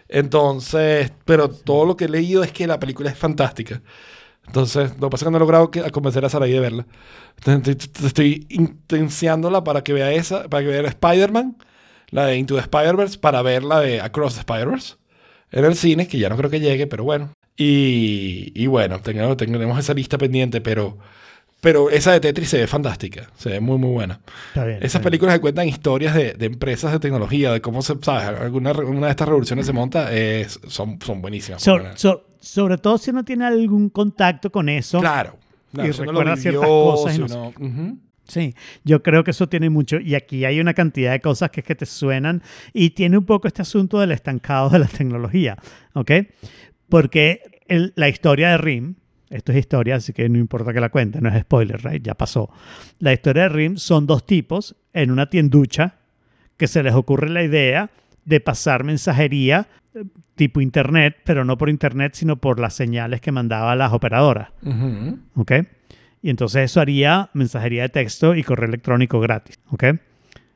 [0.10, 3.82] Entonces, pero todo lo que he leído es que la película es fantástica.
[4.46, 6.88] Entonces, lo que pasa es que no he logrado que- convencer a Saraí de verla.
[7.46, 11.58] Entonces, estoy, intenciándola para que vea esa, para que vea Spider-Man,
[12.12, 14.96] la de Into the Spider-Verse, para ver la de Across the Spider-Verse
[15.52, 17.32] en el cine, que ya no creo que llegue, pero bueno.
[17.58, 20.98] Y, y bueno, tengamos, tenemos esa lista pendiente, pero,
[21.62, 24.20] pero esa de Tetris se ve fantástica, se ve muy, muy buena.
[24.50, 24.78] Está bien.
[24.78, 25.04] Esas está bien.
[25.06, 28.40] películas que cuentan historias de, de empresas de tecnología, de cómo se, ¿sabes?
[28.40, 31.62] Alguna una de estas revoluciones se monta, es- son, son buenísimas.
[31.64, 35.00] So- so- sobre todo si uno tiene algún contacto con eso.
[35.00, 35.38] claro.
[35.74, 37.54] claro, y si ciertas y no.
[38.28, 38.54] Sí,
[38.84, 40.00] yo creo que eso tiene mucho.
[40.00, 42.42] Y aquí hay una cantidad de cosas que es que te suenan.
[42.74, 45.58] Y tiene un poco este asunto del estancado de la tecnología.
[45.94, 46.12] ¿Ok?
[46.90, 48.96] Porque el- la historia de RIM,
[49.30, 52.04] esto es historia, así que no importa que la cuente, no es spoiler, right?
[52.04, 52.50] Ya pasó.
[53.00, 55.96] La historia de RIM son dos tipos en una tienducha
[56.58, 57.90] que se les ocurre la idea
[58.26, 60.04] de pasar mensajería eh,
[60.36, 64.50] tipo internet, pero no por internet, sino por las señales que mandaban las operadoras.
[65.36, 65.52] ¿ok?
[66.22, 69.84] Y entonces eso haría mensajería de texto y correo electrónico gratis, ¿ok?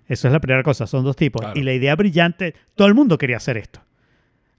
[0.07, 1.41] Eso es la primera cosa, son dos tipos.
[1.41, 1.59] Claro.
[1.59, 3.81] Y la idea brillante, todo el mundo quería hacer esto.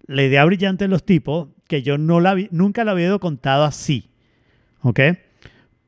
[0.06, 3.20] La idea brillante de los tipos, que yo no la vi- nunca la había oído
[3.20, 4.10] contada así,
[4.82, 5.00] ¿ok?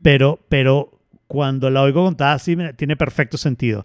[0.02, 3.84] Pero, pero cuando la oigo contada así, tiene perfecto sentido.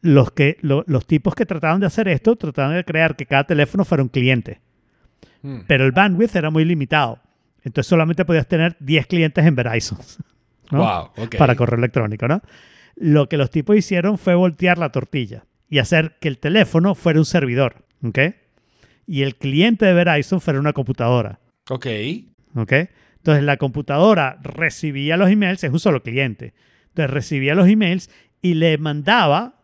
[0.00, 3.44] Los, que, lo- los tipos que trataban de hacer esto, trataban de crear que cada
[3.44, 4.60] teléfono fuera un cliente
[5.44, 5.62] Mm.
[5.66, 7.18] pero el bandwidth era muy limitado.
[7.64, 9.98] Entonces solamente podías tener 10 clientes en Verizon
[10.70, 10.78] ¿no?
[10.78, 11.36] Wow, ok.
[11.36, 12.28] para correo electrónico.
[12.28, 12.40] ¿no?
[12.94, 17.18] Lo que los tipos hicieron fue voltear la tortilla y hacer que el teléfono fuera
[17.18, 17.84] un servidor.
[18.04, 18.18] ¿ok?
[19.06, 21.40] Y el cliente de Verizon fuera una computadora.
[21.68, 21.86] Ok.
[22.54, 22.72] ¿ok?
[23.18, 26.54] Entonces la computadora recibía los emails, es un solo cliente.
[26.88, 29.54] Entonces recibía los emails y le mandaba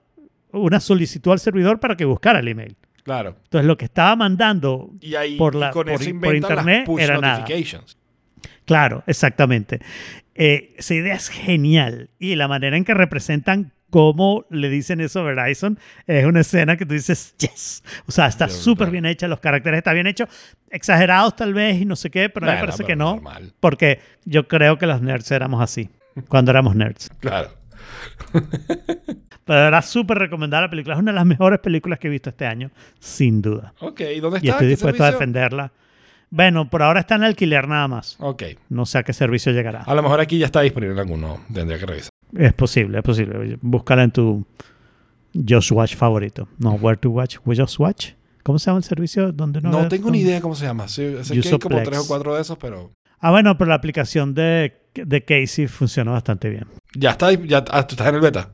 [0.53, 2.77] una solicitud al servidor para que buscara el email.
[3.03, 3.37] Claro.
[3.45, 6.35] Entonces lo que estaba mandando Y ahí Por la- y con por eso in- por
[6.35, 7.45] inventan las internet push era nada.
[8.65, 9.81] Claro, exactamente.
[10.35, 12.11] Eh, esa idea es genial.
[12.19, 16.77] Y la manera en que representan cómo le dicen eso a Verizon es una escena
[16.77, 17.83] que tú dices, yes.
[18.07, 20.29] O sea, está súper bien hecha, los caracteres están bien hechos,
[20.71, 23.15] exagerados tal vez y no sé qué, pero a mí me parece que no.
[23.15, 23.53] normal.
[23.61, 25.89] Porque yo creo que los nerds éramos así,
[26.29, 27.11] cuando éramos nerds.
[27.21, 27.51] Claro.
[29.45, 30.95] Pero era súper recomendada la película.
[30.95, 33.73] Es una de las mejores películas que he visto este año, sin duda.
[33.81, 34.47] Ok, ¿y dónde está?
[34.47, 35.73] Y estoy ¿Qué dispuesto a defenderla.
[36.31, 38.17] Bueno, por ahora está en alquiler nada más.
[38.21, 38.43] Ok.
[38.69, 39.83] No sé a qué servicio llegará.
[39.83, 41.41] A lo mejor aquí ya está disponible alguno.
[41.53, 42.11] Tendría que revisar.
[42.37, 43.59] Es posible, es posible.
[43.63, 44.47] Búscala en tu
[45.49, 46.49] Just Watch favorito.
[46.59, 47.39] No, Where to Watch.
[47.47, 48.11] We Just Watch.
[48.43, 49.33] ¿Cómo se llama el servicio?
[49.33, 50.89] donde No, no, tengo ni idea cómo se llama.
[50.89, 52.93] Sí, sé que hay como tres o cuatro de esos, pero...
[53.21, 56.67] Ah, bueno, pero la aplicación de, de Casey funciona bastante bien.
[56.95, 58.51] Ya está, ya, ah, tú estás en el beta.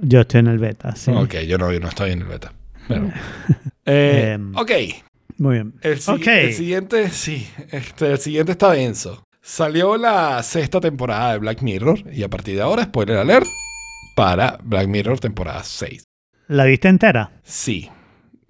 [0.00, 1.10] Yo estoy en el beta, sí.
[1.12, 2.52] Ok, yo no, yo no estoy en el beta.
[2.88, 3.10] Pero-
[3.90, 4.70] Eh, Em, ok,
[5.38, 5.74] Muy bien.
[5.82, 6.26] el, si- Ok.
[6.26, 9.24] el siguiente, sí, este, el siguiente está denso.
[9.40, 13.46] Salió la sexta temporada de Black Mirror y a partir de ahora, spoiler alert,
[14.14, 16.04] para Black Mirror temporada 6.
[16.48, 17.30] ¿La viste entera?
[17.44, 17.88] Sí,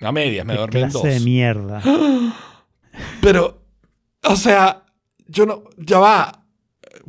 [0.00, 1.02] a medias, me dormí en dos.
[1.02, 1.82] de mierda.
[3.20, 3.62] Pero,
[4.24, 4.84] o sea,
[5.26, 6.44] yo no, ya va,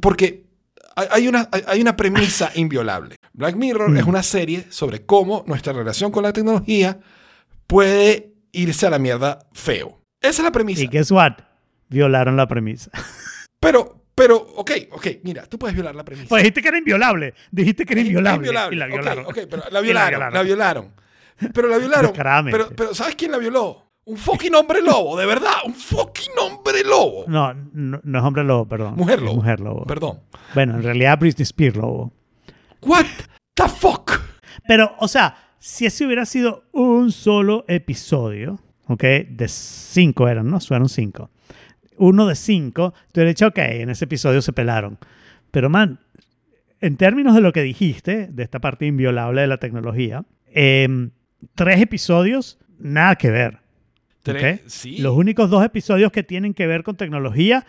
[0.01, 0.45] porque
[0.95, 3.15] hay- una, hay- hay una premisa inviolable.
[3.33, 3.97] Black Mirror Mm.
[3.97, 6.99] es una serie sobre cómo nuestra relación con la tecnología
[7.67, 9.99] puede irse a la mierda feo.
[10.21, 10.81] Esa es la premisa.
[10.83, 11.33] Y guess what?
[11.89, 12.91] Violaron la premisa.
[13.59, 16.29] Pero, pero, ok, ok, mira, tú puedes violar la premisa.
[16.29, 17.33] Pues dijiste que era inviolable.
[17.51, 18.47] Dijiste que era inviolable.
[18.47, 18.75] inviolable.
[18.75, 19.25] Y la violaron.
[19.25, 20.33] ok, pero Y la violaron, violaron.
[20.33, 20.93] la violaron.
[21.53, 22.13] Pero la violaron.
[22.51, 23.91] Pero, pero, ¿sabes quién la violó?
[24.05, 27.25] Un fucking hombre lobo, de verdad, un fucking hombre lobo.
[27.27, 28.95] No, no, no es hombre lobo, perdón.
[28.95, 29.35] Mujer lobo.
[29.35, 29.85] Mujer lobo.
[29.85, 30.21] Perdón.
[30.53, 32.13] Bueno, en realidad Britney Spears lobo.
[32.81, 33.05] What
[33.55, 34.11] the fuck?
[34.67, 39.03] Pero, o sea, si ese hubiera sido un solo episodio, ¿ok?
[39.29, 40.59] De cinco eran, ¿no?
[40.59, 41.29] Fueron cinco.
[41.97, 44.97] Uno de cinco, te hubiera dicho, ok, en ese episodio se pelaron.
[45.51, 45.99] Pero, man,
[46.81, 51.11] en términos de lo que dijiste, de esta parte inviolable de la tecnología, em,
[51.55, 53.57] tres episodios, nada que ver.
[54.23, 54.67] Tres- ¿ok?
[54.67, 54.97] sí.
[54.99, 57.65] Los únicos dos episodios que tienen que ver con tecnología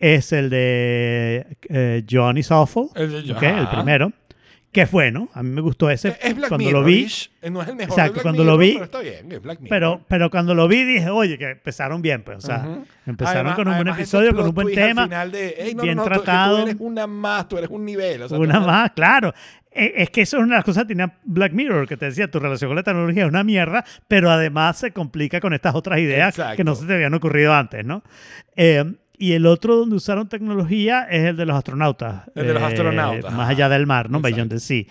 [0.00, 2.40] es el de eh, Johnny
[2.94, 3.42] El de- ¿ok?
[3.42, 4.12] el primero,
[4.70, 6.16] que es bueno, a mí me gustó ese.
[6.22, 6.82] Es Black cuando Mirror.
[6.82, 7.06] lo vi,
[7.50, 7.98] No es el mejor.
[7.98, 9.68] Exacto, de Black cuando Mirror, lo vi- Pero está bien, es Black Mirror.
[9.70, 12.66] pero, pero cuando lo vi dije, oye, que empezaron bien, pues, o sea,
[13.06, 15.96] empezaron Además- con un buen episodio, con un buen tema, final de, "Ey, no, bien
[15.96, 16.56] no, tratado.
[16.58, 18.22] Tú eres una más, tú eres un nivel.
[18.22, 19.32] o sea, una más, claro.
[19.70, 22.06] E- Es que eso es una de las cosas que tenía Black Mirror, que te
[22.06, 25.74] decía, tu relación con la tecnología es una mierda, pero además se complica con estas
[25.74, 26.56] otras ideas Exacto.
[26.56, 28.02] que no se te habían ocurrido antes, ¿no?
[28.56, 28.84] Eh,
[29.18, 32.30] y el otro donde usaron tecnología es el de los astronautas.
[32.34, 34.20] El de los eh, astronautas, Más allá del mar, ¿no?
[34.20, 34.84] Beyond the Sea.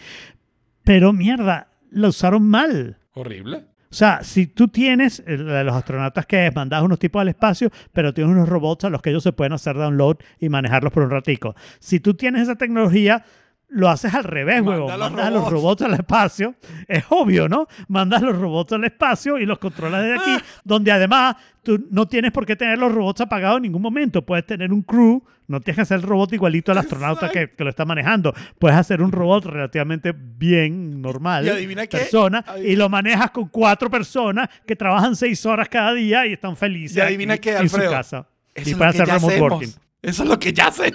[0.83, 2.97] Pero mierda, lo usaron mal.
[3.13, 3.65] Horrible.
[3.89, 8.13] O sea, si tú tienes los astronautas que es mandas unos tipos al espacio, pero
[8.13, 11.09] tienes unos robots a los que ellos se pueden hacer download y manejarlos por un
[11.09, 11.55] ratico.
[11.79, 13.23] Si tú tienes esa tecnología,
[13.69, 14.99] lo haces al revés, Manda huevón.
[14.99, 15.81] Mandas a los robots.
[15.81, 16.55] al espacio.
[16.87, 17.67] Es obvio, ¿no?
[17.89, 22.31] Mandas los robots al espacio y los controlas desde aquí, donde además tú no tienes
[22.31, 24.25] por qué tener los robots apagados en ningún momento.
[24.25, 27.63] Puedes tener un crew, no tienes que hacer el robot igualito al astronauta que, que
[27.65, 28.33] lo está manejando.
[28.57, 33.31] Puedes hacer un robot relativamente bien, normal, Y adivina qué, persona, adivina- y lo manejas
[33.31, 37.49] con cuatro personas que trabajan seis horas cada día y están felices Y adivina aquí
[37.49, 38.27] qué, en su casa.
[38.55, 39.51] Eso y pueden hacer remote hacemos.
[39.51, 39.73] working.
[40.01, 40.93] Eso es lo que ya sé.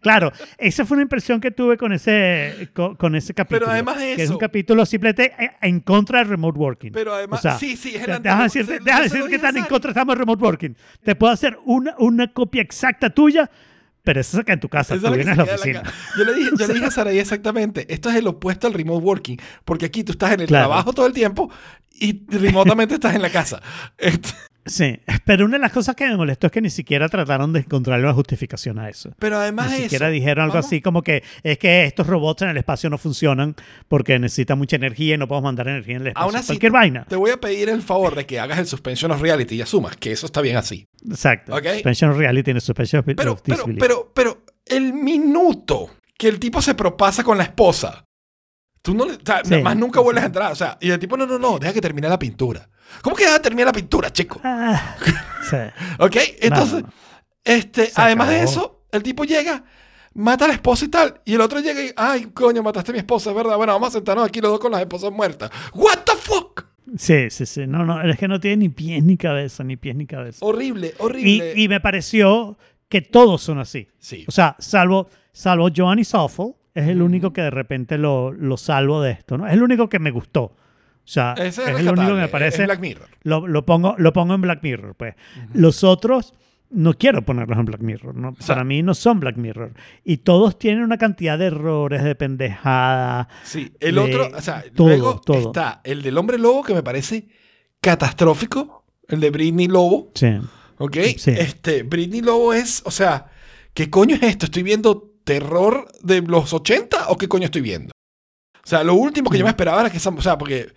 [0.00, 3.70] Claro, esa fue una impresión que tuve con ese, con, con ese capítulo.
[3.70, 6.92] además de Que es eso- un capítulo simplemente eh, en contra del remote working.
[6.92, 9.64] Pero además, O sea, sí, sí, es el se- se lo decirte que tan en
[9.64, 10.76] contra estamos del remote working.
[11.02, 13.50] Te puedo hacer una, una copia exacta tuya,
[14.02, 14.94] pero esa saca en tu casa.
[14.98, 15.82] Tú vienes a la oficina.
[15.82, 18.72] la Yo le dije, yo le dije a Saraí exactamente, esto es el opuesto al
[18.74, 20.68] remote working, porque aquí tú estás en el Claro.
[20.68, 21.50] trabajo todo el tiempo
[21.98, 23.60] y remotamente estás en la casa.
[24.70, 27.60] Sí, pero una de las cosas que me molestó es que ni siquiera trataron de
[27.60, 29.12] encontrar una justificación a eso.
[29.18, 32.42] pero además Ni siquiera eso, dijeron algo vamos- así como que es que estos robots
[32.42, 33.56] en el espacio no funcionan
[33.88, 36.24] porque necesitan mucha energía y no podemos mandar energía en el espacio.
[36.26, 37.04] Aún así, Cualquier vaina.
[37.08, 39.96] Te voy a pedir el favor de que hagas el suspension of reality y asumas
[39.96, 40.86] que eso está bien así.
[41.08, 41.54] Exacto.
[41.54, 41.64] Ok.
[41.74, 46.38] Suspension of reality tiene suspension of Pero, of pero, pero, pero, el minuto que el
[46.38, 48.04] tipo se propasa con la esposa,
[48.82, 49.56] tú no le, o sea, Sí.
[49.62, 50.52] más nunca vuelves a entrar.
[50.52, 52.68] O sea, y el tipo, no, no, no, deja que termine la pintura.
[53.02, 54.40] ¿Cómo que deja que termine la pintura, chico?
[54.44, 54.96] Ah,
[55.48, 55.56] sí.
[55.98, 56.16] ¿Ok?
[56.40, 56.92] Entonces, No, no.
[57.44, 58.50] este, Se además de acabó.
[58.50, 59.64] eso, el tipo llega,
[60.14, 62.94] mata a la esposa y tal, y el otro llega y, ay, coño, mataste a
[62.94, 63.56] mi esposa, es verdad.
[63.56, 65.50] Bueno, vamos a sentarnos aquí los dos con las esposas muertas.
[65.74, 66.64] ¿What the fuck?
[66.96, 67.66] Sí, sí, sí.
[67.66, 70.44] No, no, es que no tiene ni pies ni cabeza, ni pies ni cabeza.
[70.44, 71.52] Horrible, Y, horrible.
[71.56, 72.58] y me pareció
[72.88, 73.86] que todos son así.
[73.98, 74.24] sí.
[74.26, 79.00] O sea, salvo, salvo Giovanni Soffel, es el único que de repente lo, lo salvo
[79.02, 79.46] de esto, ¿no?
[79.46, 80.56] Es el único que me gustó.
[81.10, 82.62] O sea, Ese es es, el único que me parece...
[82.62, 83.08] es Black Mirror.
[83.24, 85.16] Lo, lo pongo, lo pongo en Black Mirror, pues.
[85.52, 86.34] Los otros
[86.70, 88.14] no quiero ponerlos en Black Mirror.
[88.14, 88.36] ¿no?
[88.38, 89.72] sea- Para mí no son Black Mirror.
[90.04, 93.28] Y todos tienen una cantidad de errores, de pendejada.
[93.42, 95.48] Sí, el de otro, o sea, todo, luego todo.
[95.48, 97.26] está el del hombre lobo que me parece
[97.80, 100.28] catastrófico, el de Britney Lobo, Sí.
[100.78, 100.96] ¿ok?
[101.16, 101.32] Sí.
[101.36, 103.26] Este, Britney Lobo es, o sea,
[103.74, 104.46] ¿qué coño es esto?
[104.46, 107.90] Estoy viendo terror de los 80 o qué coño estoy viendo?
[108.70, 110.72] O sea, lo último que yo me esperaba era que esa, o sea, porque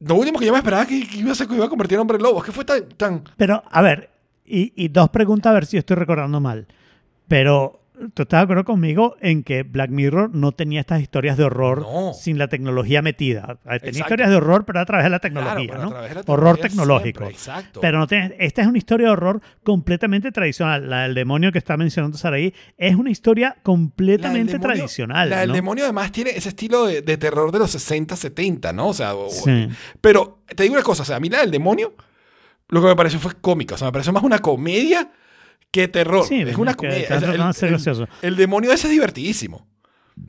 [0.00, 1.96] lo último que yo me esperaba que, que iba a ser que iba a convertir
[1.96, 4.10] en hombre lobo, es que fue tan, tan Pero, a ver,
[4.44, 6.66] y, y dos preguntas a ver si yo estoy recordando mal.
[7.28, 7.81] Pero,
[8.14, 11.82] ¿tú estás de acuerdo conmigo en que Black Mirror no tenía estas historias de horror
[11.82, 12.12] No.
[12.14, 13.58] sin la tecnología metida?
[13.62, 13.98] Tenía Exacto.
[13.98, 15.88] historias de horror, pero a través de la Claro, tecnología, a ¿no?
[15.90, 16.68] través de la horror tecnología
[17.12, 17.18] tecnológico.
[17.24, 17.80] siempre, exacto.
[17.80, 20.88] Pero no tiene- esta es una historia de horror completamente tradicional.
[20.90, 25.30] La del demonio que está mencionando Saraí es una historia La completamente demonio- tradicional.
[25.30, 25.54] La del ¿no?
[25.54, 28.88] demonio además tiene ese estilo de, de terror de los 60, 70, ¿no?
[28.88, 29.68] O sea, Sí.
[30.00, 31.94] pero te digo una cosa, o sea, a mí la del demonio
[32.68, 35.10] lo que me pareció fue cómica, o sea, me pareció más una comedia
[35.70, 36.24] que terror.
[36.26, 37.02] Sí, es una comedia.
[37.02, 39.66] están O sea, tratando de ser el, el demonio ese es divertidísimo.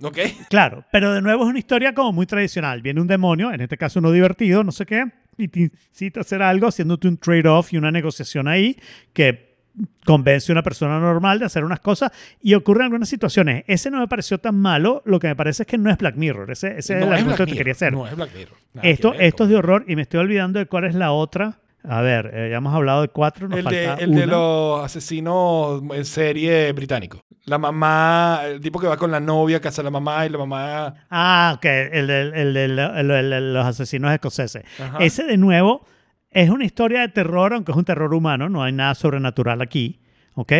[0.02, 0.18] ¿Ok?
[0.50, 2.82] Claro, pero de nuevo es una historia como muy tradicional.
[2.82, 5.06] Viene un demonio, en este caso uno divertido, no sé qué,
[5.38, 8.78] y te incita a hacer algo haciéndote un trade-off y una negociación ahí
[9.14, 9.54] que
[10.06, 12.12] convence a una persona normal de hacer unas cosas
[12.42, 13.64] y ocurren algunas situaciones.
[13.68, 16.16] Ese no me pareció tan malo, lo que me parece es que no es Black
[16.16, 17.94] Mirror, ese, ese es el No argumento que te quería hacer.
[17.94, 18.58] No es Black Mirror.
[18.74, 21.12] Nada que esto, esto es de horror y me estoy olvidando de cuál es la
[21.12, 21.60] otra.
[21.88, 24.86] A ver, eh, ya hemos hablado de cuatro, nos El, de, falta el de los
[24.86, 27.20] asesinos en serie británico.
[27.46, 30.38] La mamá, el tipo que va con la novia, casa a la mamá y la
[30.38, 30.94] mamá.
[31.10, 34.64] Ah, ok, el de, el de- el de- de los asesinos escoceses.
[34.80, 34.98] Ajá.
[35.00, 35.86] Ese de nuevo
[36.32, 40.00] es una historia de terror, aunque es un terror humano, no hay nada sobrenatural aquí,
[40.36, 40.54] ¿ok?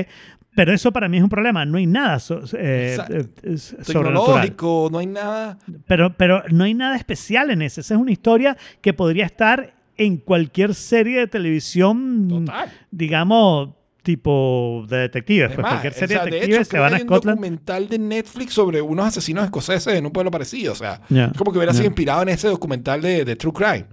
[0.56, 3.58] Pero eso para mí es un problema, no hay nada so- eh, eh.
[3.88, 5.58] Tecnológico, no hay nada.
[5.88, 7.82] Pero, pero no hay nada especial en ese.
[7.82, 12.72] Esa es una historia que podría estar en cualquier serie de televisión, Total.
[12.92, 13.70] digamos,
[14.04, 15.50] tipo de detectives.
[15.52, 17.02] Es Pues cualquier serie o sea, de de detectives hecho, se creo van a un
[17.04, 17.38] Scotland.
[17.40, 20.74] documental de Netflix sobre unos asesinos escoceses en un pueblo parecido.
[20.74, 23.86] O sea, es como que hubiera sido inspirado en ese documental de, de True Crime.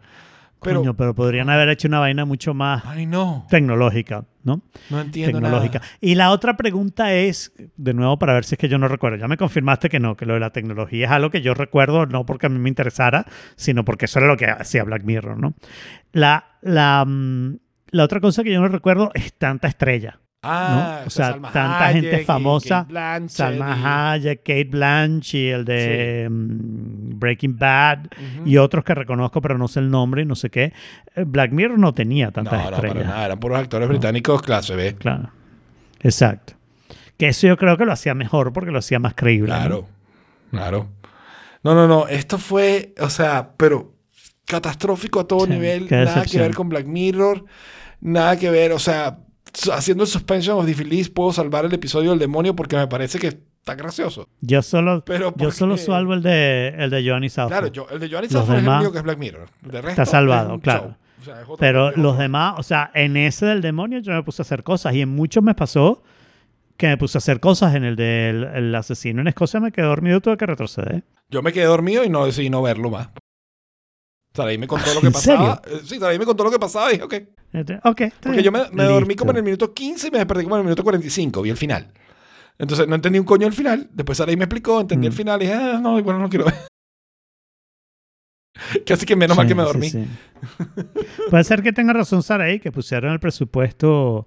[0.62, 3.46] Pero, Coño, pero podrían haber hecho una vaina mucho más ay, no.
[3.48, 4.62] tecnológica, ¿no?
[4.90, 5.78] No entiendo tecnológica.
[5.78, 5.90] nada.
[6.00, 9.16] Y la otra pregunta es, de nuevo, para ver si es que yo no recuerdo.
[9.16, 12.04] Ya me confirmaste que no, que lo de la tecnología es algo que yo recuerdo,
[12.06, 13.26] no porque a mí me interesara,
[13.56, 15.54] sino porque eso era lo que hacía Black Mirror, ¿no?
[16.12, 17.56] La, la, mm,
[17.90, 20.20] la otra cosa que yo no recuerdo es tanta estrella.
[20.42, 21.06] Ah, ¿no?
[21.06, 26.28] O sea, Salma tanta Hayek gente famosa, y- Salma Hayek, Kate Blanchett y el de
[26.30, 28.06] mm, Breaking Bad
[28.46, 30.72] y otros que reconozco pero no sé el nombre y no sé qué.
[31.14, 33.06] Eh, Black Mirror no tenía No, tantas no, para estrellas.
[33.06, 33.24] nada.
[33.26, 34.94] Eran puros actores británicos clase B.
[34.94, 35.30] Claro.
[36.00, 36.54] Exacto.
[37.18, 39.52] Que eso yo creo que lo hacía mejor porque lo hacía más creíble.
[39.52, 39.58] ¿no?
[39.58, 39.88] Claro,
[40.50, 40.88] claro.
[41.62, 42.08] No, no, no.
[42.08, 43.92] Esto fue, o sea, pero
[44.46, 45.86] catastrófico a todo Sí, nivel.
[45.90, 47.44] Nada que ver con Black Mirror.
[48.00, 49.18] Nada que ver, o sea,
[49.72, 53.28] haciendo el suspension of disbelief puedo salvar el episodio del demonio porque me parece que
[53.28, 54.28] está gracioso.
[54.40, 57.48] Yo solo, Pero yo solo salvo el de, el de Johnny Southpaw.
[57.48, 59.48] Claro, yo, el de Johnny Southpaw es el único que es Black Mirror.
[59.62, 60.80] De resto, Está salvado, es claro.
[60.82, 60.94] show.
[61.20, 64.22] O sea, es otro- Pero los demás, o sea, en ese del demonio yo me
[64.22, 66.02] puse a hacer cosas y en muchos me pasó
[66.78, 67.74] que me puse a hacer cosas.
[67.74, 71.04] En el del el asesino en Escocia me quedé dormido y tuve que retroceder.
[71.28, 73.10] Yo me quedé dormido y no decidí no verlo más.
[74.34, 75.60] Saraí me contó lo que ¿En pasaba.
[75.66, 77.14] Eh, Sí, Saraí me contó lo que pasaba y dije, ok.
[77.52, 80.44] Este, Ok, Porque yo me, me dormí como en el minuto 15 y me desperté
[80.44, 81.92] como en el minuto 45, vi el final.
[82.58, 83.88] Entonces no entendí un coño el final.
[83.92, 85.10] Después Saraí me explicó, entendí Mm.
[85.10, 86.54] el final y dije, ah, no, igual no quiero ver.
[88.86, 89.88] Casi que menos mal que me dormí.
[89.90, 90.82] sí, sí.
[91.30, 94.26] Puede ser que tenga razón Saraí, que pusieron el presupuesto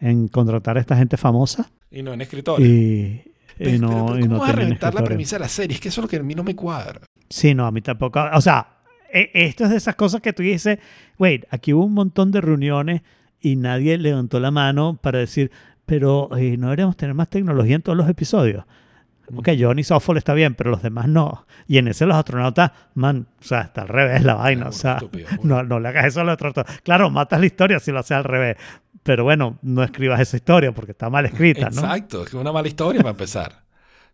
[0.00, 2.66] en contratar a esta gente famosa Y no en escritores.
[2.66, 3.22] y,
[3.58, 5.74] y no, pero y ¿Cómo no vas a reventar la premisa de la serie?
[5.74, 7.00] Es que eso es lo que a mí no me cuadra.
[7.28, 8.20] Sí, no, a mí tampoco.
[8.34, 8.78] O sea,
[9.12, 10.78] e- esto es de esas cosas que tú dices,
[11.22, 13.02] wait, aquí hubo un montón de reuniones
[13.40, 15.52] y nadie levantó la mano para decir,
[15.86, 18.64] pero eh, no deberíamos tener más tecnología en todos los episodios.
[19.32, 21.46] Ok, Johnny Soffol está bien, pero los demás no.
[21.68, 24.66] Y en ese los astronautas, man, o sea, está al revés la vaina.
[24.66, 26.80] O sea, estúpido, no, no le hagas eso a los astronautas.
[26.80, 28.56] Claro, matas la historia si lo haces al revés.
[29.04, 31.82] Pero bueno, no escribas esa historia porque está mal escrita, ¿no?
[31.82, 33.61] Exacto, es una mala historia para empezar.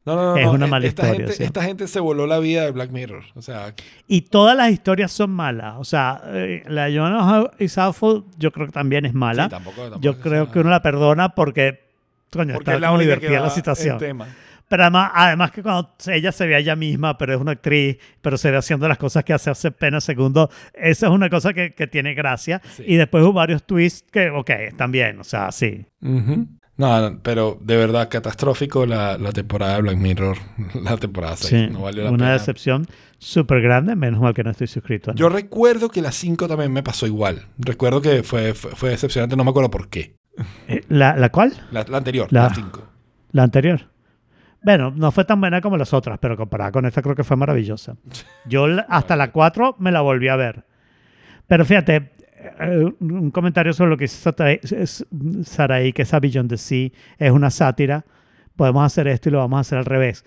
[0.09, 0.37] No, no, no.
[0.39, 1.45] Es no, una e- mala esta historia, Gente, sí.
[1.45, 3.25] Esta gente se voló la vida de Black Mirror.
[3.35, 3.75] O sea,
[4.07, 5.75] Y todas las historias son malas.
[5.79, 9.45] O sea, eh, la de y Southall yo creo que también es mala.
[9.45, 11.81] sí, tampoco, tampoco yo creo sea- que uno la perdona porque,
[12.33, 13.99] coño, porque está es que divertida da la situación.
[14.69, 17.97] Pero además, además que cuando ella se ve a ella misma, pero es una actriz,
[18.21, 21.55] pero se ve haciendo las cosas que hace hace apenas segundos, esa es una cosa
[21.55, 22.61] que, que tiene gracia.
[22.77, 22.85] Sí.
[22.87, 25.87] Y después hubo varios twists que, ok, están bien, o sea, sí.
[26.03, 26.37] Ujú.
[26.37, 26.47] No,
[26.79, 30.37] no, pero de verdad catastrófico la, la temporada de Black Mirror.
[30.83, 31.49] La temporada 6.
[31.49, 31.73] sí.
[31.73, 32.33] No valió la una pena.
[32.33, 32.87] decepción
[33.19, 35.11] súper grande, menos mal que no estoy suscrito.
[35.11, 35.17] ¿no?
[35.17, 37.47] Yo recuerdo que la 5 también me pasó igual.
[37.59, 40.15] Recuerdo que fue, fue, fue decepcionante, no me acuerdo por qué.
[40.69, 41.53] Eh, ¿La, ¿La cuál?
[41.73, 42.89] La, la anterior, La- la 5.
[43.33, 43.89] La anterior.
[44.63, 47.37] Bueno, no fue tan buena como las otras, pero comparada con esta creo que fue
[47.37, 47.97] maravillosa.
[48.47, 50.65] Yo hasta la 4 me la volví a ver.
[51.49, 52.13] Pero fíjate,
[53.01, 55.07] un comentario sobre lo que es-
[55.45, 58.05] Saraí, que esa Beyond the Sea es una sátira,
[58.57, 60.25] podemos hacer esto y lo vamos a hacer al revés.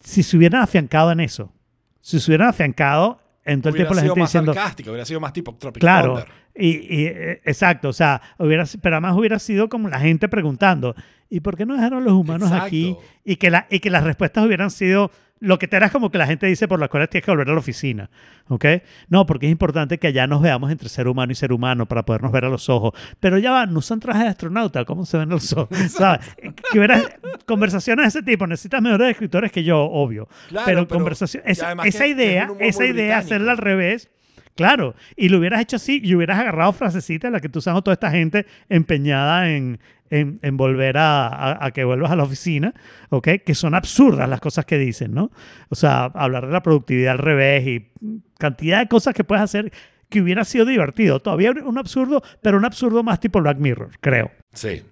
[0.00, 1.52] Si se hubieran afiancado en eso,
[2.00, 4.52] si se hubieran afiancado en todo el tiempo la gente más diciendo,
[4.88, 6.28] hubiera sido más tipo Tropic Claro, Thunder.
[6.54, 10.94] y, y, eh, exacto, o sea, hubiera, pero además hubiera sido como la gente preguntando,
[11.28, 12.66] ¿y por qué no dejaron los humanos Exacto.
[12.66, 12.96] aquí?
[13.24, 15.10] Y que, la, y que las respuestas hubieran sido
[15.44, 17.48] lo que te era como que la gente dice por las cuales tienes que volver
[17.48, 18.10] a la oficina,
[18.48, 18.64] ¿ok?
[19.08, 22.04] No, porque es importante que allá nos veamos entre ser humano y ser humano para
[22.04, 22.92] podernos ver a los ojos.
[23.20, 25.68] Pero ya va, no usan trajes de astronauta, ¿cómo se ven los ojos?
[25.90, 26.20] ¿Sabes?
[26.72, 27.02] Que hubiera
[27.46, 30.28] conversaciones de ese tipo, necesitas mejores escritores que yo, obvio.
[30.48, 33.18] Claro, pero, pero- conversación, esa, esa es idea, humor esa idea, británico.
[33.26, 34.10] hacerla al revés,
[34.56, 37.76] Claro, y lo hubieras hecho así y hubieras agarrado frasecitas en las que tú usas
[37.76, 42.16] a toda esta gente empeñada en, en, en volver a, a- a que vuelvas a
[42.16, 42.72] la oficina,
[43.10, 43.28] ¿ok?
[43.44, 45.32] Que son absurdas las cosas que dicen, ¿no?
[45.70, 47.90] O sea, hablar de la productividad al revés y
[48.38, 49.72] cantidad de cosas que puedes hacer
[50.08, 51.18] que hubiera sido divertido.
[51.20, 54.30] Todavía un absurdo, pero un absurdo más tipo Black Mirror, creo.
[54.52, 54.82] Sí,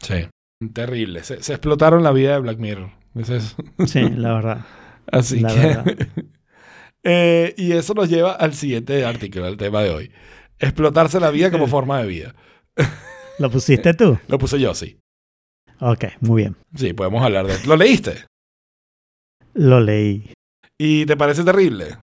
[0.00, 0.28] sí.
[0.72, 1.24] Terrible.
[1.24, 2.90] Se, se explotaron la vida de Black Mirror.
[3.16, 4.58] Es- Sí, la verdad.
[5.10, 5.58] Así La que.
[5.58, 5.84] verdad.
[7.04, 10.12] Eh, y eso nos lleva al siguiente artículo, al tema de hoy.
[10.58, 12.34] Explotarse la vida como forma de vida.
[13.38, 14.18] ¿Lo pusiste tú?
[14.28, 14.98] Lo puse yo, sí.
[15.80, 16.56] Ok, muy bien.
[16.74, 18.24] Sí, podemos hablar de ¿Lo leíste?
[19.54, 20.32] Lo leí.
[20.76, 21.98] ¿Y te parece terrible?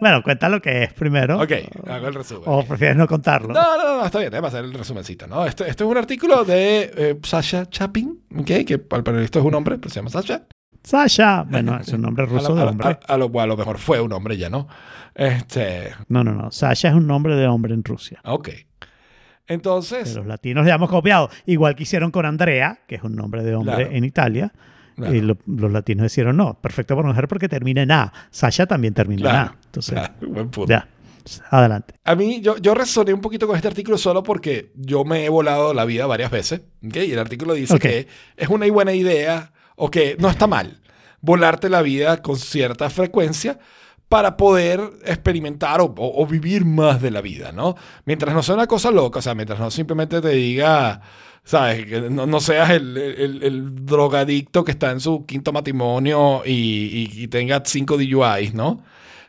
[0.00, 1.40] Bueno, cuenta lo que es primero.
[1.40, 1.52] Ok,
[1.86, 2.42] hago el resumen.
[2.46, 3.52] O prefieres no contarlo.
[3.52, 5.46] No, no, no, está bien, déjame hacer el resumencito, ¿no?
[5.46, 8.46] Esto, esto es un artículo de eh, Sasha Chapin, ¿ok?
[8.66, 10.46] Que al periodista es un hombre, pero se llama Sasha.
[10.86, 11.42] Sasha.
[11.50, 12.88] Bueno, es un nombre A ruso lo, de hombre.
[12.88, 14.68] a- a lo- a lo mejor fue un hombre ya, ¿no?
[15.14, 16.50] Este, No, no, no.
[16.50, 18.20] Sasha es un nombre de hombre en Rusia.
[18.24, 18.44] ok.
[18.48, 21.30] Que Entonces, los latinos le hemos copiado.
[21.46, 23.90] Igual que hicieron con Andrea, que es un nombre de hombre Claro.
[23.92, 24.52] en Italia.
[24.96, 25.14] Claro.
[25.14, 28.12] Y lo- los latinos dijeron, no, perfecto para mujer porque termina en A.
[28.30, 29.60] Sasha también termina Claro, en A.
[29.66, 30.66] Entonces, buen punto.
[30.66, 30.88] ya.
[31.50, 31.94] Adelante.
[32.04, 35.28] A mí, yo, yo resoné un poquito con este artículo solo porque yo me he
[35.28, 36.62] volado la vida varias veces.
[36.86, 36.96] ¿ok?
[36.98, 37.80] Y el artículo dice Ok.
[37.80, 38.06] que
[38.36, 40.80] es una buena idea o que no está mal
[41.20, 43.58] volarte la vida con cierta frecuencia
[44.08, 47.74] para poder experimentar o, o- o vivir más de la vida, ¿no?
[48.04, 51.00] Mientras no sea una cosa loca, o sea, mientras no simplemente te diga,
[51.42, 51.86] ¿sabes?
[51.86, 56.52] Que no, no seas el, el- el drogadicto que está en su quinto matrimonio y,
[56.52, 58.82] y- y tenga cinco DUIs, ¿no?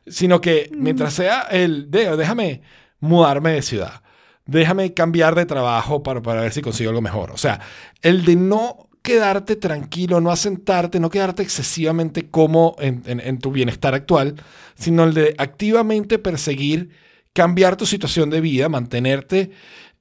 [0.05, 2.61] Sino que mientras sea el, de, déjame
[2.99, 4.01] mudarme de ciudad,
[4.45, 7.31] déjame cambiar de trabajo para, para ver si consigo algo mejor.
[7.31, 7.59] O sea,
[8.03, 14.35] el de no quedarte tranquilo, no asentarte, no quedarte excesivamente cómodo en, tu bienestar actual,
[14.75, 16.89] sino el de activamente perseguir
[17.31, 19.51] cambiar tu situación de vida, mantenerte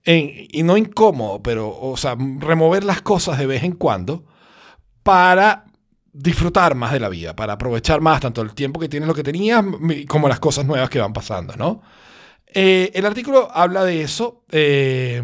[0.03, 4.25] en, y no incómodo, pero, o sea, remover las cosas de vez en cuando
[5.05, 5.67] para
[6.13, 9.23] disfrutar más de la vida, para aprovechar más tanto el tiempo que tienes lo que
[9.23, 9.65] tenías
[10.09, 11.81] como las cosas nuevas que van pasando, ¿no?
[12.49, 15.23] Eh, el artículo habla de eso, eh,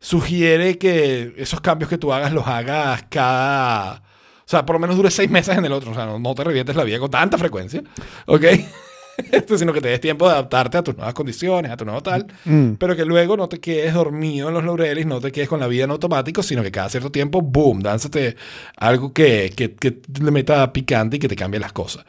[0.00, 4.02] sugiere que esos cambios que tú hagas los hagas cada...
[4.40, 6.34] O sea, por lo menos dure seis meses en el otro, o sea, no, no
[6.34, 7.82] te revientes la vida con tanta frecuencia,
[8.26, 8.44] ¿ok?
[9.32, 12.02] Esto, sino que te des tiempo de adaptarte a tus nuevas condiciones, a tu nuevo
[12.02, 12.74] tal, Mm.
[12.74, 15.66] pero que luego no te quedes dormido en los laureles, no te quedes con la
[15.66, 18.36] vida en automático, sino que cada cierto tiempo, boom, dánzate
[18.76, 22.04] algo que, que, que le meta picante y que te cambie las cosas.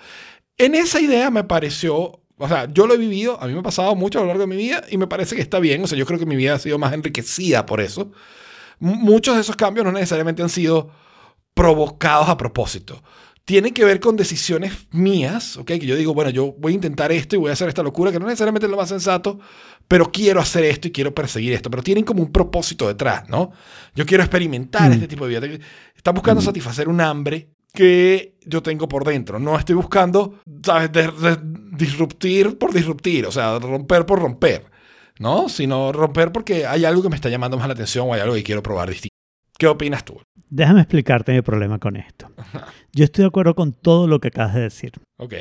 [0.57, 3.64] En esa idea me pareció, o sea, yo lo he vivido, a mí me ha
[3.64, 5.88] pasado mucho a lo largo de mi vida y me parece que está bien, o
[5.88, 8.11] sea, yo creo que mi vida ha sido más enriquecida por eso.
[8.80, 10.89] M- muchos de esos cambios no necesariamente han sido
[11.53, 13.01] provocados a propósito.
[13.45, 15.65] Tienen que ver con decisiones mías, ¿ok?
[15.68, 18.11] Que yo digo, bueno, yo voy a intentar esto y voy a hacer esta locura,
[18.11, 19.39] que no necesariamente es lo más sensato,
[19.88, 21.69] pero quiero hacer esto y quiero perseguir esto.
[21.72, 23.51] Pero tienen como un propósito detrás, ¿no?
[23.95, 24.93] Yo quiero experimentar Mm.
[24.93, 25.59] este tipo de vida.
[25.95, 29.39] Están buscando satisfacer un hambre que yo tengo por dentro.
[29.39, 30.91] No estoy buscando, ¿sabes?
[30.91, 31.38] De- de-
[31.78, 34.66] disruptir por disruptir, o sea, romper por romper,
[35.20, 35.49] ¿no?
[35.49, 38.36] Sino romper porque hay algo que me está llamando más la atención o hay algo
[38.36, 39.16] que quiero probar distinto.
[39.58, 40.22] ¿Qué opinas tú?
[40.49, 42.32] Déjame explicarte mi problema con esto.
[42.94, 45.34] Yo estoy de acuerdo con todo lo que acabas de decir, Ok,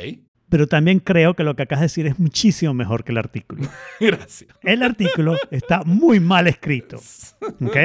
[0.48, 3.68] pero también creo que lo que acabas de decir es muchísimo mejor que el artículo.
[4.00, 4.50] gracias.
[4.62, 7.00] El artículo está muy mal escrito.
[7.64, 7.76] ¿ok?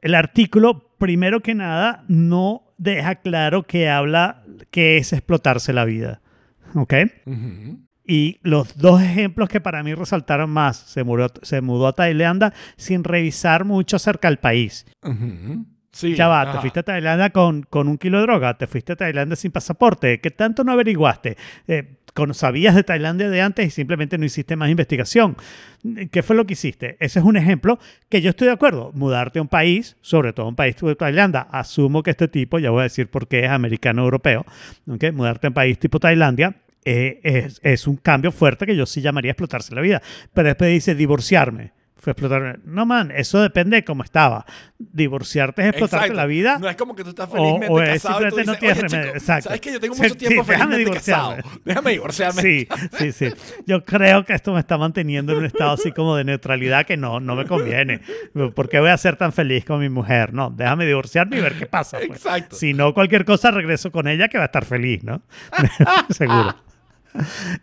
[0.00, 6.22] El artículo, primero que nada, no deja claro que habla que es explotarse la vida.
[6.74, 6.94] ¿Ok?
[8.04, 12.54] Y los dos ejemplos que para mí resaltaron más, se mudó, se mudó a Tailandia
[12.76, 14.86] sin revisar mucho acerca del país.
[15.02, 15.66] Ujú.
[15.92, 16.14] Sí.
[16.14, 18.96] Ya va, te fuiste a Tailandia con, con un kilo de droga, te fuiste a
[18.96, 21.36] Tailandia sin pasaporte, ¿qué tanto no averiguaste?
[21.66, 21.97] Eh,
[22.32, 25.36] ¿Sabías de Tailandia de antes y simplemente no hiciste más investigación?
[26.10, 26.96] ¿Qué fue lo que hiciste?
[27.00, 27.78] Ese es un ejemplo
[28.08, 28.90] que yo estoy de acuerdo.
[28.94, 32.58] Mudarte a un país, sobre todo a un país tipo Tailandia, asumo que este tipo,
[32.58, 34.44] ya voy a decir por qué es americano-europeo,
[34.88, 35.12] ¿ok?
[35.12, 39.00] mudarte a un país tipo Tailandia eh, es, es un cambio fuerte que yo sí
[39.00, 40.02] llamaría explotarse la vida.
[40.32, 41.77] Pero después dice divorciarme.
[42.00, 42.60] Fue explotar.
[42.64, 44.46] No, man, eso depende de cómo estaba.
[44.78, 46.16] Divorciarte es explotarte Exacto.
[46.16, 46.58] la vida.
[46.60, 48.58] No es como que tú estás o- felizmente o es casado y tú simplemente no
[48.58, 49.12] tienes "Oye, remedio".
[49.14, 49.44] Exacto.
[49.48, 51.30] ¿sabes que yo tengo Sí, mucho sí, tiempo déjame felizmente casado?
[51.36, 51.60] divorciarme.
[51.64, 52.42] Déjame divorciarme.
[52.42, 52.68] Sí,
[52.98, 53.28] sí, sí.
[53.66, 56.96] Yo creo que esto me está manteniendo en un estado así como de neutralidad que
[56.96, 58.00] no, no me conviene.
[58.54, 60.32] ¿Por qué voy a ser tan feliz con mi mujer?
[60.32, 61.98] No, déjame divorciarme y ver qué pasa.
[61.98, 62.10] pues.
[62.24, 62.54] Exacto.
[62.54, 65.22] Si no, cualquier cosa regreso con ella que va a estar feliz, ¿no?
[66.10, 66.54] Seguro.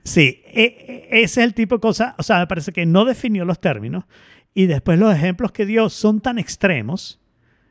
[0.03, 3.05] Sí, e- e- ese es el tipo de cosa, o sea, me parece que no
[3.05, 4.05] definió los términos
[4.53, 7.19] y después los ejemplos que dio son tan extremos.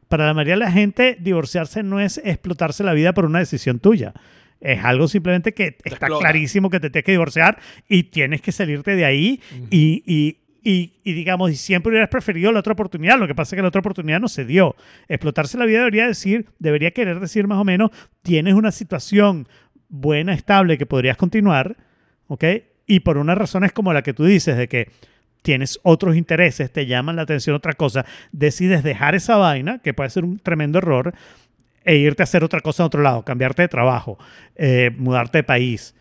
[0.08, 3.80] Para la mayoría de la gente, divorciarse no es explotarse la vida por una decisión
[3.80, 4.12] tuya.
[4.60, 8.96] Es algo simplemente que está clarísimo que te tienes que divorciar y tienes que salirte
[8.96, 9.40] de ahí
[9.70, 13.18] y, y- y- y, digamos, y siempre hubieras preferido la otra oportunidad.
[13.18, 14.76] Lo que pasa es que la otra oportunidad no se dio.
[15.08, 17.90] Explotarse la vida debería decir, debería querer decir más o menos,
[18.22, 19.46] tienes una situación
[19.94, 21.76] buena, estable, que podrías continuar,
[22.26, 22.44] ¿ok?
[22.86, 24.90] Y por unas razones como la que tú dices, de que
[25.42, 30.10] tienes otros intereses, te llaman la atención otra cosa, decides dejar esa vaina, que puede
[30.10, 31.14] ser un tremendo error,
[31.84, 34.18] e irte a hacer otra cosa en otro lado, cambiarte de trabajo,
[34.56, 35.94] eh, mudarte de país.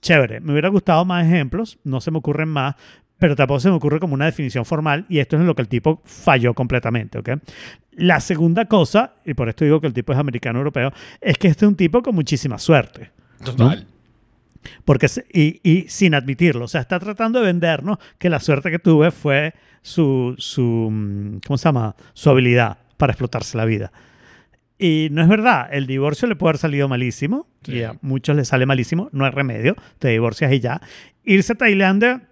[0.00, 2.74] Chévere, me hubiera gustado más ejemplos, no se me ocurren más,
[3.18, 5.62] pero tampoco se me ocurre como una definición formal y esto es en lo que
[5.62, 7.28] el tipo falló completamente, ¿ok?
[7.92, 10.90] La segunda cosa, y por esto digo que el tipo es americano-europeo,
[11.20, 13.10] es que este es un tipo con muchísima suerte.
[13.44, 13.86] Total.
[14.84, 18.70] Porque, se- y, y sin admitirlo, o sea, está tratando de vendernos que la suerte
[18.70, 21.96] que tuve fue su, su mm, ¿cómo se llama?
[22.12, 23.90] Su habilidad para explotarse la vida.
[24.78, 27.72] Y no es verdad, el divorcio le puede haber salido malísimo, Sí.
[27.76, 30.80] y a muchos les sale malísimo, no hay remedio, te divorcias y ya.
[31.24, 32.28] Irse a Tailandia,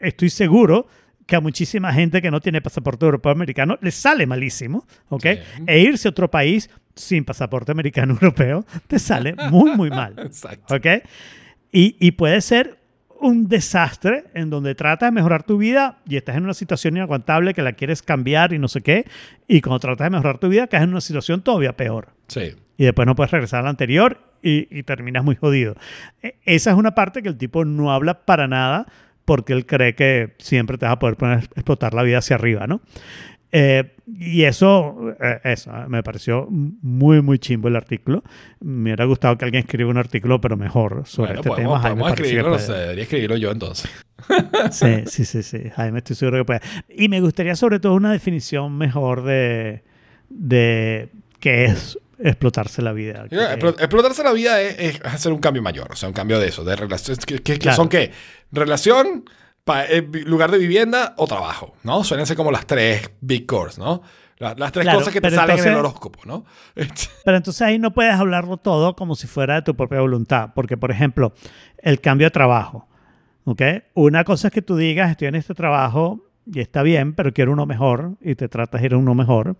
[0.00, 0.86] estoy seguro
[1.32, 5.22] que a muchísima gente que no tiene pasaporte europeo americano le sale malísimo, ¿ok?
[5.22, 5.38] Sí.
[5.66, 10.14] E irse a otro país sin pasaporte americano europeo te sale muy, muy mal.
[10.18, 10.74] Exacto.
[10.76, 10.86] ¿Ok?
[11.72, 12.76] Y, y puede ser
[13.18, 17.54] un desastre en donde tratas de mejorar tu vida y estás en una situación inaguantable
[17.54, 19.06] que la quieres cambiar y no sé qué.
[19.48, 22.08] Y cuando tratas de mejorar tu vida, caes en una situación todavía peor.
[22.28, 22.54] Sí.
[22.76, 25.76] Y después no puedes regresar a la anterior y, y terminas muy jodido.
[26.22, 28.86] E- Esa es una parte que el tipo no habla para nada
[29.32, 32.36] porque él cree que siempre te vas a poder poner a explotar la vida hacia
[32.36, 32.82] arriba, ¿no?
[33.50, 38.22] Eh, y eso, eh, eso, eh, me pareció muy, muy chimbo el artículo.
[38.60, 41.80] Me hubiera gustado que alguien escriba un artículo, pero mejor sobre Bueno, este podemos, tema.
[41.80, 43.90] Jaime podemos que escribirlo, sé, debería escribirlo yo entonces.
[44.70, 45.70] Sí, sí, sí, sí.
[45.74, 46.60] Jaime, estoy seguro que puede.
[46.90, 49.82] Y me gustaría sobre todo una definición mejor de,
[50.28, 51.08] de
[51.40, 53.26] qué es explotarse la vida.
[53.28, 56.48] Que- Explotarse la vida es, es hacer un cambio mayor, o sea, un cambio de
[56.48, 57.16] eso, de relación.
[57.18, 57.76] ¿Qué, qué- qué Claro.
[57.76, 58.12] son qué?
[58.50, 59.24] Relación,
[59.64, 62.04] pa- eh, lugar de vivienda o trabajo, ¿no?
[62.04, 64.02] Suelen ser como las tres big cores, ¿no?
[64.38, 66.44] La- las tres Claro, cosas que te salen en el entonces- horóscopo, ¿no?
[67.24, 70.50] Pero entonces ahí no puedes hablarlo todo como si fuera de tu propia voluntad.
[70.54, 71.32] Porque, por ejemplo,
[71.78, 72.88] el cambio de trabajo.
[73.44, 73.60] ¿ok?
[73.94, 77.50] Una cosa es que tú digas, estoy en este trabajo y está bien, pero quiero
[77.52, 79.56] uno mejor y te tratas de ir a uno mejor.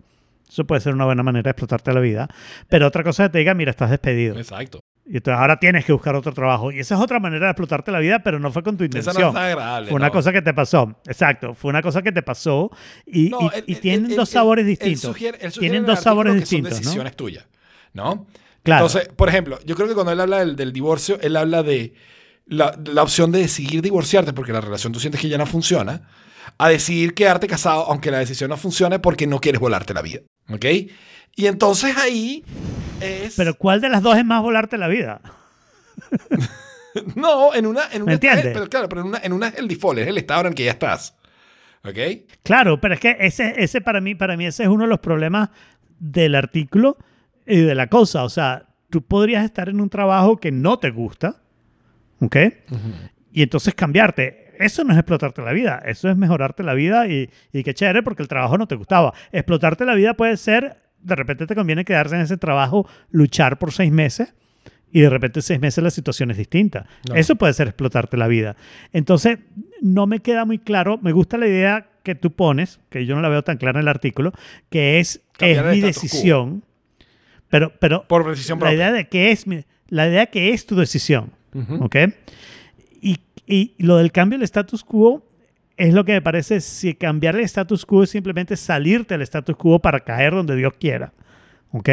[0.47, 2.27] Eso puede ser una buena manera de explotarte la vida.
[2.69, 4.37] Pero otra cosa es que te diga, mira, estás despedido.
[4.37, 4.79] Exacto.
[5.05, 6.71] Y entonces ahora tienes que buscar otro trabajo.
[6.71, 8.97] Y esa es otra manera de explotarte la vida, pero no fue con tu Esa
[8.99, 9.21] intención.
[9.23, 9.89] no es tan agradable.
[9.89, 10.11] Fue una ¿no?
[10.13, 10.95] cosa que te pasó.
[11.05, 11.53] Exacto.
[11.55, 12.71] Fue una cosa que te pasó
[13.05, 15.01] y, No, y- y tienen dos sabores distintos.
[15.01, 16.77] sugiere- tienen dos sabores que son distintos, ¿no?
[16.77, 17.45] decisiones tuyas,
[17.93, 18.27] ¿no?
[18.63, 18.85] Claro.
[18.85, 21.93] Entonces, por ejemplo, yo creo que cuando él habla del, del divorcio, él habla de
[22.45, 26.07] la, la opción de decidir divorciarte porque la relación tú sientes que ya no funciona,
[26.57, 30.21] a decidir quedarte casado aunque la decisión no funcione porque no quieres volarte la vida.
[30.49, 30.65] ¿Ok?
[31.35, 32.43] Y entonces ahí
[33.01, 33.35] es...
[33.35, 35.21] Pero ¿cuál de las dos es más volarte la vida?
[37.15, 37.87] no, en una...
[37.91, 38.53] En una ¿Me entiendes?
[38.53, 40.55] Pero claro, pero en una, en una es el default, es el estado en el
[40.55, 41.15] que ya estás.
[41.83, 41.97] ¿Ok?
[42.43, 44.99] Claro, pero es que ese, ese para mí, para mí ese es uno de los
[44.99, 45.49] problemas
[45.99, 46.97] del artículo
[47.45, 48.23] y de la cosa.
[48.23, 51.41] O sea, tú podrías estar en un trabajo que no te gusta,
[52.19, 52.37] ¿ok?
[53.31, 54.42] Y entonces cambiarte.
[54.59, 58.03] Eso no es explotarte la vida, eso es mejorarte la vida y, y qué chévere
[58.03, 59.13] porque el trabajo no te gustaba.
[59.31, 63.71] Explotarte la vida puede ser, de repente te conviene quedarse en ese trabajo, luchar por
[63.71, 64.33] seis meses
[64.91, 66.85] y de repente en seis meses la situación es distinta.
[67.09, 67.15] No.
[67.15, 68.55] Eso puede ser explotarte la vida.
[68.91, 69.39] Entonces,
[69.81, 73.21] no me queda muy claro, me gusta la idea que tú pones, que yo no
[73.21, 74.33] la veo tan clara en el artículo,
[74.69, 76.63] que es, Cambiar es mi decisión,
[77.49, 78.75] pero, pero Por decisión la propia.
[78.75, 81.85] idea de que es mi- la idea que es tu decisión, Ujú.
[81.85, 81.95] ¿ok?
[83.45, 85.23] Y, lo del cambio del status quo
[85.75, 89.55] es lo que me parece si cambiar el status quo es simplemente salirte del status
[89.55, 91.13] quo para caer donde Dios quiera,
[91.71, 91.89] ¿ok?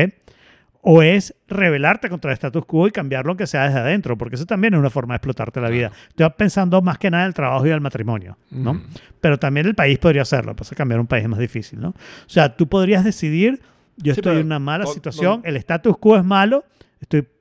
[0.83, 4.47] O es rebelarte contra el status quo y cambiarlo aunque sea desde adentro, porque eso
[4.47, 5.93] también es una forma de explotarte la vida.
[6.09, 8.83] Estoy pensando más que nada en el trabajo y el matrimonio, ¿no?
[9.21, 11.89] Pero también el país podría hacerlo, pasa cambiar un país es más difícil, ¿no?
[11.89, 11.95] O
[12.29, 13.61] sea, tú podrías decidir,
[13.97, 16.65] yo Sí, estoy en una mala situación, el status quo es malo,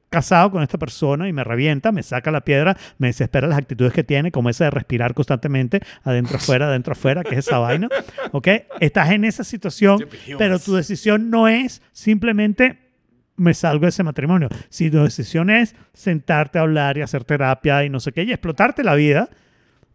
[0.09, 3.93] casado con esta persona y me revienta, me saca la piedra, me desespera las actitudes
[3.93, 7.89] que tiene, como esa de respirar constantemente, adentro, afuera, adentro, afuera, que es esa vaina.
[8.31, 8.47] ¿Ok?
[8.79, 10.05] Estás en esa situación,
[10.37, 12.89] pero tu decisión no es simplemente
[13.35, 14.49] me salgo de ese matrimonio.
[14.67, 18.31] Si tu decisión es sentarte a hablar y hacer terapia y no sé qué, y
[18.31, 19.29] explotarte la vida,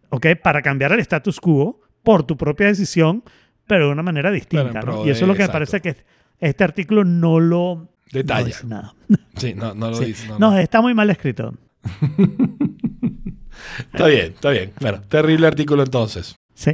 [0.09, 0.27] ¿ok?
[0.41, 3.23] Para cambiar el status quo por tu propia decisión,
[3.67, 4.81] pero de una manera distinta.
[4.81, 5.05] ¿no?
[5.05, 5.95] Y eso es lo que me parece que
[6.39, 8.41] este artículo no lo detalla.
[8.41, 8.95] No dice nada.
[9.37, 10.27] Sí, no, no lo dice.
[10.29, 11.53] No, no, está muy mal escrito.
[13.93, 14.71] está bien, está bien.
[14.79, 16.35] Bueno, terrible artículo entonces.
[16.53, 16.71] Sí.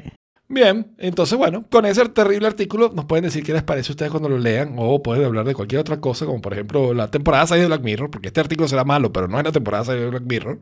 [0.52, 4.12] Bien, entonces bueno, con ese terrible artículo nos pueden decir qué les parece a ustedes
[4.12, 7.48] cuando lo lean o pueden hablar de cualquier otra cosa, como por ejemplo la temporada
[7.48, 10.00] 6 de Black Mirror, porque este artículo será malo, pero no es la temporada 6
[10.02, 10.60] de Black Mirror.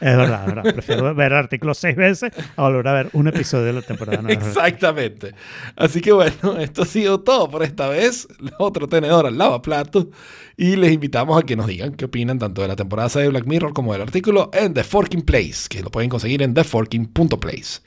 [0.00, 0.72] Es verdad, es verdad.
[0.72, 4.20] Prefiero ver el artículo seis veces a volver a ver un episodio de la temporada
[4.22, 4.32] 9.
[4.32, 5.34] Exactamente.
[5.76, 8.28] Así que bueno, esto ha sido todo por esta vez.
[8.58, 10.10] Otro tenedor al lavaplato.
[10.56, 13.28] Y les invitamos a que nos digan qué opinan tanto de la temporada 6 de
[13.30, 17.80] Black Mirror como del artículo en The Forking Place, que lo pueden conseguir en theforking.place.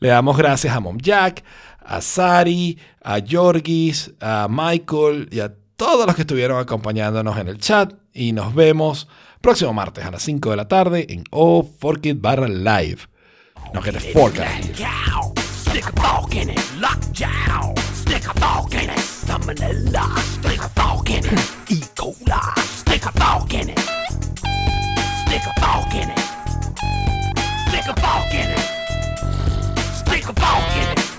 [0.00, 1.44] Le damos gracias a Mom Jack,
[1.84, 7.58] a Sari, a Yorgis, a Michael y a todos los que estuvieron acompañándonos en el
[7.58, 7.92] chat.
[8.12, 9.08] Y nos vemos
[9.40, 12.98] próximo martes a las 5 de la tarde en O Forked Barra Live.
[13.72, 14.44] Nos querés Forked.
[15.74, 17.74] Stick a fork in it, lock down.
[17.96, 20.06] Stick a fork in it, salmonella.
[20.38, 21.40] Stick a fork in it,
[21.70, 21.80] E.
[21.96, 22.54] coli.
[22.60, 23.78] Stick a fork in it.
[25.26, 26.23] Stick a fork in it.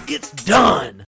[0.07, 1.04] It's done.